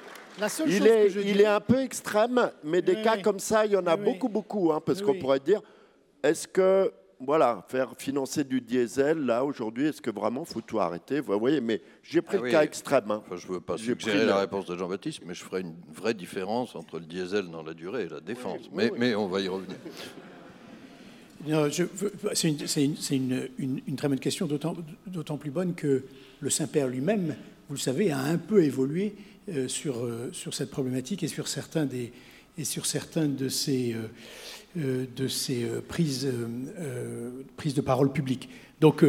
il, 0.65 0.87
est, 0.87 1.11
il 1.11 1.41
est 1.41 1.45
un 1.45 1.59
peu 1.59 1.81
extrême, 1.81 2.51
mais 2.63 2.81
des 2.81 3.03
cas 3.03 3.21
comme 3.21 3.37
ça, 3.37 3.65
il 3.67 3.73
y 3.73 3.77
en 3.77 3.85
a 3.85 3.95
beaucoup, 3.95 4.29
beaucoup. 4.29 4.71
Hein, 4.71 4.81
parce 4.83 5.03
qu'on 5.03 5.19
pourrait 5.19 5.39
dire, 5.39 5.61
est-ce 6.23 6.47
que 6.47 6.91
voilà, 7.25 7.63
faire 7.67 7.93
financer 7.97 8.43
du 8.43 8.61
diesel, 8.61 9.19
là, 9.19 9.45
aujourd'hui, 9.45 9.87
est-ce 9.87 10.01
que 10.01 10.09
vraiment 10.09 10.43
il 10.47 10.53
faut 10.53 10.61
tout 10.61 10.79
arrêter? 10.79 11.19
Vous 11.19 11.37
voyez, 11.39 11.61
mais 11.61 11.81
j'ai 12.03 12.21
pris 12.21 12.37
ah 12.39 12.43
le 12.43 12.51
cas 12.51 12.63
extrême. 12.63 13.11
Hein. 13.11 13.23
je 13.35 13.47
ne 13.47 13.53
veux 13.53 13.61
pas 13.61 13.77
suggérer 13.77 14.25
la 14.25 14.37
réponse 14.37 14.65
de 14.65 14.77
Jean-Baptiste, 14.77 15.21
mais 15.25 15.33
je 15.33 15.43
ferai 15.43 15.61
une 15.61 15.75
vraie 15.93 16.13
différence 16.13 16.75
entre 16.75 16.99
le 16.99 17.05
diesel 17.05 17.47
dans 17.49 17.63
la 17.63 17.73
durée 17.73 18.03
et 18.03 18.09
la 18.09 18.21
défense. 18.21 18.69
mais, 18.73 18.91
mais 18.97 19.15
on 19.15 19.27
va 19.27 19.41
y 19.41 19.47
revenir. 19.47 19.77
C'est 22.33 23.15
une, 23.15 23.49
une, 23.57 23.95
très 23.95 24.07
bonne 24.07 24.19
question, 24.19 24.47
d'autant 25.07 25.37
plus 25.37 25.49
bonne 25.49 25.73
que 25.73 26.03
le 26.39 26.49
Saint-Père 26.51 26.87
lui-même, 26.87 27.35
vous 27.67 27.75
le 27.75 27.79
savez, 27.79 28.11
a 28.11 28.19
un 28.19 28.37
peu 28.37 28.63
évolué 28.63 29.15
euh, 29.49 29.67
sur, 29.67 30.05
euh, 30.05 30.29
sur 30.33 30.53
cette 30.53 30.69
problématique 30.69 31.23
et 31.23 31.27
sur 31.27 31.47
certains, 31.47 31.85
des, 31.85 32.13
et 32.57 32.63
sur 32.63 32.85
certains 32.85 33.27
de 33.27 33.49
ces, 33.49 33.95
euh, 34.77 35.05
de 35.15 35.27
ces 35.27 35.65
prises, 35.87 36.31
prises 37.57 37.73
de 37.73 37.81
parole 37.81 38.11
publiques. 38.11 38.49
Donc, 38.79 39.05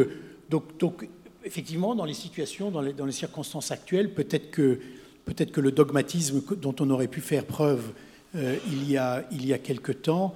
donc, 0.49 0.77
donc, 0.77 1.07
effectivement, 1.43 1.95
dans 1.95 2.05
les 2.05 2.13
situations, 2.13 2.71
dans 2.71 2.81
les, 2.81 2.93
dans 2.93 3.05
les 3.05 3.11
circonstances 3.11 3.71
actuelles, 3.71 4.13
peut-être 4.13 4.51
que, 4.51 4.79
peut 5.25 5.33
que 5.33 5.61
le 5.61 5.71
dogmatisme 5.71 6.41
dont 6.57 6.75
on 6.79 6.89
aurait 6.89 7.07
pu 7.07 7.21
faire 7.21 7.45
preuve 7.45 7.91
il, 8.35 8.89
y 8.89 8.97
a, 8.97 9.25
il 9.31 9.45
y 9.45 9.53
a 9.53 9.57
quelque 9.57 9.91
temps 9.91 10.35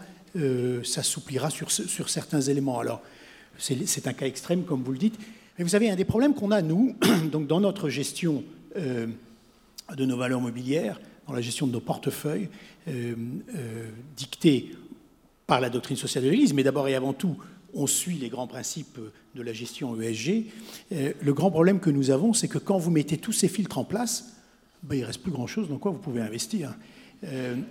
s'assouplira 0.84 1.50
sur, 1.50 1.72
sur 1.72 2.10
certains 2.10 2.42
éléments. 2.42 2.80
Alors, 2.80 3.02
c'est 3.58 4.08
un 4.08 4.14
cas 4.14 4.28
extrême, 4.28 4.64
comme 4.64 4.84
vous 4.84 4.92
le 4.92 4.98
dites, 4.98 5.20
mais 5.58 5.64
vous 5.64 5.72
savez, 5.72 5.90
un 5.90 5.96
des 5.96 6.06
problèmes 6.06 6.36
qu'on 6.36 6.52
a, 6.52 6.62
nous, 6.62 6.96
donc 7.32 7.48
dans 7.48 7.60
notre 7.60 7.90
gestion 7.90 8.44
euh, 8.76 9.08
de 9.96 10.06
nos 10.06 10.18
valeurs 10.18 10.42
mobilières, 10.42 11.00
dans 11.28 11.34
la 11.34 11.42
gestion 11.42 11.68
de 11.68 11.72
nos 11.72 11.80
portefeuilles, 11.80 12.50
euh, 12.88 13.16
euh, 13.56 13.90
dictée 14.16 14.72
par 15.46 15.62
la 15.62 15.70
doctrine 15.70 15.98
sociale 15.98 16.24
de 16.24 16.30
l'Église, 16.30 16.54
mais 16.54 16.64
d'abord 16.64 16.88
et 16.88 16.96
avant 16.96 17.14
tout, 17.14 17.38
on 17.74 17.88
suit 17.88 18.16
les 18.16 18.30
grands 18.30 18.48
principes 18.48 19.00
de 19.36 19.42
la 19.42 19.54
gestion 19.54 20.00
ESG. 20.00 20.46
le 20.92 21.34
grand 21.34 21.52
problème 21.52 21.80
que 21.80 21.90
nous 21.90 22.12
avons, 22.12 22.34
c'est 22.34 22.48
que 22.48 22.58
quand 22.58 22.78
vous 22.78 22.92
mettez 22.92 23.18
tous 23.18 23.34
ces 23.34 23.48
filtres 23.48 23.78
en 23.78 23.84
place, 23.84 24.34
ben, 24.84 24.96
il 24.96 25.02
ne 25.02 25.06
reste 25.06 25.22
plus 25.22 25.32
grand-chose 25.32 25.70
dans 25.70 25.78
quoi 25.78 25.92
vous 25.92 26.00
pouvez 26.00 26.22
investir. 26.22 26.74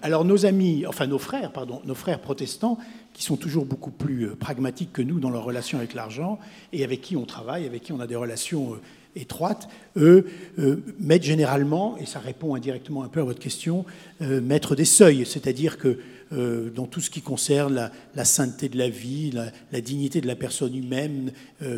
alors 0.03 0.25
nos 0.25 0.47
amis, 0.47 0.87
enfin 0.87 1.07
nos 1.07 1.19
frères, 1.19 1.53
pardon, 1.53 1.81
nos 1.85 1.95
frères 1.95 2.21
protestants, 2.21 2.79
qui 3.17 3.23
sont 3.23 3.37
toujours 3.39 3.65
beaucoup 3.65 3.91
plus 3.91 4.27
euh, 4.27 4.35
pragmatiques 4.35 4.93
que 4.93 5.01
nous 5.01 5.21
dans 5.21 5.31
leur 5.31 5.45
relation 5.45 5.79
avec 5.79 5.95
l'argent 5.95 6.39
et 6.75 6.85
avec 6.85 7.01
qui 7.01 7.17
on 7.17 7.25
travaille, 7.25 7.65
avec 7.65 7.83
qui 7.83 7.93
on 7.93 8.01
a 8.01 8.07
des 8.07 8.15
relations 8.15 8.75
euh, 8.75 8.77
étroites, 9.17 9.69
eux 9.97 10.27
euh, 10.59 10.83
mettent 11.01 11.25
généralement, 11.25 11.97
et 11.99 12.07
ça 12.07 12.21
répond 12.21 12.55
indirectement 12.55 13.03
un 13.03 13.09
peu 13.09 13.21
à 13.21 13.25
votre 13.25 13.41
question, 13.41 13.85
mettre 14.21 14.77
des 14.77 14.85
seuils, 14.85 15.27
c'est-à-dire 15.27 15.79
que 15.79 15.99
dans 16.31 16.87
tout 16.87 17.01
ce 17.01 17.09
qui 17.09 17.21
concerne 17.21 17.91
la, 18.15 18.25
sainteté 18.25 18.69
de 18.69 18.79
la 18.79 18.89
vie, 18.89 19.31
la, 19.31 19.81
dignité 19.81 20.21
de 20.21 20.27
la 20.27 20.35
personne 20.35 20.75
humaine, 20.75 21.33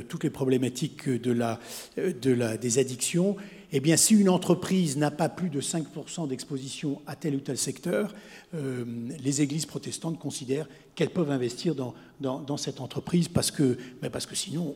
toutes 0.08 0.24
les 0.24 0.30
problématiques 0.30 1.08
de 1.08 1.32
la, 1.32 1.60
de 1.96 2.30
la, 2.30 2.56
des 2.56 2.78
addictions, 2.78 3.36
eh 3.70 3.80
bien, 3.80 3.96
si 3.96 4.14
une 4.14 4.30
entreprise 4.30 4.96
n'a 4.96 5.10
pas 5.10 5.28
plus 5.28 5.50
de 5.50 5.60
5% 5.60 6.26
d'exposition 6.28 7.02
à 7.06 7.16
tel 7.16 7.34
ou 7.34 7.40
tel 7.40 7.58
secteur, 7.58 8.14
euh, 8.54 8.84
les 9.22 9.42
églises 9.42 9.66
protestantes 9.66 10.18
considèrent 10.18 10.68
qu'elles 10.94 11.10
peuvent 11.10 11.30
investir 11.30 11.74
dans, 11.74 11.94
dans, 12.20 12.56
cette 12.56 12.80
entreprise 12.80 13.28
parce 13.28 13.50
que, 13.50 13.76
ben 14.00 14.10
parce 14.10 14.24
que 14.24 14.34
sinon, 14.34 14.74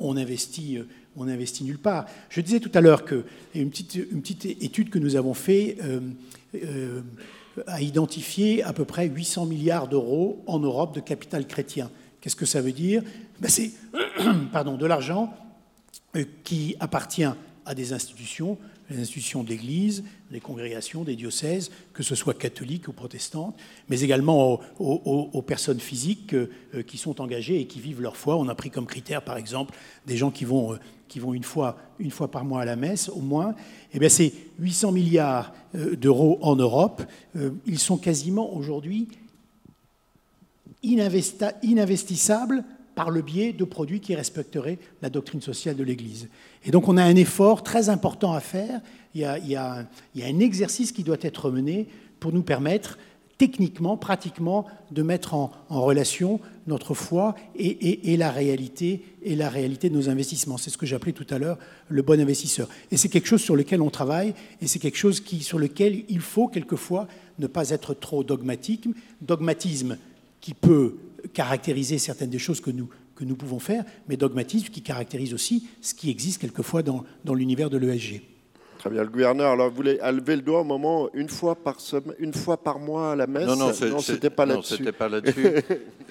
on, 0.00 0.16
investit, 0.16 0.76
euh, 0.76 0.88
on 1.16 1.28
investit 1.28 1.64
nulle 1.64 1.78
part. 1.78 2.06
Je 2.28 2.40
disais 2.40 2.60
tout 2.60 2.70
à 2.74 2.80
l'heure 2.80 3.04
que 3.04 3.24
une 3.54 3.70
petite, 3.70 4.44
étude 4.62 4.90
que 4.90 4.98
nous 4.98 5.16
avons 5.16 5.34
faite 5.34 5.78
euh, 6.54 7.00
a 7.66 7.82
identifié 7.82 8.62
à 8.62 8.72
peu 8.72 8.84
près 8.84 9.06
800 9.06 9.46
milliards 9.46 9.88
d'euros 9.88 10.42
en 10.46 10.58
Europe 10.58 10.94
de 10.94 11.00
capital 11.00 11.46
chrétien. 11.46 11.90
Qu'est-ce 12.20 12.36
que 12.36 12.46
ça 12.46 12.60
veut 12.60 12.72
dire? 12.72 13.02
Ben 13.40 13.48
C'est 13.48 13.72
pardon, 14.52 14.76
de 14.76 14.86
l'argent 14.86 15.34
qui 16.44 16.76
appartient 16.78 17.24
à 17.64 17.74
des 17.74 17.92
institutions, 17.92 18.58
les 18.90 19.00
institutions 19.00 19.42
de 19.42 19.48
l'Église, 19.48 20.04
des 20.32 20.40
congrégations, 20.40 21.04
des 21.04 21.14
diocèses, 21.14 21.70
que 21.92 22.02
ce 22.02 22.14
soit 22.14 22.32
catholiques 22.34 22.88
ou 22.88 22.92
protestantes, 22.92 23.54
mais 23.88 24.00
également 24.00 24.60
aux, 24.78 25.42
personnes 25.42 25.80
physiques 25.80 26.34
euh, 26.34 26.48
qui 26.86 26.96
sont 26.96 27.20
engagées 27.20 27.60
et 27.60 27.66
qui 27.66 27.80
vivent 27.80 28.00
leur 28.00 28.16
foi. 28.16 28.36
On 28.36 28.48
a 28.48 28.54
pris 28.54 28.70
comme 28.70 28.86
critère, 28.86 29.22
par 29.22 29.36
exemple, 29.36 29.74
des 30.06 30.16
gens 30.16 30.30
qui 30.30 30.46
vont, 30.46 30.72
euh, 30.72 30.78
qui 31.08 31.20
vont 31.20 31.34
une, 31.34 31.44
fois, 31.44 31.76
une 31.98 32.10
fois 32.10 32.30
par 32.30 32.46
mois 32.46 32.62
à 32.62 32.64
la 32.64 32.76
messe, 32.76 33.10
au 33.10 33.20
moins. 33.20 33.54
Eh 33.92 33.98
bien, 33.98 34.08
c'est 34.08 34.32
800 34.58 34.92
milliards 34.92 35.52
euh, 35.74 35.96
d'euros 35.96 36.38
en 36.40 36.56
Europe. 36.56 37.02
Ils 37.66 37.78
sont 37.78 37.98
quasiment 37.98 38.54
aujourd'hui 38.54 39.08
ininvestissables 40.82 42.64
par 42.94 43.10
le 43.10 43.22
biais 43.22 43.52
de 43.52 43.64
produits 43.64 44.00
qui 44.00 44.14
respecteraient 44.14 44.78
la 45.00 45.10
doctrine 45.10 45.40
sociale 45.40 45.76
de 45.76 45.84
l'Église. 45.84 46.28
Et 46.64 46.70
donc 46.70 46.88
on 46.88 46.96
a 46.96 47.02
un 47.02 47.16
effort 47.16 47.62
très 47.62 47.88
important 47.88 48.32
à 48.32 48.40
faire, 48.40 48.80
il 49.14 49.20
y 49.20 49.56
a, 49.56 49.86
un 50.16 50.38
exercice 50.40 50.92
qui 50.92 51.02
doit 51.02 51.16
être 51.20 51.50
mené 51.50 51.86
pour 52.20 52.32
nous 52.32 52.42
permettre 52.42 52.98
techniquement, 53.38 53.96
pratiquement, 53.96 54.66
de 54.92 55.02
mettre 55.02 55.34
en, 55.34 55.50
relation 55.68 56.38
notre 56.68 56.94
foi 56.94 57.34
et, 57.56 58.16
la 58.16 58.30
réalité, 58.30 59.02
et 59.24 59.34
la 59.34 59.48
réalité 59.48 59.90
de 59.90 59.96
nos 59.96 60.08
investissements. 60.08 60.58
C'est 60.58 60.70
ce 60.70 60.78
que 60.78 60.86
j'appelais 60.86 61.12
tout 61.12 61.26
à 61.30 61.38
l'heure 61.38 61.58
le 61.88 62.02
bon 62.02 62.20
investisseur. 62.20 62.68
Et 62.92 62.96
c'est 62.96 63.08
quelque 63.08 63.26
chose 63.26 63.40
sur 63.40 63.56
lequel 63.56 63.82
on 63.82 63.90
travaille, 63.90 64.34
et 64.60 64.68
c'est 64.68 64.78
quelque 64.78 64.98
chose 64.98 65.20
qui, 65.20 65.42
sur 65.42 65.58
lequel 65.58 66.04
il 66.08 66.20
faut 66.20 66.46
quelquefois 66.46 67.08
ne 67.40 67.48
pas 67.48 67.70
être 67.70 67.94
trop 67.94 68.22
dogmatique. 68.22 68.86
Dogmatisme 69.20 69.96
qui 70.40 70.54
peut 70.54 70.96
caractériser 71.32 71.98
certaines 71.98 72.30
des 72.30 72.38
choses 72.38 72.60
que 72.60 72.70
nous, 72.70 72.88
que 73.14 73.24
nous 73.24 73.36
pouvons 73.36 73.58
faire, 73.58 73.84
mais 74.08 74.16
dogmatisme 74.16 74.68
qui 74.68 74.82
caractérise 74.82 75.34
aussi 75.34 75.68
ce 75.80 75.94
qui 75.94 76.10
existe 76.10 76.40
quelquefois 76.40 76.82
dans, 76.82 77.04
dans 77.24 77.34
l'univers 77.34 77.70
de 77.70 77.78
l'ESG. 77.78 78.22
Très 78.82 78.90
bien. 78.90 79.04
Le 79.04 79.10
gouverneur, 79.10 79.52
alors, 79.52 79.70
vous 79.70 79.76
voulez 79.76 80.00
lever 80.12 80.34
le 80.34 80.42
doigt 80.42 80.62
au 80.62 80.64
moment, 80.64 81.08
une 81.14 81.28
fois 81.28 81.54
par, 81.54 81.78
semaine, 81.78 82.16
une 82.18 82.34
fois 82.34 82.56
par 82.56 82.80
mois 82.80 83.12
à 83.12 83.14
la 83.16 83.28
messe? 83.28 83.46
Non, 83.46 83.54
non, 83.54 84.00
c'était 84.00 84.28
pas 84.28 84.44
là-dessus. 84.44 84.82
pas 84.92 85.08
là-dessus. 85.08 85.62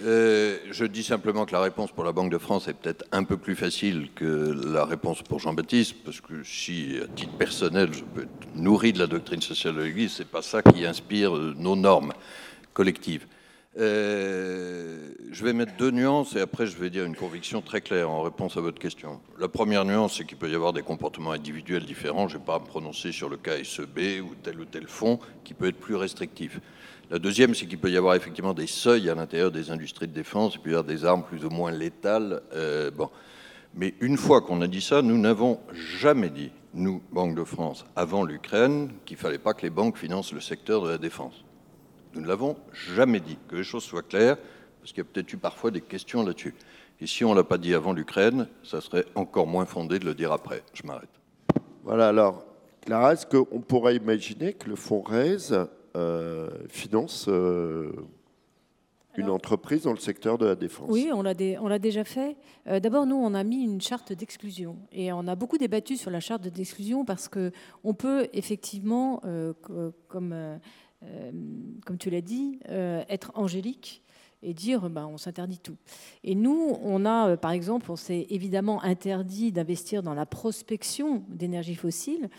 Euh, 0.06 0.58
je 0.71 0.86
dis 0.86 1.04
simplement 1.04 1.45
que 1.45 1.52
la 1.52 1.60
réponse 1.60 1.91
pour 1.91 2.06
la 2.06 2.13
Banque 2.13 2.32
de 2.32 2.38
France 2.38 2.69
est 2.69 2.74
peut-être 2.74 3.04
un 3.12 3.26
peu 3.26 3.36
plus 3.36 3.58
facile 3.58 4.08
que 4.15 4.56
la 4.74 4.86
réponse 4.86 5.21
pour 5.21 5.39
Jean-Baptiste, 5.39 5.97
parce 6.06 6.21
que 6.21 6.45
si, 6.45 6.97
à 7.04 7.08
titre 7.13 7.34
personnel, 7.34 7.89
je 7.91 8.04
peux 8.06 8.21
être 8.21 8.56
nourri 8.56 8.93
de 8.93 9.00
la 9.00 9.08
doctrine 9.08 9.41
sociale 9.41 9.76
de 9.76 9.82
l'Église, 9.82 10.13
c'est 10.13 10.28
pas 10.28 10.41
ça 10.41 10.62
qui 10.62 10.86
inspire 10.86 11.34
nos 11.34 11.76
normes 11.76 12.13
collectives. 12.74 13.26
Euh, 13.79 15.12
je 15.31 15.45
vais 15.45 15.53
mettre 15.53 15.77
deux 15.77 15.91
nuances 15.91 16.36
et 16.36 16.41
après 16.41 16.65
je 16.65 16.75
vais 16.75 16.89
dire 16.89 17.05
une 17.05 17.15
conviction 17.15 17.62
très 17.62 17.79
claire 17.79 18.10
en 18.10 18.21
réponse 18.21 18.57
à 18.57 18.62
votre 18.62 18.79
question. 18.79 19.21
La 19.39 19.47
première 19.47 19.86
nuance, 19.86 20.17
c'est 20.17 20.25
qu'il 20.25 20.38
peut 20.38 20.49
y 20.49 20.55
avoir 20.55 20.73
des 20.73 20.81
comportements 20.81 21.31
individuels 21.31 21.86
différents. 21.86 22.27
Je 22.27 22.36
ne 22.36 22.39
vais 22.39 22.45
pas 22.45 22.60
me 22.60 22.65
prononcer 22.65 23.13
sur 23.13 23.29
le 23.29 23.38
cas 23.38 23.63
SEB 23.63 24.21
ou 24.23 24.36
tel 24.43 24.60
ou 24.60 24.65
tel 24.65 24.88
fonds 24.88 25.19
qui 25.45 25.53
peut 25.53 25.67
être 25.67 25.79
plus 25.79 25.95
restrictif. 25.95 26.60
La 27.10 27.19
deuxième, 27.19 27.55
c'est 27.55 27.65
qu'il 27.65 27.79
peut 27.79 27.91
y 27.91 27.97
avoir 27.97 28.15
effectivement 28.15 28.53
des 28.53 28.67
seuils 28.67 29.10
à 29.10 29.15
l'intérieur 29.15 29.51
des 29.51 29.71
industries 29.71 30.07
de 30.07 30.13
défense, 30.13 30.55
il 30.55 30.62
peut 30.62 30.69
y 30.71 30.73
avoir 30.73 30.86
des 30.86 31.05
armes 31.05 31.23
plus 31.23 31.45
ou 31.45 31.49
moins 31.49 31.71
létales. 31.71 32.41
Euh. 32.53 32.91
Mais 33.74 33.93
une 34.01 34.17
fois 34.17 34.41
qu'on 34.41 34.61
a 34.61 34.67
dit 34.67 34.82
ça, 34.82 35.01
nous 35.01 35.17
n'avons 35.17 35.61
jamais 35.74 36.30
dit, 36.30 36.51
nous, 36.74 37.01
Banque 37.11 37.36
de 37.36 37.43
France, 37.45 37.86
avant 37.95 38.24
l'Ukraine, 38.24 38.91
qu'il 39.05 39.15
ne 39.15 39.22
fallait 39.22 39.38
pas 39.38 39.53
que 39.53 39.61
les 39.61 39.69
banques 39.69 39.97
financent 39.97 40.34
le 40.34 40.41
secteur 40.41 40.82
de 40.84 40.89
la 40.89 40.97
défense. 40.97 41.45
Nous 42.14 42.22
ne 42.22 42.28
l'avons 42.28 42.55
jamais 42.74 43.20
dit. 43.20 43.38
Que 43.47 43.55
les 43.55 43.64
choses 43.64 43.84
soient 43.84 44.03
claires, 44.03 44.38
parce 44.80 44.91
qu'il 44.91 44.99
y 44.99 45.01
a 45.01 45.09
peut-être 45.12 45.32
eu 45.32 45.38
parfois 45.38 45.72
des 45.72 45.82
questions 45.82 46.24
là-dessus. 46.24 46.55
Et 46.99 47.07
si 47.07 47.26
on 47.26 47.32
ne 47.32 47.36
l'a 47.36 47.43
pas 47.43 47.57
dit 47.57 47.74
avant 47.74 47.93
l'Ukraine, 47.93 48.47
ça 48.64 48.80
serait 48.82 49.05
encore 49.16 49.47
moins 49.47 49.66
fondé 49.66 49.97
de 49.97 50.05
le 50.05 50.14
dire 50.14 50.32
après. 50.32 50.64
Je 50.74 50.86
m'arrête. 50.86 51.09
Voilà, 51.84 52.09
alors, 52.09 52.45
Clara, 52.82 53.14
est-ce 53.14 53.26
qu'on 53.26 53.62
pourrait 53.62 53.95
imaginer 53.95 54.53
que 54.53 54.70
le 54.70 54.76
fonds 54.76 55.01
RAISE 55.01 55.57
euh, 55.95 56.49
finance 56.70 57.26
euh, 57.28 57.91
une 59.18 59.30
entreprise 59.30 59.84
dans 59.84 59.91
le 59.91 59.99
secteur 59.99 60.38
de 60.38 60.45
la 60.45 60.55
défense? 60.55 60.88
Oui, 60.89 61.09
on 61.12 61.22
l'a, 61.24 61.34
déjà 61.80 62.03
fait. 62.03 62.38
Euh, 62.68 62.80
d'abord, 62.80 63.07
nous, 63.07 63.16
on 63.16 63.34
a 63.34 63.43
mis 63.43 63.64
une 63.64 63.82
charte 63.82 64.14
d'exclusion. 64.14 64.78
Et 64.91 65.12
on 65.12 65.28
a 65.28 65.36
beaucoup 65.36 65.57
débattu 65.57 65.97
sur 65.97 66.12
la 66.12 66.20
charte 66.20 66.47
d'exclusion 66.47 67.03
parce 67.03 67.28
qu'on 67.28 67.93
peut 67.93 68.28
effectivement, 68.34 69.22
comme 70.07 70.34
euh, 70.34 70.57
comme 71.86 71.97
tu 71.97 72.10
l'as 72.10 72.22
dit, 72.22 72.60
euh, 72.70 73.04
être 73.10 73.32
angélique 73.36 74.04
et 74.43 74.54
dire 74.54 74.89
ben, 74.89 75.08
on 75.08 75.18
s'interdit 75.18 75.60
tout. 75.60 75.78
Et 76.24 76.36
nous, 76.36 76.78
on 76.82 77.06
a, 77.06 77.38
par 77.38 77.52
exemple, 77.52 77.91
on 77.91 77.95
s'est 77.95 78.28
évidemment 78.30 78.84
interdit 78.84 79.52
d'investir 79.52 80.04
dans 80.04 80.14
la 80.14 80.26
prospection 80.26 81.24
d'énergie 81.30 81.76
fossile, 81.76 82.30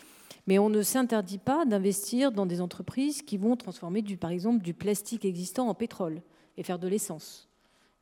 mais 0.46 0.58
on 0.58 0.68
ne 0.68 0.82
s'interdit 0.82 1.38
pas 1.38 1.64
d'investir 1.64 2.32
dans 2.32 2.46
des 2.46 2.60
entreprises 2.60 3.22
qui 3.22 3.36
vont 3.36 3.56
transformer, 3.56 4.02
du, 4.02 4.16
par 4.16 4.30
exemple, 4.30 4.62
du 4.62 4.74
plastique 4.74 5.24
existant 5.24 5.68
en 5.68 5.74
pétrole 5.74 6.22
et 6.56 6.62
faire 6.62 6.78
de 6.78 6.88
l'essence. 6.88 7.48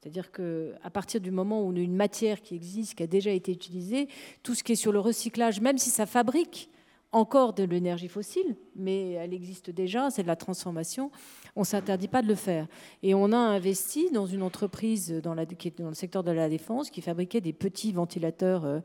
C'est-à-dire 0.00 0.32
qu'à 0.32 0.90
partir 0.90 1.20
du 1.20 1.30
moment 1.30 1.62
où 1.62 1.66
on 1.70 1.76
a 1.76 1.80
une 1.80 1.94
matière 1.96 2.40
qui 2.40 2.54
existe, 2.54 2.94
qui 2.94 3.02
a 3.02 3.06
déjà 3.06 3.30
été 3.32 3.52
utilisée, 3.52 4.08
tout 4.42 4.54
ce 4.54 4.64
qui 4.64 4.72
est 4.72 4.76
sur 4.76 4.92
le 4.92 4.98
recyclage, 4.98 5.60
même 5.60 5.76
si 5.76 5.90
ça 5.90 6.06
fabrique 6.06 6.70
encore 7.12 7.54
de 7.54 7.64
l'énergie 7.64 8.08
fossile, 8.08 8.56
mais 8.76 9.12
elle 9.12 9.34
existe 9.34 9.70
déjà, 9.70 10.10
c'est 10.10 10.22
de 10.22 10.28
la 10.28 10.36
transformation, 10.36 11.10
on 11.56 11.60
ne 11.60 11.66
s'interdit 11.66 12.08
pas 12.08 12.22
de 12.22 12.28
le 12.28 12.36
faire. 12.36 12.66
Et 13.02 13.14
on 13.14 13.32
a 13.32 13.36
investi 13.36 14.10
dans 14.12 14.26
une 14.26 14.42
entreprise 14.42 15.12
dans, 15.22 15.34
qui 15.58 15.70
dans 15.72 15.88
le 15.88 15.94
secteur 15.94 16.22
de 16.22 16.30
la 16.30 16.48
défense 16.48 16.90
qui 16.90 17.00
fabriquait 17.00 17.40
des 17.40 17.52
petits 17.52 17.92
ventilateurs, 17.92 18.64
euh, 18.64 18.80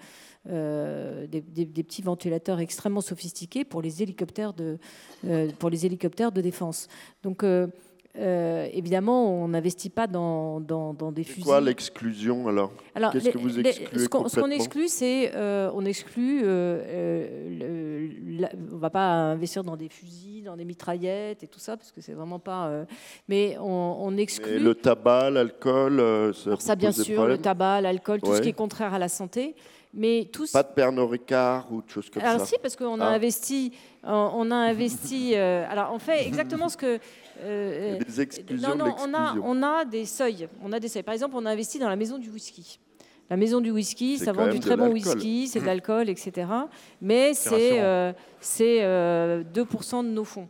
euh, 0.49 1.28
des, 1.28 1.41
petits 1.65 2.01
ventilateurs 2.01 2.59
extrêmement 2.59 3.01
sophistiqués 3.01 3.63
pour 3.63 3.82
les 3.82 4.01
hélicoptères 4.01 4.53
de, 4.53 4.80
euh, 5.26 5.51
pour 5.59 5.69
les 5.69 5.86
hélicoptères 5.86 6.32
de 6.32 6.41
défense. 6.41 6.88
Donc 7.21 7.43
évidemment, 8.18 9.43
on 9.43 9.49
n'investit 9.49 9.89
pas 9.89 10.07
dans, 10.07 10.59
dans, 10.59 11.11
des 11.11 11.24
fusils. 11.24 11.43
quoi 11.43 11.61
l'exclusion 11.61 12.47
alors, 12.47 12.72
alors 12.93 13.11
Qu'est-ce 13.11 13.30
que 13.30 13.38
vous 13.38 13.59
excluez 13.59 13.99
Ce 13.99 14.39
qu'on 14.39 14.49
exclut, 14.49 14.88
c'est 14.88 15.32
euh, 15.36 15.70
on 15.74 15.86
exclut. 15.86 16.41
Euh, 16.43 18.07
on 18.72 18.78
va 18.78 18.89
pas 18.89 19.07
investir 19.07 19.63
dans 19.63 19.76
des 19.76 19.89
fusils, 19.89 20.43
dans 20.43 20.55
des 20.55 20.66
mitraillettes 20.66 21.43
et 21.43 21.47
tout 21.47 21.59
ça 21.59 21.78
parce 21.78 21.91
que 21.91 22.01
c'est 22.01 22.13
vraiment 22.13 22.39
pas. 22.39 22.86
mais 23.28 23.57
on, 23.59 24.16
exclut. 24.18 24.59
le 24.59 24.76
tabac, 24.76 25.32
l'alcool. 25.32 26.34
ça, 26.34 26.55
ça 26.57 26.76
bien 26.76 26.91
sûr, 26.91 27.26
le 27.26 27.38
tabac, 27.38 27.82
l'alcool, 27.82 28.22
tout 28.22 28.36
ce 28.36 28.41
qui 28.41 28.49
est 28.49 28.53
contraire 28.53 28.93
à 28.93 28.99
la 28.99 29.09
santé. 29.09 29.55
Mais 29.97 30.28
tous... 30.30 30.51
Pas 30.51 30.63
de 30.63 30.74
Pernod 30.74 31.09
Ricard 31.09 31.72
ou 31.72 31.82
de 31.82 31.89
choses 31.89 32.09
comme 32.09 32.22
alors 32.22 32.41
ça? 32.41 32.45
si, 32.45 32.55
parce 32.61 32.76
qu'on 32.76 32.99
a 32.99 33.05
ah. 33.05 33.13
investi. 33.13 33.72
On 34.03 34.51
a 34.51 34.55
investi. 34.55 35.36
alors 35.36 35.91
on 35.93 35.99
fait 35.99 36.28
exactement 36.28 36.70
ce 36.70 36.78
que 36.78 36.99
euh, 37.41 37.99
des 37.99 38.21
exclusions 38.21 38.75
non, 38.75 38.86
non, 38.86 38.95
on 38.99 39.13
a, 39.13 39.36
on 39.43 39.63
a 39.63 39.86
des 39.86 40.05
seuils. 40.05 40.47
On 40.63 40.71
a 40.71 40.79
des 40.79 40.88
seuils. 40.88 41.03
Par 41.03 41.13
exemple, 41.13 41.36
on 41.38 41.45
a 41.45 41.51
investi 41.51 41.79
dans 41.79 41.89
la 41.89 41.95
maison 41.95 42.17
du 42.17 42.29
whisky. 42.29 42.79
La 43.29 43.38
maison 43.38 43.59
du 43.59 43.71
whisky, 43.71 44.19
ça 44.19 44.31
vend 44.33 44.47
du 44.47 44.59
très 44.59 44.77
bon 44.77 44.91
whisky, 44.91 45.47
c'est 45.47 45.59
de 45.59 45.65
l'alcool, 45.65 46.09
etc. 46.09 46.47
Mais 47.01 47.33
c'est 47.33 47.81
euh, 47.81 48.13
2% 48.41 48.75
euh, 48.83 49.43
de 49.43 50.07
nos 50.07 50.23
fonds. 50.23 50.47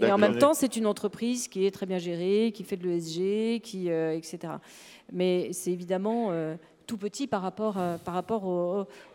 Et 0.00 0.12
en 0.12 0.18
même 0.18 0.38
temps, 0.38 0.54
c'est 0.54 0.76
une 0.76 0.86
entreprise 0.86 1.48
qui 1.48 1.66
est 1.66 1.70
très 1.70 1.86
bien 1.86 1.98
gérée, 1.98 2.52
qui 2.54 2.64
fait 2.64 2.76
de 2.76 2.86
l'ESG, 2.86 3.60
qui, 3.60 3.90
euh, 3.90 4.16
etc. 4.16 4.54
Mais 5.12 5.52
c'est 5.52 5.72
évidemment 5.72 6.28
euh, 6.30 6.56
tout 6.90 6.98
petit 6.98 7.28
par 7.28 7.42
rapport, 7.42 7.78
euh, 7.78 7.98
par 7.98 8.14
rapport 8.14 8.44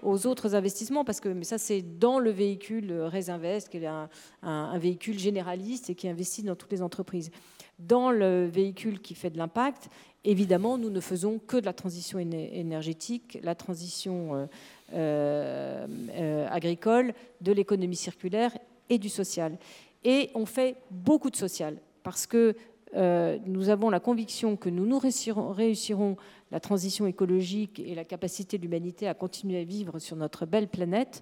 aux, 0.02 0.28
autres 0.28 0.56
investissements, 0.56 1.04
parce 1.04 1.20
que 1.20 1.28
mais 1.28 1.44
ça 1.44 1.58
c'est 1.58 1.82
dans 1.82 2.20
le 2.20 2.32
véhicule 2.32 3.02
Resinvest, 3.02 3.68
qui 3.68 3.78
est 3.80 3.86
un, 3.86 4.78
véhicule 4.78 5.20
généraliste 5.20 5.90
et 5.90 5.96
qui 5.96 6.08
investit 6.08 6.44
dans 6.44 6.56
toutes 6.56 6.72
les 6.72 6.82
entreprises. 6.82 7.32
Dans 7.78 8.12
le 8.12 8.46
véhicule 8.46 9.02
qui 9.02 9.14
fait 9.14 9.30
de 9.30 9.38
l'impact, 9.38 9.90
évidemment, 10.24 10.78
nous 10.78 10.90
ne 10.90 11.02
faisons 11.02 11.38
que 11.38 11.58
de 11.58 11.66
la 11.66 11.74
transition 11.74 12.18
énergétique, 12.18 13.40
la 13.44 13.56
transition 13.56 14.48
euh, 14.94 15.86
euh, 16.14 16.48
agricole, 16.50 17.14
de 17.42 17.52
l'économie 17.52 17.98
circulaire 17.98 18.58
et 18.88 18.98
du 18.98 19.10
social. 19.10 19.58
Et 20.06 20.30
on 20.34 20.46
fait 20.46 20.78
beaucoup 20.92 21.30
de 21.30 21.36
social, 21.36 21.76
parce 22.04 22.26
que 22.26 22.56
nous 22.96 23.70
avons 23.70 23.90
la 23.90 24.00
conviction 24.00 24.56
que 24.56 24.70
nous 24.70 25.00
réussirons 25.00 26.18
la 26.52 26.60
transition 26.60 27.06
écologique 27.08 27.80
et 27.80 27.96
la 27.96 28.06
capacité 28.06 28.58
de 28.58 28.64
l'humanité 28.64 29.08
à 29.08 29.14
continuer 29.14 29.60
à 29.60 29.64
vivre 29.64 30.00
sur 30.00 30.16
notre 30.16 30.46
belle 30.46 30.68
planète 30.68 31.22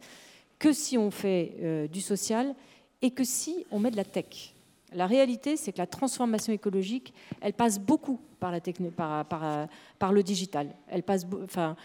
que 0.60 0.72
si 0.72 0.98
on 0.98 1.12
fait 1.12 1.56
euh, 1.62 1.88
du 1.88 2.02
social 2.02 2.56
et 3.02 3.12
que 3.12 3.24
si 3.24 3.66
on 3.72 3.80
met 3.80 3.92
de 3.92 3.98
la 3.98 4.06
tech. 4.06 4.54
La 4.94 5.08
réalité, 5.08 5.58
c'est 5.58 5.72
que 5.74 5.80
la 5.80 5.88
transformation 5.88 6.54
écologique, 6.54 7.14
elle 7.42 7.54
passe 7.54 7.80
beaucoup 7.80 8.20
par, 8.40 8.52
le 8.52 10.22
digital. 10.22 10.70
Elle 10.88 11.04
passe, 11.04 11.26
enfin, 11.44 11.76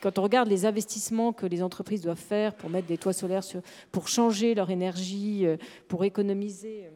quand 0.00 0.18
on 0.18 0.22
regarde 0.22 0.48
les 0.48 0.64
investissements 0.64 1.32
que 1.32 1.44
les 1.44 1.62
entreprises 1.62 2.02
doivent 2.02 2.16
faire 2.16 2.54
pour 2.54 2.70
mettre 2.70 2.86
des 2.86 2.98
toits 2.98 3.12
solaires, 3.12 3.42
sur, 3.42 3.60
pour 3.90 4.08
changer 4.08 4.54
leur 4.54 4.70
énergie, 4.70 5.44
euh, 5.44 5.56
pour 5.88 6.04
économiser. 6.04 6.88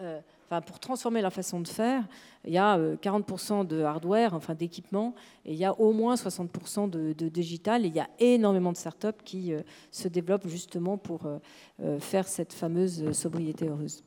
Euh, 0.00 0.20
enfin, 0.46 0.60
pour 0.60 0.78
transformer 0.78 1.22
leur 1.22 1.32
façon 1.32 1.60
de 1.60 1.68
faire, 1.68 2.04
il 2.44 2.52
y 2.52 2.58
a 2.58 2.78
40% 2.78 3.60
euh, 3.60 3.64
de 3.64 3.82
hardware, 3.82 4.34
enfin 4.34 4.54
d'équipement, 4.54 5.14
et 5.44 5.52
il 5.52 5.58
y 5.58 5.64
a 5.64 5.78
au 5.78 5.92
moins 5.92 6.14
60% 6.14 6.88
de, 6.88 7.28
digital. 7.28 7.84
Et 7.84 7.88
il 7.88 7.94
y 7.94 8.00
a 8.00 8.08
énormément 8.18 8.72
de 8.72 8.76
startups 8.76 9.22
qui 9.24 9.52
euh, 9.52 9.62
se 9.90 10.08
développent 10.08 10.48
justement 10.48 10.96
pour 10.96 11.26
euh, 11.26 11.98
faire 11.98 12.28
cette 12.28 12.52
fameuse 12.52 13.12
sobriété 13.12 13.68
heureuse. 13.68 14.02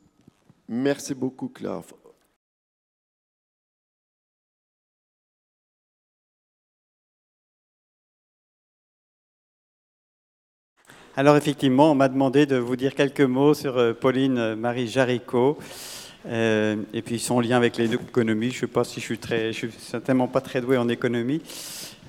Merci 0.67 1.13
beaucoup, 1.13 1.49
Claire. 1.49 1.81
Alors 11.15 11.35
effectivement, 11.35 11.91
on 11.91 11.95
m'a 11.95 12.07
demandé 12.07 12.45
de 12.45 12.55
vous 12.55 12.77
dire 12.77 12.95
quelques 12.95 13.19
mots 13.19 13.53
sur 13.53 13.97
Pauline 13.99 14.55
Marie 14.55 14.87
Jaricot. 14.87 15.57
Euh, 16.27 16.75
et 16.93 17.01
puis 17.01 17.17
son 17.17 17.39
lien 17.39 17.57
avec 17.57 17.77
l'économie, 17.77 18.51
je 18.51 18.55
ne 18.55 18.59
sais 18.61 18.67
pas 18.67 18.83
si 18.83 18.99
je 18.99 19.05
suis 19.05 19.53
suis 19.53 19.71
certainement 19.79 20.27
pas 20.27 20.41
très 20.41 20.59
doué 20.59 20.77
en 20.77 20.89
économie, 20.89 21.41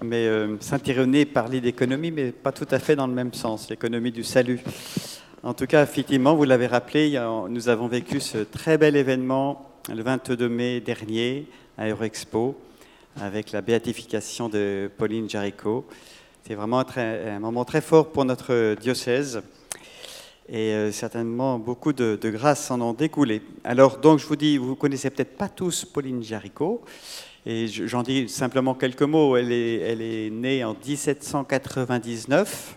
mais 0.03 0.27
euh, 0.27 0.57
Saint-Irénée 0.61 1.27
parlait 1.27 1.61
d'économie, 1.61 2.11
mais 2.11 2.33
pas 2.33 2.51
tout 2.53 2.67
à 2.71 2.79
fait 2.81 2.97
dans 2.97 3.07
le 3.07 3.15
même 3.15 3.33
sens, 3.33 3.71
l'économie 3.71 4.11
du 4.11 4.25
salut. 4.25 4.61
En 5.43 5.55
tout 5.55 5.67
cas, 5.67 5.83
effectivement, 5.83 6.35
vous 6.35 6.45
l'avez 6.45 6.67
rappelé, 6.67 7.19
nous 7.49 7.69
avons 7.69 7.87
vécu 7.87 8.21
ce 8.21 8.39
très 8.39 8.77
bel 8.77 8.97
événement 8.97 9.71
le 9.89 10.03
22 10.03 10.49
mai 10.49 10.81
dernier 10.81 11.47
à 11.79 11.89
Eurexpo 11.89 12.59
avec 13.21 13.53
la 13.53 13.63
béatification 13.63 14.49
de 14.49 14.91
Pauline 14.99 15.31
Jaricot. 15.31 15.87
C'est 16.47 16.55
vraiment 16.55 16.85
un 16.97 17.39
moment 17.39 17.65
très 17.65 17.81
fort 17.81 18.11
pour 18.11 18.25
notre 18.25 18.75
diocèse 18.75 19.41
et 20.51 20.73
euh, 20.73 20.91
certainement 20.91 21.61
beaucoup 21.61 21.93
de, 21.93 22.19
grâces 22.25 22.71
en 22.73 22.81
ont 22.81 22.93
découlé. 22.93 23.41
Alors 23.63 23.99
donc 23.99 24.19
je 24.19 24.27
vous 24.27 24.37
dis, 24.37 24.59
vous 24.59 24.75
connaissez 24.75 25.11
peut-être 25.11 25.37
pas 25.37 25.49
tous 25.49 25.85
Pauline 25.85 26.23
Jaricot, 26.23 26.83
et 27.47 27.69
j'en 27.69 28.03
dis 28.03 28.29
simplement 28.29 28.75
quelques 28.75 29.03
mots. 29.03 29.37
Elle 29.37 29.53
est, 29.53 29.77
elle 29.77 30.03
est 30.03 30.31
née 30.31 30.65
en 30.65 30.75
1799 30.75 32.77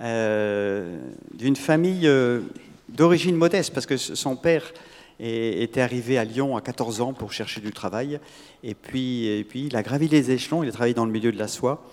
euh, 0.00 0.98
d'une 1.32 1.56
famille 1.56 2.08
euh, 2.08 2.40
d'origine 2.88 3.36
modeste, 3.36 3.72
parce 3.72 3.86
que 3.86 3.96
son 3.96 4.34
père 4.34 4.64
était 5.20 5.80
arrivé 5.80 6.18
à 6.18 6.24
Lyon 6.24 6.56
à 6.56 6.60
14 6.60 7.00
ans 7.00 7.12
pour 7.12 7.32
chercher 7.32 7.60
du 7.60 7.70
travail, 7.70 8.18
et 8.64 8.74
puis, 8.74 9.28
et 9.28 9.44
puis 9.44 9.66
il 9.66 9.76
a 9.76 9.82
gravi 9.84 10.08
les 10.08 10.32
échelons, 10.32 10.64
il 10.64 10.68
a 10.68 10.72
travaillé 10.72 10.92
dans 10.92 11.06
le 11.06 11.12
milieu 11.12 11.30
de 11.30 11.38
la 11.38 11.46
soie, 11.46 11.86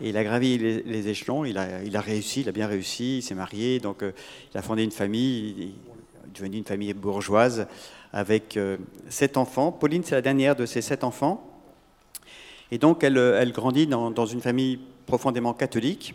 et 0.00 0.10
il 0.10 0.16
a 0.16 0.24
gravi 0.24 0.58
les, 0.58 1.08
échelons, 1.08 1.44
il 1.44 1.56
a, 1.56 2.00
réussi, 2.00 2.42
il 2.42 2.48
a 2.48 2.52
bien 2.52 2.66
réussi, 2.66 3.18
il 3.18 3.22
s'est 3.22 3.34
marié, 3.34 3.80
donc 3.80 4.02
euh, 4.02 4.12
il 4.52 4.58
a 4.58 4.62
fondé 4.62 4.84
une 4.84 4.90
famille, 4.90 5.54
il 5.56 5.62
est 5.64 6.34
devenu 6.34 6.58
une 6.58 6.64
famille 6.64 6.92
bourgeoise 6.92 7.66
avec 8.12 8.56
euh, 8.56 8.76
sept 9.08 9.38
enfants. 9.38 9.72
Pauline, 9.72 10.02
c'est 10.04 10.14
la 10.14 10.22
dernière 10.22 10.54
de 10.54 10.66
ces 10.66 10.82
sept 10.82 11.02
enfants. 11.02 11.42
Et 12.70 12.78
donc 12.78 13.04
elle, 13.04 13.16
euh, 13.16 13.44
grandit 13.46 13.86
dans, 13.86 14.10
dans, 14.10 14.26
une 14.26 14.42
famille 14.42 14.80
profondément 15.06 15.54
catholique. 15.54 16.14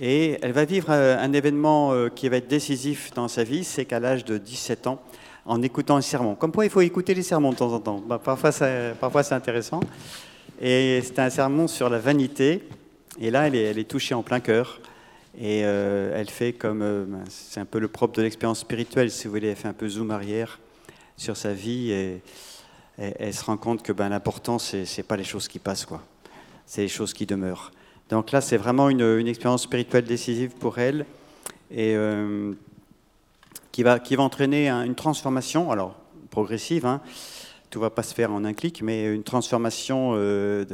Et 0.00 0.38
elle 0.42 0.52
va 0.52 0.64
vivre 0.64 0.90
un 0.90 1.32
événement 1.32 2.08
qui 2.14 2.28
va 2.28 2.36
être 2.36 2.46
décisif 2.46 3.12
dans 3.14 3.26
sa 3.26 3.42
vie, 3.42 3.64
c'est 3.64 3.84
qu'à 3.84 3.98
l'âge 3.98 4.24
de 4.24 4.38
17 4.38 4.86
ans, 4.86 5.02
en 5.44 5.60
écoutant 5.60 5.96
un 5.96 6.00
sermon. 6.02 6.36
Comme 6.36 6.52
quoi, 6.52 6.64
il 6.64 6.70
faut 6.70 6.82
écouter 6.82 7.14
les 7.14 7.24
sermons 7.24 7.50
de 7.50 7.56
temps 7.56 7.72
en 7.72 7.80
temps. 7.80 8.00
Bah, 8.06 8.20
parfois, 8.22 8.52
parfois 9.00 9.24
c'est 9.24 9.34
intéressant. 9.34 9.80
Et 10.60 11.00
c'est 11.04 11.18
un 11.18 11.30
sermon 11.30 11.68
sur 11.68 11.88
la 11.88 11.98
vanité. 11.98 12.62
Et 13.20 13.30
là, 13.30 13.46
elle 13.46 13.78
est, 13.78 13.88
touchée 13.88 14.14
en 14.14 14.22
plein 14.22 14.40
cœur. 14.40 14.80
Et 15.40 15.62
euh, 15.64 16.12
elle 16.14 16.28
fait 16.28 16.52
comme. 16.52 16.82
Euh, 16.82 17.04
ben, 17.06 17.24
c'est 17.28 17.60
un 17.60 17.64
peu 17.64 17.78
le 17.78 17.88
propre 17.88 18.16
de 18.16 18.22
l'expérience 18.22 18.60
spirituelle, 18.60 19.10
si 19.10 19.26
vous 19.26 19.34
voulez. 19.34 19.48
Elle 19.48 19.56
fait 19.56 19.68
un 19.68 19.72
peu 19.72 19.88
zoom 19.88 20.10
arrière 20.10 20.58
sur 21.16 21.36
sa 21.36 21.52
vie. 21.52 21.90
Et, 21.92 22.22
elle 22.96 23.32
se 23.32 23.44
rend 23.44 23.56
compte 23.56 23.82
que 23.82 23.92
ben, 23.92 24.08
l'important, 24.08 24.58
c'est 24.58 24.84
n'est 24.96 25.04
pas 25.04 25.16
les 25.16 25.24
choses 25.24 25.46
qui 25.46 25.60
passent, 25.60 25.86
quoi. 25.86 26.02
C'est 26.66 26.82
les 26.82 26.88
choses 26.88 27.12
qui 27.12 27.26
demeurent. 27.26 27.70
Donc 28.10 28.32
là, 28.32 28.40
c'est 28.40 28.56
vraiment 28.56 28.88
une, 28.88 29.02
une, 29.02 29.28
expérience 29.28 29.62
spirituelle 29.62 30.04
décisive 30.04 30.50
pour 30.58 30.78
elle. 30.78 31.06
Et. 31.70 31.94
Euh, 31.94 32.54
qui 33.78 33.84
va, 33.84 34.00
qui 34.00 34.16
va 34.16 34.24
entraîner 34.24 34.68
une 34.68 34.96
transformation, 34.96 35.70
alors 35.70 35.94
progressive, 36.30 36.84
hein, 36.84 37.00
tout 37.70 37.80
va 37.80 37.90
pas 37.90 38.02
se 38.02 38.14
faire 38.14 38.32
en 38.32 38.44
un 38.44 38.54
clic, 38.54 38.82
mais 38.82 39.12
une 39.12 39.22
transformation 39.22 40.12
euh, 40.14 40.64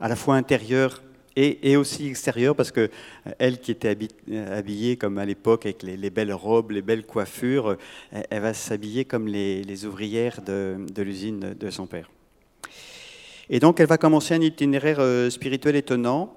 à 0.00 0.08
la 0.08 0.16
fois 0.16 0.36
intérieure 0.36 1.02
et, 1.36 1.76
aussi 1.76 2.08
extérieure, 2.08 2.54
parce 2.54 2.70
que 2.70 2.80
euh, 2.80 3.30
elle 3.38 3.60
qui 3.60 3.70
était 3.70 3.96
habillée 4.50 4.96
comme 4.96 5.16
à 5.16 5.24
l'époque 5.24 5.64
avec 5.64 5.82
les, 5.82 6.10
belles 6.10 6.34
robes, 6.34 6.72
les 6.72 6.82
belles 6.82 7.06
coiffures, 7.06 7.76
elle, 8.12 8.42
va 8.42 8.52
s'habiller 8.52 9.04
comme 9.04 9.26
les, 9.26 9.86
ouvrières 9.86 10.42
de, 10.42 10.76
l'usine 10.98 11.54
de 11.58 11.70
son 11.70 11.86
père. 11.86 12.10
Et 13.48 13.58
donc, 13.58 13.80
elle 13.80 13.86
va 13.86 13.96
commencer 13.96 14.34
un 14.34 14.40
itinéraire 14.40 15.00
spirituel 15.30 15.76
étonnant 15.76 16.34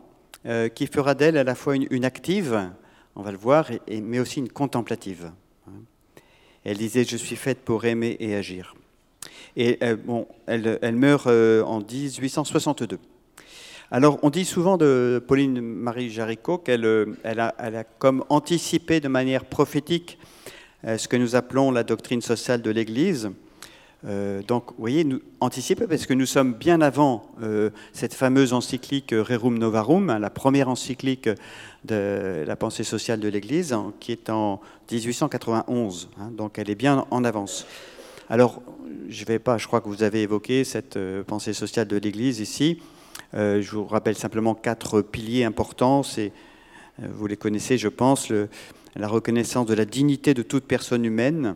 qui 0.73 0.87
fera 0.87 1.15
d'elle 1.15 1.37
à 1.37 1.43
la 1.43 1.55
fois 1.55 1.75
une, 1.75 2.05
active, 2.05 2.71
on 3.15 3.23
va 3.23 3.31
le 3.31 3.37
voir, 3.37 3.69
mais 3.89 4.19
aussi 4.19 4.39
une 4.39 4.49
contemplative. 4.49 5.31
Elle 6.63 6.77
disait 6.77 7.03
Je 7.03 7.17
suis 7.17 7.35
faite 7.35 7.59
pour 7.59 7.83
aimer 7.85 8.15
et 8.19 8.35
agir. 8.35 8.73
Et 9.55 9.79
bon, 10.05 10.27
elle, 10.47 10.79
elle 10.81 10.95
meurt 10.95 11.27
en 11.27 11.79
1862. 11.79 12.97
Alors, 13.95 14.17
on 14.23 14.31
dit 14.31 14.43
souvent 14.43 14.77
de 14.77 15.23
Pauline 15.27 15.61
Marie 15.61 16.09
Jaricot 16.09 16.57
qu'elle 16.57 16.83
euh, 16.83 17.05
a, 17.23 17.83
comme 17.99 18.25
anticipé 18.29 18.99
de 18.99 19.07
manière 19.07 19.45
prophétique 19.45 20.17
euh, 20.83 20.97
ce 20.97 21.07
que 21.07 21.15
nous 21.15 21.35
appelons 21.35 21.69
la 21.69 21.83
doctrine 21.83 22.23
sociale 22.23 22.63
de 22.63 22.71
l'Église. 22.71 23.29
Euh, 24.05 24.41
donc, 24.41 24.69
vous 24.69 24.79
voyez, 24.79 25.03
nous, 25.03 25.21
parce 25.39 26.07
que 26.07 26.15
nous 26.15 26.25
sommes 26.25 26.53
bien 26.53 26.81
avant 26.81 27.29
cette 27.91 28.15
fameuse 28.15 28.51
encyclique 28.51 29.11
Rerum 29.11 29.59
Novarum, 29.59 30.09
hein, 30.09 30.17
la 30.17 30.31
première 30.31 30.69
encyclique 30.69 31.29
de 31.85 32.43
la 32.47 32.55
pensée 32.55 32.83
sociale 32.83 33.19
de 33.19 33.27
l'Église, 33.27 33.73
hein, 33.73 33.93
qui 33.99 34.11
est 34.11 34.31
en 34.31 34.59
1891. 34.91 36.09
Hein, 36.19 36.31
donc, 36.35 36.57
elle 36.57 36.71
est 36.71 36.75
bien 36.75 37.05
en 37.11 37.23
avance. 37.23 37.67
Alors, 38.29 38.61
je 39.09 39.21
ne 39.21 39.27
vais 39.27 39.39
pas, 39.39 39.57
je 39.57 39.67
crois 39.67 39.81
que 39.81 39.89
vous 39.89 40.03
avez 40.03 40.21
évoqué 40.21 40.63
cette 40.63 40.97
pensée 41.27 41.53
sociale 41.53 41.87
de 41.87 41.97
l'Église 41.97 42.39
ici. 42.39 42.79
Euh, 43.35 43.61
je 43.61 43.71
vous 43.71 43.85
rappelle 43.85 44.15
simplement 44.15 44.53
quatre 44.53 45.01
piliers 45.01 45.43
importants. 45.43 46.01
Euh, 46.17 46.29
vous 46.99 47.27
les 47.27 47.37
connaissez, 47.37 47.77
je 47.77 47.87
pense, 47.87 48.31
la 48.95 49.07
reconnaissance 49.07 49.65
de 49.65 49.73
la 49.73 49.85
dignité 49.85 50.33
de 50.33 50.43
toute 50.43 50.65
personne 50.65 51.03
humaine, 51.03 51.55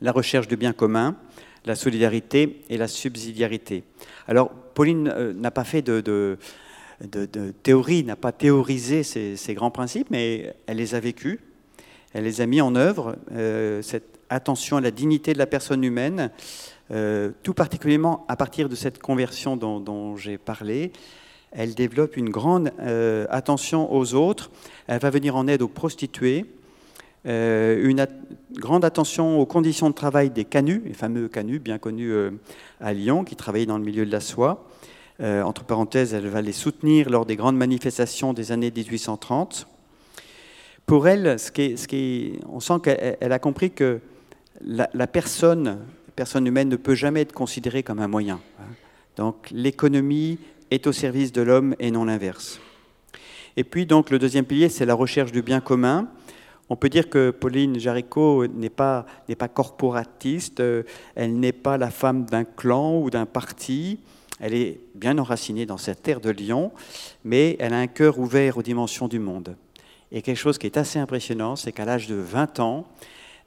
la 0.00 0.12
recherche 0.12 0.48
du 0.48 0.56
bien 0.56 0.72
commun, 0.72 1.16
la 1.64 1.76
solidarité 1.76 2.62
et 2.70 2.76
la 2.76 2.88
subsidiarité. 2.88 3.84
Alors, 4.26 4.50
Pauline 4.50 5.12
euh, 5.14 5.32
n'a 5.32 5.50
pas 5.50 5.64
fait 5.64 5.82
de, 5.82 6.38
théorie, 7.62 8.02
n'a 8.02 8.16
pas 8.16 8.32
théorisé 8.32 9.02
ces, 9.04 9.54
grands 9.54 9.70
principes, 9.70 10.08
mais 10.10 10.54
elle 10.66 10.78
les 10.78 10.94
a 10.94 11.00
vécus, 11.00 11.38
elle 12.12 12.24
les 12.24 12.40
a 12.40 12.46
mis 12.46 12.60
en 12.60 12.74
œuvre, 12.74 13.16
cette 13.82 14.09
attention 14.30 14.76
à 14.78 14.80
la 14.80 14.90
dignité 14.90 15.32
de 15.34 15.38
la 15.38 15.46
personne 15.46 15.84
humaine, 15.84 16.30
euh, 16.92 17.30
tout 17.42 17.52
particulièrement 17.52 18.24
à 18.28 18.36
partir 18.36 18.68
de 18.68 18.74
cette 18.74 19.00
conversion 19.00 19.56
dont, 19.56 20.16
j'ai 20.16 20.38
parlé, 20.38 20.92
elle 21.52 21.74
développe 21.74 22.16
une 22.16 22.30
grande 22.30 22.72
euh, 22.80 23.26
attention 23.28 23.92
aux 23.92 24.14
autres. 24.14 24.50
Elle 24.86 25.00
va 25.00 25.10
venir 25.10 25.36
en 25.36 25.48
aide 25.48 25.62
aux 25.62 25.68
prostituées, 25.68 26.46
euh, 27.26 27.88
une 27.88 28.06
grande 28.54 28.84
attention 28.84 29.40
aux 29.40 29.46
conditions 29.46 29.90
de 29.90 29.94
travail 29.94 30.30
des 30.30 30.44
canuts, 30.44 30.82
les 30.86 30.94
fameux 30.94 31.28
canuts 31.28 31.58
bien 31.58 31.78
connus 31.78 32.12
à 32.80 32.92
Lyon, 32.92 33.24
qui 33.24 33.36
travaillaient 33.36 33.66
dans 33.66 33.78
le 33.78 33.84
milieu 33.84 34.06
de 34.06 34.12
la 34.12 34.20
soie. 34.20 34.66
entre 35.20 35.64
parenthèses, 35.64 36.14
elle 36.14 36.28
va 36.28 36.40
les 36.40 36.52
soutenir 36.52 37.10
lors 37.10 37.26
des 37.26 37.36
grandes 37.36 37.56
manifestations 37.56 38.32
des 38.32 38.52
années 38.52 38.72
1830. 38.74 39.66
Pour 40.86 41.06
elle, 41.06 41.38
ce 41.38 41.52
qui 41.52 42.38
on 42.48 42.58
sent 42.58 42.80
qu'elle 42.82 43.32
a 43.32 43.38
compris 43.38 43.70
que 43.70 44.00
la, 44.64 45.06
personne 45.06 45.78
personne 46.16 46.46
humaine 46.46 46.68
ne 46.68 46.76
peut 46.76 46.94
jamais 46.94 47.22
être 47.22 47.32
considérée 47.32 47.82
comme 47.82 47.98
un 47.98 48.08
moyen. 48.08 48.40
Donc 49.16 49.48
l'économie 49.50 50.38
est 50.70 50.86
au 50.86 50.92
service 50.92 51.32
de 51.32 51.42
l'homme 51.42 51.74
et 51.78 51.90
non 51.90 52.04
l'inverse. 52.04 52.60
Et 53.56 53.64
puis 53.64 53.86
donc 53.86 54.10
le 54.10 54.18
deuxième 54.18 54.44
pilier, 54.44 54.68
c'est 54.68 54.86
la 54.86 54.94
recherche 54.94 55.32
du 55.32 55.42
bien 55.42 55.60
commun. 55.60 56.08
On 56.68 56.76
peut 56.76 56.88
dire 56.88 57.08
que 57.08 57.30
Pauline 57.30 57.78
Jaricot 57.78 58.46
n'est 58.46 58.70
pas, 58.70 59.06
n'est 59.28 59.34
pas 59.34 59.48
corporatiste, 59.48 60.62
elle 61.16 61.40
n'est 61.40 61.52
pas 61.52 61.78
la 61.78 61.90
femme 61.90 62.26
d'un 62.26 62.44
clan 62.44 63.00
ou 63.00 63.10
d'un 63.10 63.26
parti, 63.26 63.98
elle 64.40 64.54
est 64.54 64.80
bien 64.94 65.18
enracinée 65.18 65.66
dans 65.66 65.78
cette 65.78 66.02
terre 66.02 66.20
de 66.20 66.30
Lyon, 66.30 66.70
mais 67.24 67.56
elle 67.58 67.74
a 67.74 67.78
un 67.78 67.88
cœur 67.88 68.18
ouvert 68.18 68.56
aux 68.56 68.62
dimensions 68.62 69.08
du 69.08 69.18
monde. 69.18 69.56
Et 70.12 70.22
quelque 70.22 70.38
chose 70.38 70.58
qui 70.58 70.66
est 70.66 70.76
assez 70.76 70.98
impressionnant, 70.98 71.56
c'est 71.56 71.72
qu'à 71.72 71.84
l'âge 71.84 72.08
de 72.08 72.14
20 72.14 72.60
ans, 72.60 72.86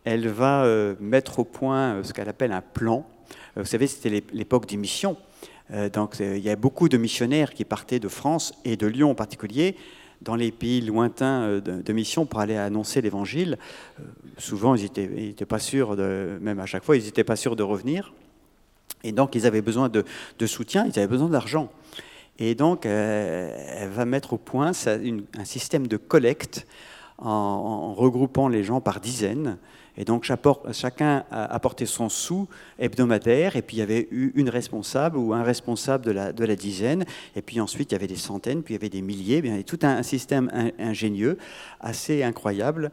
elle 0.06 0.28
va 0.28 0.66
euh, 0.66 0.96
mettre 1.00 1.40
au 1.40 1.44
point 1.44 1.96
euh, 1.96 2.04
ce 2.04 2.14
qu'elle 2.14 2.30
appelle 2.30 2.52
un 2.52 2.62
plan. 2.62 3.06
Euh, 3.58 3.62
vous 3.62 3.68
savez, 3.68 3.88
c'était 3.88 4.24
l'époque 4.34 4.66
des 4.68 4.78
missions. 4.78 5.18
Donc 5.94 6.18
il 6.20 6.40
y 6.40 6.50
a 6.50 6.56
beaucoup 6.58 6.88
de 6.88 6.98
missionnaires 6.98 7.54
qui 7.54 7.64
partaient 7.64 8.00
de 8.00 8.10
France 8.10 8.54
et 8.66 8.76
de 8.76 8.86
Lyon 8.86 9.12
en 9.12 9.16
particulier 9.16 9.76
dans 10.22 10.36
les 10.36 10.52
pays 10.52 10.82
lointains 10.82 11.62
de, 11.62 11.94
mission 11.94 12.26
pour 12.26 12.42
aller 12.42 12.58
annoncer 12.58 13.02
l'évangile. 13.02 13.58
Souvent, 14.38 14.76
ils 14.76 14.84
n'étaient 14.84 15.46
pas 15.46 15.60
sûrs, 15.60 15.96
de, 15.96 16.38
même 16.42 16.60
à 16.60 16.66
chaque 16.66 16.84
fois, 16.84 16.98
ils 16.98 17.06
n'étaient 17.06 17.24
pas 17.24 17.38
sûrs 17.38 17.56
de 17.56 17.64
revenir. 17.64 18.14
Et 19.04 19.14
donc, 19.14 19.36
ils 19.36 19.48
avaient 19.48 19.62
besoin 19.62 19.90
de, 19.90 20.04
soutien, 20.46 20.86
ils 20.86 21.00
avaient 21.00 21.08
besoin 21.08 21.30
d'argent. 21.30 21.72
Et 22.38 22.56
donc, 22.56 22.86
elle 22.86 23.90
va 23.90 24.06
mettre 24.06 24.34
au 24.34 24.38
point 24.38 24.74
un 24.76 25.46
système 25.46 25.88
de 25.88 25.98
collecte 25.98 26.68
en, 27.18 27.94
regroupant 27.94 28.48
les 28.48 28.64
gens 28.64 28.82
par 28.82 29.00
dizaines. 29.00 29.58
Et 29.98 30.06
donc 30.06 30.24
chacun 30.72 31.24
a 31.30 31.46
apporté 31.54 31.86
son 31.86 32.10
sou 32.10 32.48
hebdomadaire, 32.80 33.56
et 33.56 33.62
puis 33.62 33.78
il 33.78 33.80
y 33.80 33.84
avait 33.84 34.08
eu 34.12 34.32
une 34.36 34.50
responsable 34.50 35.18
ou 35.18 35.34
un 35.34 35.44
responsable 35.44 36.06
de 36.06 36.12
la, 36.12 36.34
de 36.34 36.46
la 36.46 36.56
dizaine, 36.56 37.06
et 37.36 37.42
puis 37.42 37.60
ensuite 37.60 37.92
il 37.92 37.96
y 37.96 37.98
avait 37.98 38.08
des 38.08 38.16
centaines, 38.16 38.64
puis 38.64 38.74
il 38.74 38.78
y 38.78 38.80
avait 38.80 38.90
des 38.90 39.02
milliers, 39.02 39.42
bien, 39.42 39.62
tout 39.62 39.80
un, 39.84 40.02
système 40.04 40.50
ingénieux, 40.80 41.38
assez 41.80 42.24
incroyable. 42.24 42.92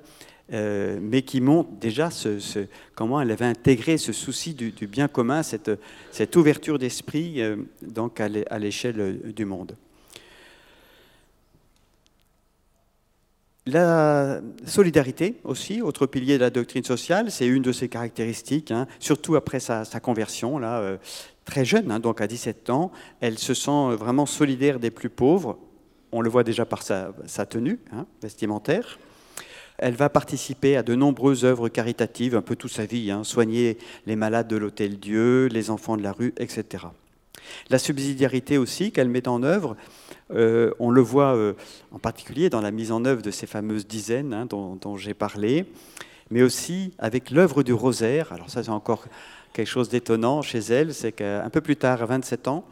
Euh, 0.53 0.99
mais 1.01 1.23
qui 1.23 1.41
montre 1.41 1.71
déjà 1.81 2.11
ce, 2.11 2.67
comment 2.97 3.21
elle 3.21 3.31
avait 3.31 3.45
intégré 3.45 3.99
ce 3.99 4.13
souci 4.13 4.53
du, 4.53 4.73
bien 4.89 5.07
commun, 5.07 5.45
cette, 5.45 5.71
cette 6.11 6.35
ouverture 6.35 6.77
d'esprit 6.77 7.41
euh, 7.41 7.55
donc 7.83 8.19
à 8.19 8.59
l'échelle 8.59 9.33
du 9.33 9.45
monde. 9.45 9.77
La 13.73 14.41
solidarité 14.67 15.37
aussi, 15.45 15.81
autre 15.81 16.07
pilier 16.07 16.39
de 16.39 16.41
la 16.41 16.51
doctrine 16.51 16.83
sociale, 16.83 17.31
c'est 17.31 17.47
une 17.47 17.63
de 17.63 17.71
ses 17.71 17.89
caractéristiques, 17.89 18.73
hein, 18.73 18.89
surtout 18.99 19.37
après 19.37 19.61
sa, 19.61 19.85
conversion, 20.03 20.61
euh, 20.61 20.97
très 21.45 21.65
jeune, 21.65 21.91
hein, 21.93 22.01
donc 22.01 22.21
à 22.21 22.27
17 22.27 22.69
ans, 22.71 22.91
elle 23.21 23.39
se 23.39 23.55
sent 23.55 23.95
vraiment 23.97 24.27
solidaire 24.27 24.81
des 24.81 24.91
plus 24.91 25.09
pauvres, 25.09 25.57
on 26.11 26.21
le 26.21 26.29
voit 26.29 26.43
déjà 26.43 26.65
par 26.65 26.83
sa, 26.83 27.13
tenue 27.49 27.79
hein, 27.93 28.07
vestimentaire. 28.21 28.99
Elle 29.79 29.95
va 29.95 30.09
participer 30.09 30.77
à 30.77 30.83
de 30.83 30.97
nombreuses 30.97 31.45
œuvres 31.45 31.69
caritatives, 31.69 32.35
un 32.35 32.43
peu 32.43 32.57
toute 32.57 32.73
sa 32.73 32.87
vie, 32.87 33.13
soigner 33.23 33.79
les 34.07 34.17
malades 34.17 34.49
de 34.49 34.57
l'Hôtel 34.57 34.99
Dieu, 34.99 35.47
les 35.47 35.71
enfants 35.71 35.97
de 35.97 36.03
la 36.03 36.13
rue, 36.13 36.35
etc. 36.39 36.87
La 37.69 37.79
subsidiarité 37.79 38.59
aussi 38.59 38.93
qu'elle 38.93 39.09
met 39.09 39.29
en 39.29 39.43
œuvre, 39.43 39.77
euh, 40.33 40.73
on 40.79 40.91
le 40.91 41.01
voit 41.01 41.35
euh, 41.35 41.55
en 41.93 41.99
particulier 41.99 42.51
dans 42.51 42.61
la 42.61 42.71
mise 42.71 42.93
en 42.93 43.05
œuvre 43.05 43.23
de 43.23 43.31
ces 43.31 43.47
fameuses 43.47 43.87
dizaines 43.87 44.33
hein, 44.33 44.47
dont, 44.47 44.97
j'ai 44.97 45.15
parlé, 45.15 45.67
mais 46.31 46.43
aussi 46.43 46.93
avec 46.99 47.31
l'œuvre 47.31 47.63
du 47.63 47.73
rosaire. 47.73 48.33
Alors 48.33 48.51
ça 48.51 48.63
c'est 48.63 48.71
encore 48.71 49.07
quelque 49.53 49.69
chose 49.69 49.89
d'étonnant 49.89 50.43
chez 50.43 50.59
elle, 50.59 50.95
c'est 50.95 51.13
qu'un 51.13 51.51
peu 51.51 51.61
plus 51.61 51.77
tard, 51.77 52.03
à 52.03 52.07
27 52.07 52.49
ans, 52.49 52.65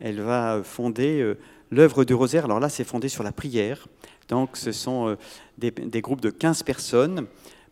elle 0.00 0.20
va 0.20 0.60
fonder 0.64 1.20
euh, 1.20 1.38
l'œuvre 1.70 2.04
du 2.04 2.14
rosaire. 2.14 2.44
Alors 2.44 2.60
là 2.60 2.68
c'est 2.68 2.84
fondé 2.84 3.08
sur 3.08 3.22
la 3.22 3.32
prière. 3.32 3.86
Donc 4.28 4.56
ce 4.56 4.72
sont 4.72 5.16
des, 5.56 5.70
groupes 6.00 6.20
de 6.20 6.30
15 6.30 6.64
personnes 6.64 7.26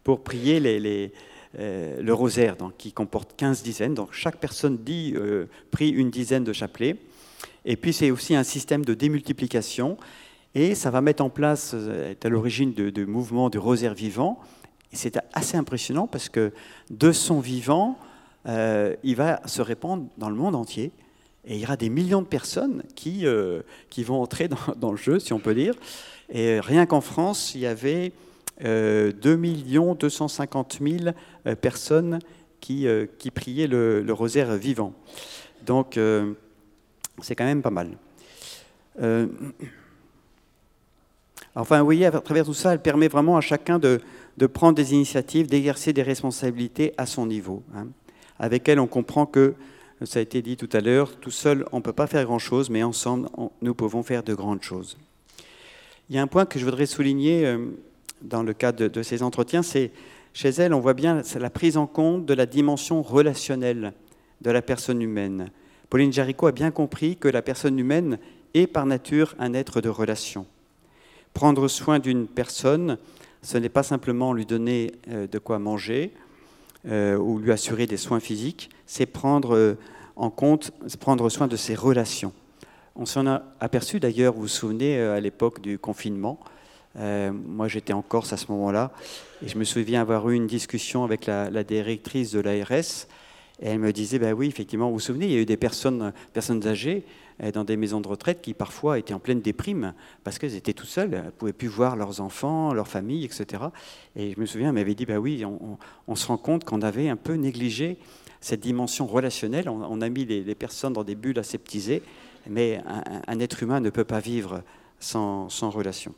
pour 0.05 0.23
prier 0.23 0.61
les 0.61 1.13
euh, 1.59 2.03
le 2.03 2.13
rosaire, 2.13 2.57
donc, 2.57 2.77
qui 2.77 2.93
comporte 2.93 3.35
15 3.37 3.63
dizaines. 3.63 3.95
Donc 3.95 4.09
chaque 4.13 4.39
personne 4.39 4.79
dit, 4.79 5.15
euh, 5.17 5.47
prie 5.71 5.91
une 5.91 6.11
dizaine 6.11 6.43
de 6.43 6.53
chapelets. 6.53 6.97
Et 7.65 7.77
puis 7.77 7.93
c'est 7.93 8.11
aussi 8.11 8.35
un 8.35 8.43
système 8.43 8.85
de 8.85 8.95
démultiplication. 8.95 9.97
Et 10.57 10.75
ça 10.75 10.91
va 10.91 11.01
mettre 11.01 11.23
en 11.23 11.31
place, 11.31 11.73
euh, 11.75 12.11
est 12.11 12.27
à 12.27 12.29
l'origine 12.29 12.73
de 12.73 13.05
mouvements 13.05 13.51
de 13.51 13.59
rosaire 13.59 13.95
vivant. 13.95 14.41
Et 14.93 14.97
c'est 14.97 15.19
assez 15.33 15.57
impressionnant 15.57 16.07
parce 16.09 16.29
que 16.29 16.53
de 16.91 17.13
son 17.13 17.41
vivant, 17.41 17.99
il 18.47 19.17
va 19.17 19.41
se 19.47 19.63
répandre 19.63 20.07
dans 20.19 20.29
le 20.29 20.37
monde 20.37 20.55
entier. 20.55 20.93
Et 21.47 21.55
il 21.55 21.61
y 21.61 21.65
aura 21.65 21.77
des 21.77 21.89
millions 21.89 22.23
de 22.23 22.27
personnes 22.27 22.83
qui, 22.95 23.25
qui 23.91 24.05
vont 24.05 24.23
entrer 24.23 24.49
dans, 24.77 24.93
le 24.93 24.97
jeu, 24.97 25.19
si 25.19 25.33
on 25.33 25.41
peut 25.41 25.55
dire. 25.55 25.75
Et 26.31 26.61
rien 26.61 26.87
qu'en 26.87 27.01
France, 27.01 27.57
il 27.57 27.63
y 27.63 27.67
avait 27.67 28.13
2 28.61 29.13
250 29.13 30.79
000 30.81 31.57
personnes 31.61 32.19
qui, 32.65 32.89
euh, 32.89 33.05
qui 33.19 33.31
priaient 33.31 33.67
le, 33.67 34.07
rosaire 34.09 34.57
vivant. 34.57 34.95
Donc, 35.67 35.99
euh, 35.99 36.33
c'est 37.21 37.37
quand 37.37 37.45
même 37.45 37.61
pas 37.61 37.71
mal. 37.71 37.91
Euh, 39.03 39.27
enfin, 41.55 41.81
vous 41.81 41.85
voyez, 41.85 42.07
à 42.07 42.21
travers 42.23 42.47
tout 42.47 42.55
ça, 42.55 42.73
elle 42.73 42.81
permet 42.81 43.09
vraiment 43.09 43.37
à 43.37 43.43
chacun 43.43 43.79
de, 43.79 44.01
de 44.39 44.47
prendre 44.47 44.77
des 44.77 44.95
initiatives, 44.95 45.47
d'exercer 45.47 45.93
des 45.93 46.03
responsabilités 46.03 46.95
à 46.97 47.05
son 47.05 47.27
niveau. 47.27 47.63
Hein. 47.77 47.89
Avec 48.39 48.67
elle, 48.67 48.81
on 48.81 48.87
comprend 48.87 49.27
que, 49.27 49.53
ça 50.03 50.19
a 50.19 50.23
été 50.23 50.41
dit 50.41 50.57
tout 50.57 50.71
à 50.73 50.81
l'heure, 50.81 51.17
tout 51.21 51.31
seul, 51.31 51.67
on 51.71 51.77
ne 51.77 51.83
peut 51.83 51.93
pas 51.93 52.07
faire 52.07 52.25
grand-chose, 52.25 52.71
mais 52.71 52.83
ensemble, 52.83 53.29
nous 53.61 53.75
pouvons 53.75 54.03
faire 54.03 54.23
de 54.23 54.35
grandes 54.35 54.63
choses. 54.63 54.97
Il 56.09 56.17
y 56.17 56.19
a 56.19 56.23
un 56.23 56.27
point 56.27 56.47
que 56.47 56.59
je 56.59 56.65
voudrais 56.65 56.87
souligner 56.87 57.57
dans 58.25 58.43
le 58.43 58.53
cadre 58.53 58.89
de, 58.89 59.03
ces 59.03 59.23
entretiens, 59.23 59.63
c'est 59.63 59.93
chez 60.33 60.49
elle, 60.49 60.75
on 60.75 60.81
voit 60.81 60.95
bien 60.95 61.23
la 61.39 61.51
prise 61.51 61.77
en 61.77 61.87
compte 61.87 62.27
de 62.27 62.35
la 62.35 62.47
dimension 62.47 63.03
relationnelle 63.03 63.93
de 64.41 64.51
la 64.51 64.63
personne 64.63 65.01
humaine. 65.01 65.51
Pauline 65.91 66.13
Jaricot 66.13 66.49
a 66.49 66.53
bien 66.53 66.71
compris 66.71 67.17
que 67.17 67.29
la 67.29 67.43
personne 67.43 67.79
humaine 67.79 68.19
est 68.55 68.67
par 68.67 68.87
nature 68.87 69.35
un 69.39 69.55
être 69.55 69.81
de 69.81 69.89
relation. 69.89 70.47
Prendre 71.35 71.69
soin 71.69 71.99
d'une 71.99 72.27
personne, 72.27 72.99
ce 73.43 73.59
n'est 73.59 73.69
pas 73.69 73.83
simplement 73.83 74.33
lui 74.33 74.47
donner 74.47 74.93
euh, 75.09 75.27
de 75.27 75.39
quoi 75.39 75.59
manger 75.59 76.13
euh, 76.87 77.17
ou 77.17 77.39
lui 77.39 77.53
assurer 77.53 77.87
des 77.87 77.97
soins 77.97 78.21
physiques, 78.21 78.71
c'est 78.87 79.07
prendre 79.07 79.55
euh, 79.55 79.75
en 80.17 80.31
compte, 80.31 80.71
prendre 81.01 81.29
soin 81.29 81.49
de 81.49 81.57
ses 81.57 81.75
relations. 81.75 82.33
On 82.97 83.07
s'en 83.07 83.27
a 83.27 83.43
aperçu 83.61 83.99
d'ailleurs, 83.99 84.35
vous 84.35 84.43
vous 84.43 84.49
souvenez, 84.49 85.01
à 85.01 85.19
l'époque 85.19 85.61
du 85.61 85.79
confinement. 85.79 86.39
Moi, 86.97 87.69
j'étais 87.69 87.93
en 87.93 88.03
Corse 88.03 88.33
à 88.33 88.37
ce 88.37 88.51
moment-là, 88.53 88.93
et 89.45 89.49
je 89.49 89.59
me 89.59 89.65
souviens 89.65 90.01
avoir 90.01 90.29
eu 90.31 90.35
une 90.37 90.47
discussion 90.47 91.05
avec 91.05 91.27
la, 91.27 91.65
directrice 91.65 92.33
de 92.33 92.41
l'ARS 92.41 93.07
et 93.61 93.69
elle 93.69 93.79
me 93.79 93.93
disait, 93.93 94.19
ben 94.19 94.33
oui, 94.33 94.49
effectivement, 94.49 94.89
vous 94.89 94.95
vous 94.95 95.01
souvenez, 95.01 95.27
il 95.27 95.33
y 95.33 95.37
a 95.37 95.41
eu 95.41 95.47
des 95.47 95.57
personnes, 95.57 96.13
âgées 96.67 97.05
euh, 97.43 97.53
dans 97.53 97.65
des 97.65 97.77
maisons 97.77 98.01
de 98.01 98.09
retraite 98.09 98.41
qui 98.43 98.53
parfois 98.53 98.99
étaient 98.99 99.15
en 99.15 99.21
pleine 99.21 99.41
déprime 99.41 99.95
parce 100.25 100.39
qu'elles 100.39 100.57
étaient 100.57 100.73
tout 100.73 100.87
seules, 100.87 101.15
elles 101.15 101.27
ne 101.27 101.31
pouvaient 101.31 101.53
plus 101.53 101.69
voir 101.69 101.97
leurs 101.97 102.21
enfants, 102.21 102.75
leur 102.75 102.89
famille, 102.89 103.25
etc. 103.25 103.65
Et 104.17 104.33
je 104.33 104.41
me 104.41 104.47
souviens, 104.47 104.69
elle 104.69 104.75
m'avait 104.75 104.95
dit, 104.95 105.07
ben 105.07 105.19
oui, 105.19 105.45
on, 105.45 106.17
se 106.17 106.27
rend 106.27 106.37
compte 106.37 106.65
qu'on 106.65 106.83
avait 106.83 107.09
un 107.09 107.17
peu 107.17 107.35
négligé 107.35 107.97
cette 108.41 108.61
dimension 108.61 109.07
relationnelle. 109.07 109.69
On, 109.69 110.01
a 110.01 110.09
mis 110.09 110.25
les, 110.25 110.55
personnes 110.55 110.93
dans 110.93 111.05
des 111.05 111.15
bulles 111.15 111.39
aseptisées, 111.39 112.03
mais 112.49 112.83
un, 113.27 113.39
être 113.39 113.63
humain 113.63 113.81
ne 113.81 113.91
peut 113.91 114.05
pas 114.05 114.21
vivre 114.21 114.63
sans 114.99 115.49
relation 115.71 116.15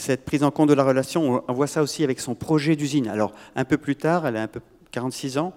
cette 0.00 0.24
prise 0.24 0.42
en 0.42 0.50
compte 0.50 0.68
de 0.68 0.74
la 0.74 0.84
relation, 0.84 1.42
on 1.46 1.52
voit 1.52 1.66
ça 1.66 1.82
aussi 1.82 2.02
avec 2.02 2.20
son 2.20 2.34
projet 2.34 2.74
d'usine. 2.74 3.08
Alors, 3.08 3.32
un 3.54 3.64
peu 3.64 3.76
plus 3.76 3.96
tard, 3.96 4.26
elle 4.26 4.36
a 4.36 4.42
un 4.42 4.48
peu 4.48 4.60
46 4.90 5.38
ans, 5.38 5.52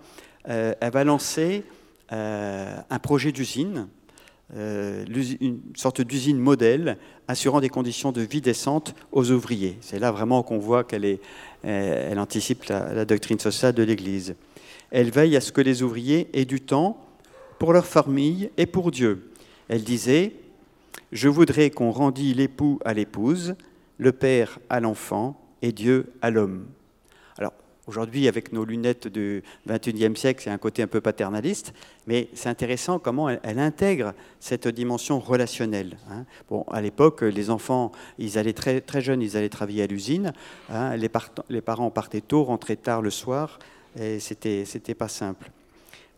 euh, 0.50 0.74
elle 0.80 0.92
va 0.92 1.04
lancer 1.04 1.64
euh, 2.12 2.78
un 2.90 3.00
projet 3.00 3.32
d'usine, 3.32 3.88
euh, 4.56 5.06
une 5.42 5.62
sorte 5.76 6.02
d'usine 6.02 6.38
modèle 6.38 6.98
assurant 7.28 7.62
des 7.62 7.70
conditions 7.70 8.12
de 8.12 8.22
vie 8.22 8.42
décentes 8.42 8.94
aux 9.12 9.32
ouvriers. 9.32 9.78
C'est 9.82 10.00
là 10.00 10.12
vraiment 10.12 10.44
qu'on 10.44 10.60
voit 10.60 10.84
qu'elle 10.84 11.18
elle 11.64 12.20
anticipe 12.20 12.66
la, 12.66 13.06
doctrine 13.06 13.40
sociale 13.40 13.74
de 13.74 13.84
l'Église. 13.84 14.36
Elle 14.92 15.12
veille 15.12 15.38
à 15.38 15.42
ce 15.42 15.54
que 15.54 15.62
les 15.62 15.82
ouvriers 15.82 16.28
aient 16.34 16.46
du 16.46 16.60
temps 16.60 16.98
pour 17.58 17.72
leur 17.72 17.86
famille 17.86 18.52
et 18.58 18.66
pour 18.66 18.92
Dieu. 18.92 19.32
Elle 19.70 19.84
disait, 19.84 20.34
je 21.14 21.30
voudrais 21.30 21.70
qu'on 21.70 21.92
rendît 21.92 22.34
l'époux 22.34 22.80
à 22.84 22.94
l'épouse, 22.94 23.56
le 24.04 24.12
père 24.12 24.60
à 24.70 24.80
l'enfant 24.80 25.40
et 25.62 25.72
Dieu 25.72 26.14
à 26.22 26.30
l'homme. 26.30 26.68
Aujourd'hui, 27.86 28.30
avec 28.30 28.54
nos 28.54 28.64
lunettes 28.64 29.10
du 29.10 29.44
XXIe 29.68 30.16
siècle, 30.16 30.42
c'est 30.42 30.50
un 30.50 30.58
côté 30.58 30.82
un 30.84 30.88
peu 30.88 31.02
paternaliste, 31.02 31.74
mais 32.08 32.30
c'est 32.34 32.48
intéressant 32.48 32.98
comment 32.98 33.28
elle, 33.30 33.60
intègre 33.60 34.14
cette 34.40 34.70
dimension 34.70 35.20
relationnelle. 35.20 35.98
Hein. 36.10 36.24
Bon, 36.50 36.64
à 36.72 36.80
l'époque, 36.80 37.24
les 37.24 37.50
enfants, 37.50 37.92
ils 38.20 38.38
allaient 38.38 38.54
très, 38.54 38.80
très 38.80 39.02
jeunes, 39.02 39.22
ils 39.22 39.36
allaient 39.36 39.50
travailler 39.50 39.84
à 39.84 39.88
l'usine. 39.88 40.32
Hein. 40.70 40.96
Les, 40.96 41.62
parents 41.62 41.90
partaient 41.90 42.22
tôt, 42.22 42.46
rentraient 42.46 42.78
tard 42.78 43.02
le 43.02 43.10
soir, 43.10 43.60
et 44.00 44.22
c'était, 44.22 44.64
c'était 44.64 44.96
pas 44.96 45.10
simple. 45.10 45.52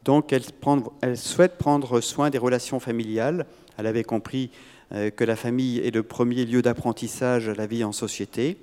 Donc, 0.03 0.33
elle, 0.33 1.17
souhaite 1.17 1.57
prendre 1.57 1.99
soin 1.99 2.29
des 2.29 2.38
relations 2.38 2.79
familiales. 2.79 3.47
Elle 3.79 3.88
avait 3.88 4.03
compris 4.03 4.51
que 4.91 5.23
la 5.23 5.36
famille 5.36 5.79
est 5.79 5.93
le 5.93 6.03
premier 6.03 6.45
lieu 6.45 6.61
d'apprentissage 6.61 7.49
à 7.49 7.55
la 7.55 7.65
vie 7.65 7.83
en 7.83 7.91
société 7.91 8.57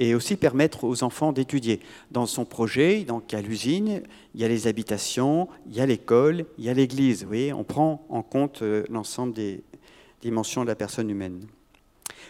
et 0.00 0.14
aussi 0.14 0.36
permettre 0.36 0.84
aux 0.84 1.02
enfants 1.04 1.30
d'étudier. 1.30 1.78
Dans 2.10 2.24
son 2.24 2.46
projet, 2.46 3.04
donc, 3.04 3.24
il 3.30 3.34
y 3.34 3.38
a 3.38 3.42
l'usine, 3.42 4.02
il 4.34 4.40
y 4.40 4.44
a 4.44 4.48
les 4.48 4.66
habitations, 4.66 5.46
il 5.68 5.76
y 5.76 5.80
a 5.80 5.86
l'école, 5.86 6.46
il 6.56 6.64
y 6.64 6.70
a 6.70 6.74
l'église. 6.74 7.26
On 7.54 7.64
prend 7.64 8.06
en 8.08 8.22
compte 8.22 8.62
euh, 8.62 8.82
l'ensemble 8.88 9.34
des 9.34 9.62
dimensions 10.22 10.62
de 10.62 10.68
la 10.68 10.74
personne 10.74 11.10
humaine. 11.10 11.46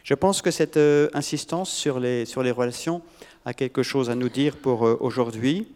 Je 0.02 0.14
pense 0.14 0.42
que 0.42 0.50
cette 0.50 0.78
euh, 0.78 1.08
insistance 1.14 1.70
sur 1.70 2.00
les, 2.00 2.24
sur 2.24 2.42
les 2.42 2.50
relations 2.50 3.02
a 3.44 3.54
quelque 3.54 3.84
chose 3.84 4.10
à 4.10 4.16
nous 4.16 4.28
dire 4.28 4.56
pour 4.56 4.84
euh, 4.84 4.96
aujourd'hui, 4.98 5.68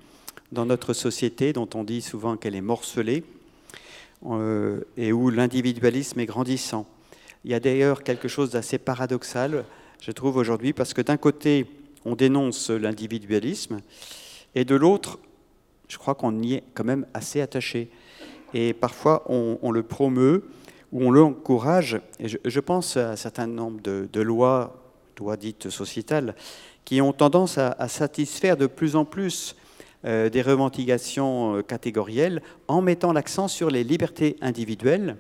dans 0.51 0.67
notre 0.67 0.95
société 0.95 1.53
dont 1.53 1.69
on 1.75 1.85
dit 1.85 2.03
souvent 2.03 2.37
qu'elle 2.37 2.57
est 2.57 2.61
morcelée 2.61 3.25
et 4.97 5.13
où 5.13 5.29
l'individualisme 5.29 6.19
est 6.19 6.27
grandissant. 6.27 6.87
Il 7.45 7.51
y 7.51 7.55
a 7.55 7.61
d'ailleurs 7.61 8.03
quelque 8.03 8.29
chose 8.29 8.51
d'assez 8.51 8.79
paradoxal 8.79 9.65
je 10.05 10.13
trouve, 10.13 10.37
aujourd'hui, 10.37 10.75
parce 10.75 10.93
que 10.93 11.01
d'un 11.01 11.17
côté, 11.17 11.67
on 12.05 12.15
dénonce 12.15 12.69
l'individualisme, 12.69 13.81
et 14.55 14.67
de 14.67 14.75
l'autre, 14.75 15.19
je 15.89 15.97
crois 15.97 16.15
qu'on 16.15 16.43
y 16.43 16.55
est 16.55 16.65
quand 16.75 16.85
même 16.85 17.07
assez 17.15 17.41
attaché. 17.41 17.89
Et 18.53 18.75
parfois, 18.75 19.25
on, 19.31 19.71
le 19.71 19.83
promeut 19.83 20.45
ou 20.93 21.05
on 21.05 21.11
l'encourage. 21.11 21.99
Et 22.21 22.29
je, 22.29 22.61
pense 22.61 22.99
à 22.99 23.13
un 23.13 23.17
certain 23.17 23.47
nombre 23.47 23.81
de, 23.81 24.21
lois, 24.21 24.77
lois 25.19 25.39
dites 25.39 25.71
sociétales, 25.71 26.35
qui 26.85 27.01
ont 27.01 27.15
tendance 27.15 27.57
à, 27.57 27.89
satisfaire 27.89 28.59
de 28.59 28.67
plus 28.67 28.97
en 28.97 29.07
plus 29.07 29.57
euh, 30.05 30.29
des 30.29 30.43
revendications 30.43 31.57
euh, 31.57 31.63
catégorielles 31.63 32.43
en 32.69 32.83
mettant 32.83 33.15
l'accent 33.15 33.49
sur 33.49 33.71
les 33.71 33.85
libertés 33.85 34.37
individuelles, 34.43 35.17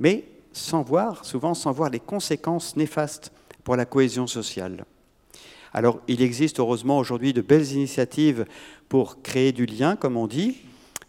mais 0.00 0.24
sans 0.56 0.82
voir, 0.82 1.24
souvent 1.24 1.54
sans 1.54 1.70
voir 1.70 1.90
les 1.90 2.00
conséquences 2.00 2.76
néfastes 2.76 3.30
pour 3.62 3.76
la 3.76 3.84
cohésion 3.84 4.26
sociale. 4.26 4.84
Alors, 5.72 6.00
il 6.08 6.22
existe 6.22 6.60
heureusement 6.60 6.98
aujourd'hui 6.98 7.34
de 7.34 7.42
belles 7.42 7.72
initiatives 7.72 8.46
pour 8.88 9.22
créer 9.22 9.52
du 9.52 9.66
lien, 9.66 9.96
comme 9.96 10.16
on 10.16 10.26
dit, 10.26 10.62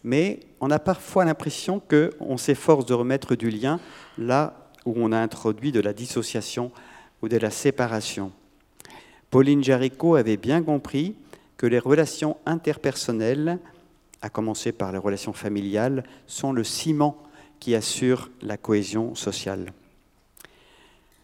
mais 0.03 0.41
on 0.59 0.69
a 0.69 0.79
parfois 0.79 1.23
l'impression 1.23 1.79
qu'on 1.79 2.37
s'efforce 2.37 2.85
de 2.85 2.93
remettre 2.93 3.35
du 3.35 3.49
lien 3.49 3.79
là 4.17 4.69
où 4.85 4.93
on 4.97 5.11
a 5.11 5.19
introduit 5.19 5.71
de 5.71 5.79
la 5.79 5.93
dissociation 5.93 6.71
ou 7.21 7.29
de 7.29 7.37
la 7.37 7.49
séparation. 7.49 8.31
Pauline 9.29 9.63
Jaricot 9.63 10.15
avait 10.15 10.37
bien 10.37 10.61
compris 10.61 11.15
que 11.55 11.65
les 11.65 11.79
relations 11.79 12.37
interpersonnelles, 12.45 13.59
à 14.21 14.29
commencer 14.29 14.71
par 14.71 14.91
les 14.91 14.97
relations 14.97 15.33
familiales, 15.33 16.03
sont 16.25 16.51
le 16.51 16.63
ciment 16.63 17.17
qui 17.59 17.75
assure 17.75 18.29
la 18.41 18.57
cohésion 18.57 19.15
sociale. 19.15 19.73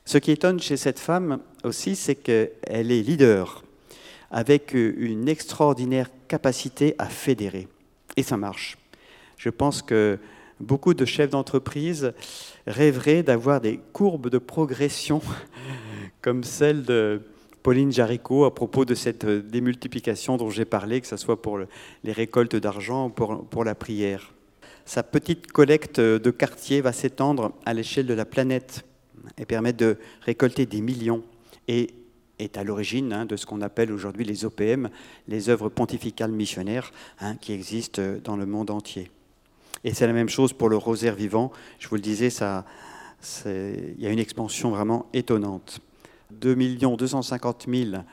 Ce 0.05 0.17
qui 0.17 0.31
étonne 0.31 0.59
chez 0.59 0.77
cette 0.77 0.99
femme 0.99 1.39
aussi, 1.63 1.95
c'est 1.95 2.15
qu'elle 2.15 2.51
est 2.91 3.01
leader, 3.01 3.63
avec 4.31 4.73
une 4.73 5.29
extraordinaire 5.29 6.09
capacité 6.27 6.95
à 6.97 7.07
fédérer. 7.07 7.67
Et 8.17 8.23
ça 8.23 8.35
marche. 8.35 8.77
Je 9.37 9.49
pense 9.49 9.81
que 9.81 10.19
beaucoup 10.59 10.93
de 10.93 11.05
chefs 11.05 11.29
d'entreprise 11.29 12.13
rêveraient 12.67 13.23
d'avoir 13.23 13.61
des 13.61 13.79
courbes 13.93 14.29
de 14.29 14.37
progression 14.37 15.21
comme 16.21 16.43
celle 16.43 16.83
de 16.83 17.21
Pauline 17.61 17.91
Jaricot 17.91 18.43
à 18.43 18.53
propos 18.53 18.83
de 18.83 18.93
cette 18.93 19.25
démultiplication 19.25 20.35
dont 20.37 20.49
j'ai 20.49 20.65
parlé, 20.65 20.99
que 20.99 21.07
ce 21.07 21.17
soit 21.17 21.41
pour 21.41 21.59
les 22.03 22.11
récoltes 22.11 22.57
d'argent 22.57 23.07
ou 23.07 23.09
pour, 23.09 23.45
pour 23.45 23.63
la 23.63 23.73
prière. 23.73 24.33
Sa 24.85 25.01
petite 25.01 25.51
collecte 25.51 25.99
de 25.99 26.31
quartier 26.31 26.81
va 26.81 26.91
s'étendre 26.91 27.53
à 27.65 27.73
l'échelle 27.73 28.05
de 28.05 28.13
la 28.13 28.25
planète 28.25 28.85
et 29.37 29.45
permettre 29.45 29.77
de 29.77 29.97
récolter 30.21 30.65
des 30.65 30.81
millions 30.81 31.23
et 31.67 31.93
est 32.39 32.57
à 32.57 32.63
l'origine 32.63 33.13
hein, 33.13 33.25
de 33.25 33.37
ce 33.37 33.45
qu'on 33.45 33.61
appelle 33.61 33.91
aujourd'hui 33.91 34.25
les 34.25 34.43
OPM, 34.43 34.89
les 35.27 35.49
œuvres 35.49 35.69
pontificales 35.69 36.31
missionnaires, 36.31 36.91
hein, 37.21 37.35
qui 37.35 37.53
existent 37.53 38.01
dans 38.23 38.35
le 38.35 38.45
monde 38.45 38.71
entier. 38.71 39.09
Et 39.83 39.93
c'est 39.93 40.07
la 40.07 40.13
même 40.13 40.29
chose 40.29 40.51
pour 40.51 40.67
le 40.69 40.77
rosaire 40.77 41.15
vivant. 41.15 41.51
Je 41.79 41.87
vous 41.87 41.95
le 41.95 42.01
disais, 42.01 42.29
il 43.45 44.01
y 44.01 44.07
a 44.07 44.09
une 44.09 44.19
expansion 44.19 44.71
vraiment 44.71 45.07
étonnante. 45.13 45.79
2 46.31 46.55
250 46.55 47.67
000 47.69 48.03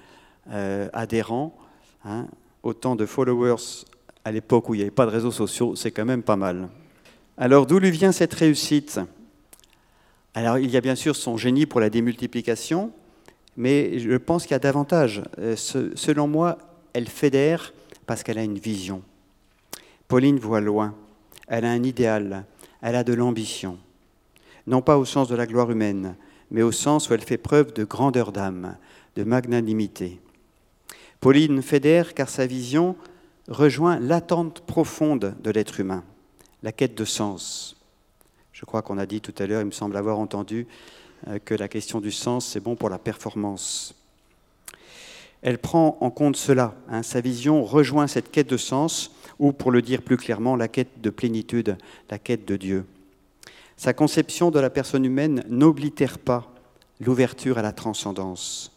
adhérents, 0.93 1.57
hein, 2.05 2.27
autant 2.63 2.95
de 2.97 3.07
followers 3.07 3.85
à 4.25 4.33
l'époque 4.33 4.69
où 4.69 4.75
il 4.75 4.79
n'y 4.79 4.83
avait 4.83 4.91
pas 4.91 5.07
de 5.07 5.11
réseaux 5.11 5.31
sociaux, 5.31 5.77
c'est 5.77 5.91
quand 5.91 6.05
même 6.05 6.23
pas 6.23 6.37
mal. 6.37 6.69
Alors 7.37 7.67
d'où 7.67 7.79
lui 7.79 7.91
vient 7.91 8.13
cette 8.13 8.35
réussite? 8.35 9.01
Alors 10.35 10.59
il 10.59 10.71
y 10.71 10.77
a 10.77 10.81
bien 10.81 10.95
sûr 10.95 11.17
son 11.17 11.37
génie 11.37 11.67
pour 11.67 11.81
la 11.81 11.91
démultiplication, 11.91 12.93
mais 13.57 13.99
je 13.99 14.17
pense 14.17 14.43
qu'il 14.43 14.53
y 14.53 14.55
a 14.55 14.61
davantage. 14.61 15.23
Euh, 15.39 15.57
selon 15.57 16.29
moi, 16.29 16.59
elle 16.93 17.09
fédère 17.09 17.73
parce 18.07 18.23
qu'elle 18.23 18.39
a 18.39 18.45
une 18.45 18.59
vision. 18.59 19.03
Pauline 20.09 20.39
voit 20.39 20.61
loin, 20.61 20.95
elle 21.49 21.65
a 21.65 21.71
un 21.71 21.83
idéal, 21.83 22.45
elle 22.83 22.97
a 22.97 23.05
de 23.05 23.15
l'ambition. 23.15 23.79
Non 24.67 24.83
pas 24.83 24.99
au 24.99 25.05
sens 25.05 25.29
de 25.29 25.37
la 25.37 25.47
gloire 25.47 25.71
humaine, 25.71 26.17
mais 26.51 26.63
au 26.63 26.73
sens 26.73 27.09
où 27.09 27.15
elle 27.15 27.23
fait 27.23 27.39
preuve 27.39 27.73
de 27.73 27.85
grandeur 27.85 28.33
d'âme, 28.33 28.77
de 29.17 29.25
magnanimité. 29.25 30.21
Pauline 31.21 31.63
fédère 31.63 32.15
car 32.15 32.29
sa 32.29 32.47
vision 32.47 32.97
rejoint 33.49 33.99
l'attente 33.99 34.61
profonde 34.61 35.35
de 35.43 35.51
l'être 35.51 35.81
humain, 35.81 36.05
la 36.63 36.73
quête 36.73 36.95
de 36.95 37.05
sens. 37.05 37.77
Je 38.53 38.65
crois 38.65 38.83
qu'on 38.83 38.99
a 38.99 39.07
dit 39.07 39.21
tout 39.21 39.35
à 39.39 39.47
l'heure, 39.47 39.63
il 39.63 39.67
me 39.67 39.71
semble 39.71 39.97
avoir 39.97 40.19
entendu, 40.19 40.67
euh, 41.29 41.39
que 41.39 41.55
la 41.55 41.69
question 41.69 42.01
du 42.01 42.13
sens, 42.13 42.47
c'est 42.47 42.61
bon 42.61 42.77
pour 42.77 42.91
la 42.91 42.99
performance. 42.99 43.95
Elle 45.43 45.59
prend 45.59 45.97
en 46.01 46.11
compte 46.11 46.37
cela. 46.37 46.75
Hein. 46.89 47.03
sa 47.03 47.21
vision 47.21 47.65
rejoint 47.65 48.07
cette 48.07 48.31
quête 48.31 48.51
de 48.51 48.57
sens 48.57 49.11
ou 49.39 49.53
pour 49.53 49.71
le 49.71 49.81
dire 49.81 50.03
plus 50.03 50.19
clairement, 50.19 50.55
la 50.55 50.69
quête 50.69 51.01
de 51.01 51.11
plénitude, 51.11 51.79
la 52.11 52.19
quête 52.19 52.47
de 52.47 52.57
Dieu. 52.57 52.85
Sa 53.79 53.95
conception 53.95 54.51
de 54.51 54.61
la 54.61 54.69
personne 54.69 55.07
humaine 55.07 55.43
n'oblitère 55.49 56.19
pas 56.19 56.53
l'ouverture 57.01 57.57
à 57.57 57.63
la 57.63 57.73
transcendance. 57.73 58.71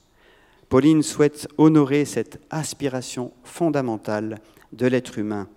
Pauline 0.74 1.04
souhaite 1.04 1.48
honorer 1.60 2.04
cette 2.04 2.42
aspiration 2.50 3.32
fondamentale 3.44 4.40
de 4.72 4.88
l'être 4.88 5.20
humain 5.20 5.48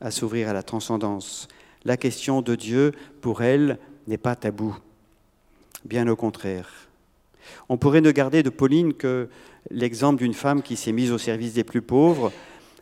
à 0.00 0.10
s'ouvrir 0.10 0.48
à 0.48 0.52
la 0.52 0.64
transcendance. 0.64 1.46
La 1.84 1.96
question 1.96 2.42
de 2.42 2.56
Dieu, 2.56 2.90
pour 3.20 3.42
elle, 3.42 3.78
n'est 4.08 4.18
pas 4.18 4.34
tabou. 4.34 4.76
Bien 5.84 6.08
au 6.08 6.16
contraire. 6.16 6.88
On 7.68 7.76
pourrait 7.76 8.00
ne 8.00 8.10
garder 8.10 8.42
de 8.42 8.50
Pauline 8.50 8.94
que 8.94 9.28
l'exemple 9.70 10.24
d'une 10.24 10.34
femme 10.34 10.62
qui 10.62 10.74
s'est 10.74 10.90
mise 10.90 11.12
au 11.12 11.18
service 11.18 11.54
des 11.54 11.62
plus 11.62 11.80
pauvres, 11.80 12.32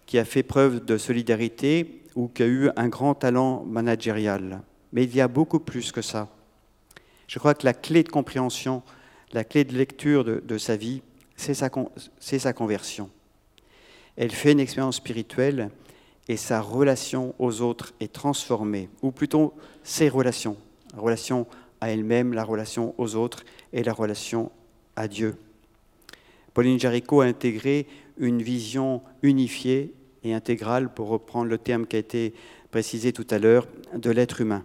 qui 0.06 0.18
a 0.18 0.24
fait 0.24 0.42
preuve 0.42 0.82
de 0.82 0.96
solidarité 0.96 2.04
ou 2.14 2.28
qui 2.28 2.42
a 2.42 2.46
eu 2.46 2.70
un 2.76 2.88
grand 2.88 3.14
talent 3.14 3.66
managérial. 3.66 4.62
Mais 4.94 5.04
il 5.04 5.14
y 5.14 5.20
a 5.20 5.28
beaucoup 5.28 5.60
plus 5.60 5.92
que 5.92 6.00
ça. 6.00 6.30
Je 7.26 7.38
crois 7.38 7.52
que 7.52 7.66
la 7.66 7.74
clé 7.74 8.02
de 8.02 8.08
compréhension, 8.08 8.82
la 9.34 9.44
clé 9.44 9.64
de 9.64 9.76
lecture 9.76 10.24
de, 10.24 10.56
sa 10.56 10.76
vie, 10.76 11.02
c'est 11.36 11.54
sa, 11.54 12.52
conversion. 12.52 13.10
Elle 14.16 14.30
fait 14.30 14.52
une 14.52 14.60
expérience 14.60 14.96
spirituelle 14.96 15.70
et 16.28 16.36
sa 16.36 16.60
relation 16.60 17.34
aux 17.38 17.60
autres 17.60 17.94
est 18.00 18.12
transformée, 18.12 18.88
ou 19.02 19.10
plutôt 19.12 19.54
ses 19.82 20.08
relations, 20.08 20.56
la 20.94 21.00
relation 21.00 21.46
à 21.80 21.90
elle-même, 21.90 22.32
la 22.32 22.44
relation 22.44 22.94
aux 22.98 23.14
autres 23.14 23.44
et 23.72 23.82
la 23.82 23.92
relation 23.92 24.50
à 24.96 25.08
Dieu. 25.08 25.36
Pauline 26.54 26.80
Jaricot 26.80 27.20
a 27.20 27.26
intégré 27.26 27.86
une 28.16 28.42
vision 28.42 29.02
unifiée 29.22 29.92
et 30.24 30.34
intégrale, 30.34 30.92
pour 30.92 31.08
reprendre 31.08 31.48
le 31.48 31.58
terme 31.58 31.86
qui 31.86 31.96
a 31.96 32.00
été 32.00 32.34
précisé 32.70 33.12
tout 33.12 33.26
à 33.30 33.38
l'heure, 33.38 33.68
de 33.94 34.10
l'être 34.10 34.40
humain. 34.40 34.64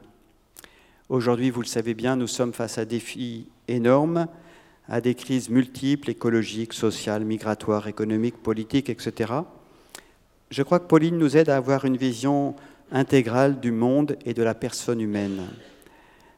Aujourd'hui, 1.09 1.49
vous 1.49 1.61
le 1.61 1.67
savez 1.67 1.93
bien, 1.93 2.15
nous 2.15 2.27
sommes 2.27 2.53
face 2.53 2.77
à 2.77 2.85
des 2.85 2.95
défis 2.95 3.47
énormes, 3.67 4.27
à 4.91 4.99
des 4.99 5.15
crises 5.15 5.49
multiples, 5.49 6.09
écologiques, 6.09 6.73
sociales, 6.73 7.23
migratoires, 7.23 7.87
économiques, 7.87 8.43
politiques, 8.43 8.89
etc. 8.89 9.31
Je 10.49 10.63
crois 10.63 10.79
que 10.79 10.87
Pauline 10.87 11.17
nous 11.17 11.37
aide 11.37 11.47
à 11.47 11.55
avoir 11.55 11.85
une 11.85 11.95
vision 11.95 12.55
intégrale 12.91 13.61
du 13.61 13.71
monde 13.71 14.17
et 14.25 14.33
de 14.33 14.43
la 14.43 14.53
personne 14.53 14.99
humaine. 14.99 15.43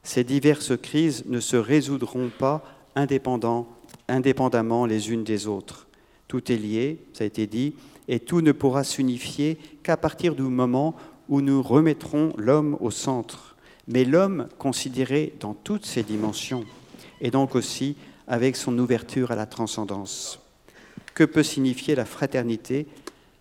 Ces 0.04 0.24
diverses 0.24 0.78
crises 0.80 1.24
ne 1.26 1.40
se 1.40 1.58
résoudront 1.58 2.30
pas 2.30 2.64
indépendamment 2.96 4.86
les 4.86 5.12
unes 5.12 5.24
des 5.24 5.48
autres. 5.48 5.88
Tout 6.28 6.52
est 6.52 6.58
lié, 6.58 7.00
ça 7.14 7.24
a 7.24 7.28
été 7.28 7.48
dit, 7.48 7.74
et 8.08 8.20
tout 8.20 8.42
ne 8.42 8.52
pourra 8.52 8.84
s'unifier 8.84 9.58
qu'à 9.82 9.98
partir 9.98 10.36
du 10.36 10.44
moment 10.44 10.96
où 11.28 11.42
nous 11.42 11.64
remettrons 11.64 12.34
l'homme 12.38 12.78
au 12.82 12.92
centre, 12.92 13.56
mais 13.88 14.06
l'homme 14.06 14.48
considéré 14.60 15.34
dans 15.40 15.56
toutes 15.56 15.88
ses 15.88 16.04
dimensions, 16.04 16.66
et 17.20 17.32
donc 17.32 17.56
aussi 17.56 17.96
avec 18.28 18.56
son 18.56 18.78
ouverture 18.78 19.32
à 19.32 19.36
la 19.36 19.46
transcendance. 19.46 20.40
Que 21.14 21.24
peut 21.24 21.44
signifier 21.44 21.96
la 21.96 22.06
fraternité 22.06 22.88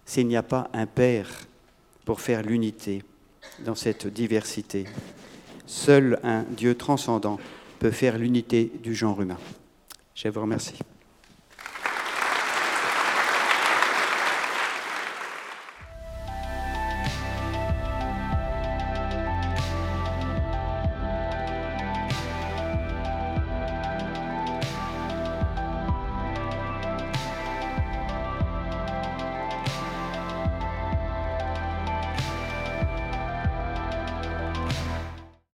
s'il 0.05 0.27
n'y 0.27 0.37
a 0.37 0.43
pas 0.43 0.69
un 0.73 0.87
Père 0.87 1.29
pour 2.05 2.21
faire 2.21 2.43
l'unité 2.43 3.03
dans 3.65 3.75
cette 3.75 4.07
diversité? 4.07 4.85
Seul 5.67 6.19
un 6.23 6.43
Dieu 6.43 6.75
transcendant 6.75 7.39
peut 7.79 7.91
faire 7.91 8.19
l'unité 8.19 8.71
du 8.83 8.95
genre 8.95 9.21
humain. 9.23 9.39
Je 10.15 10.29
vous 10.29 10.43
remercie. 10.43 10.79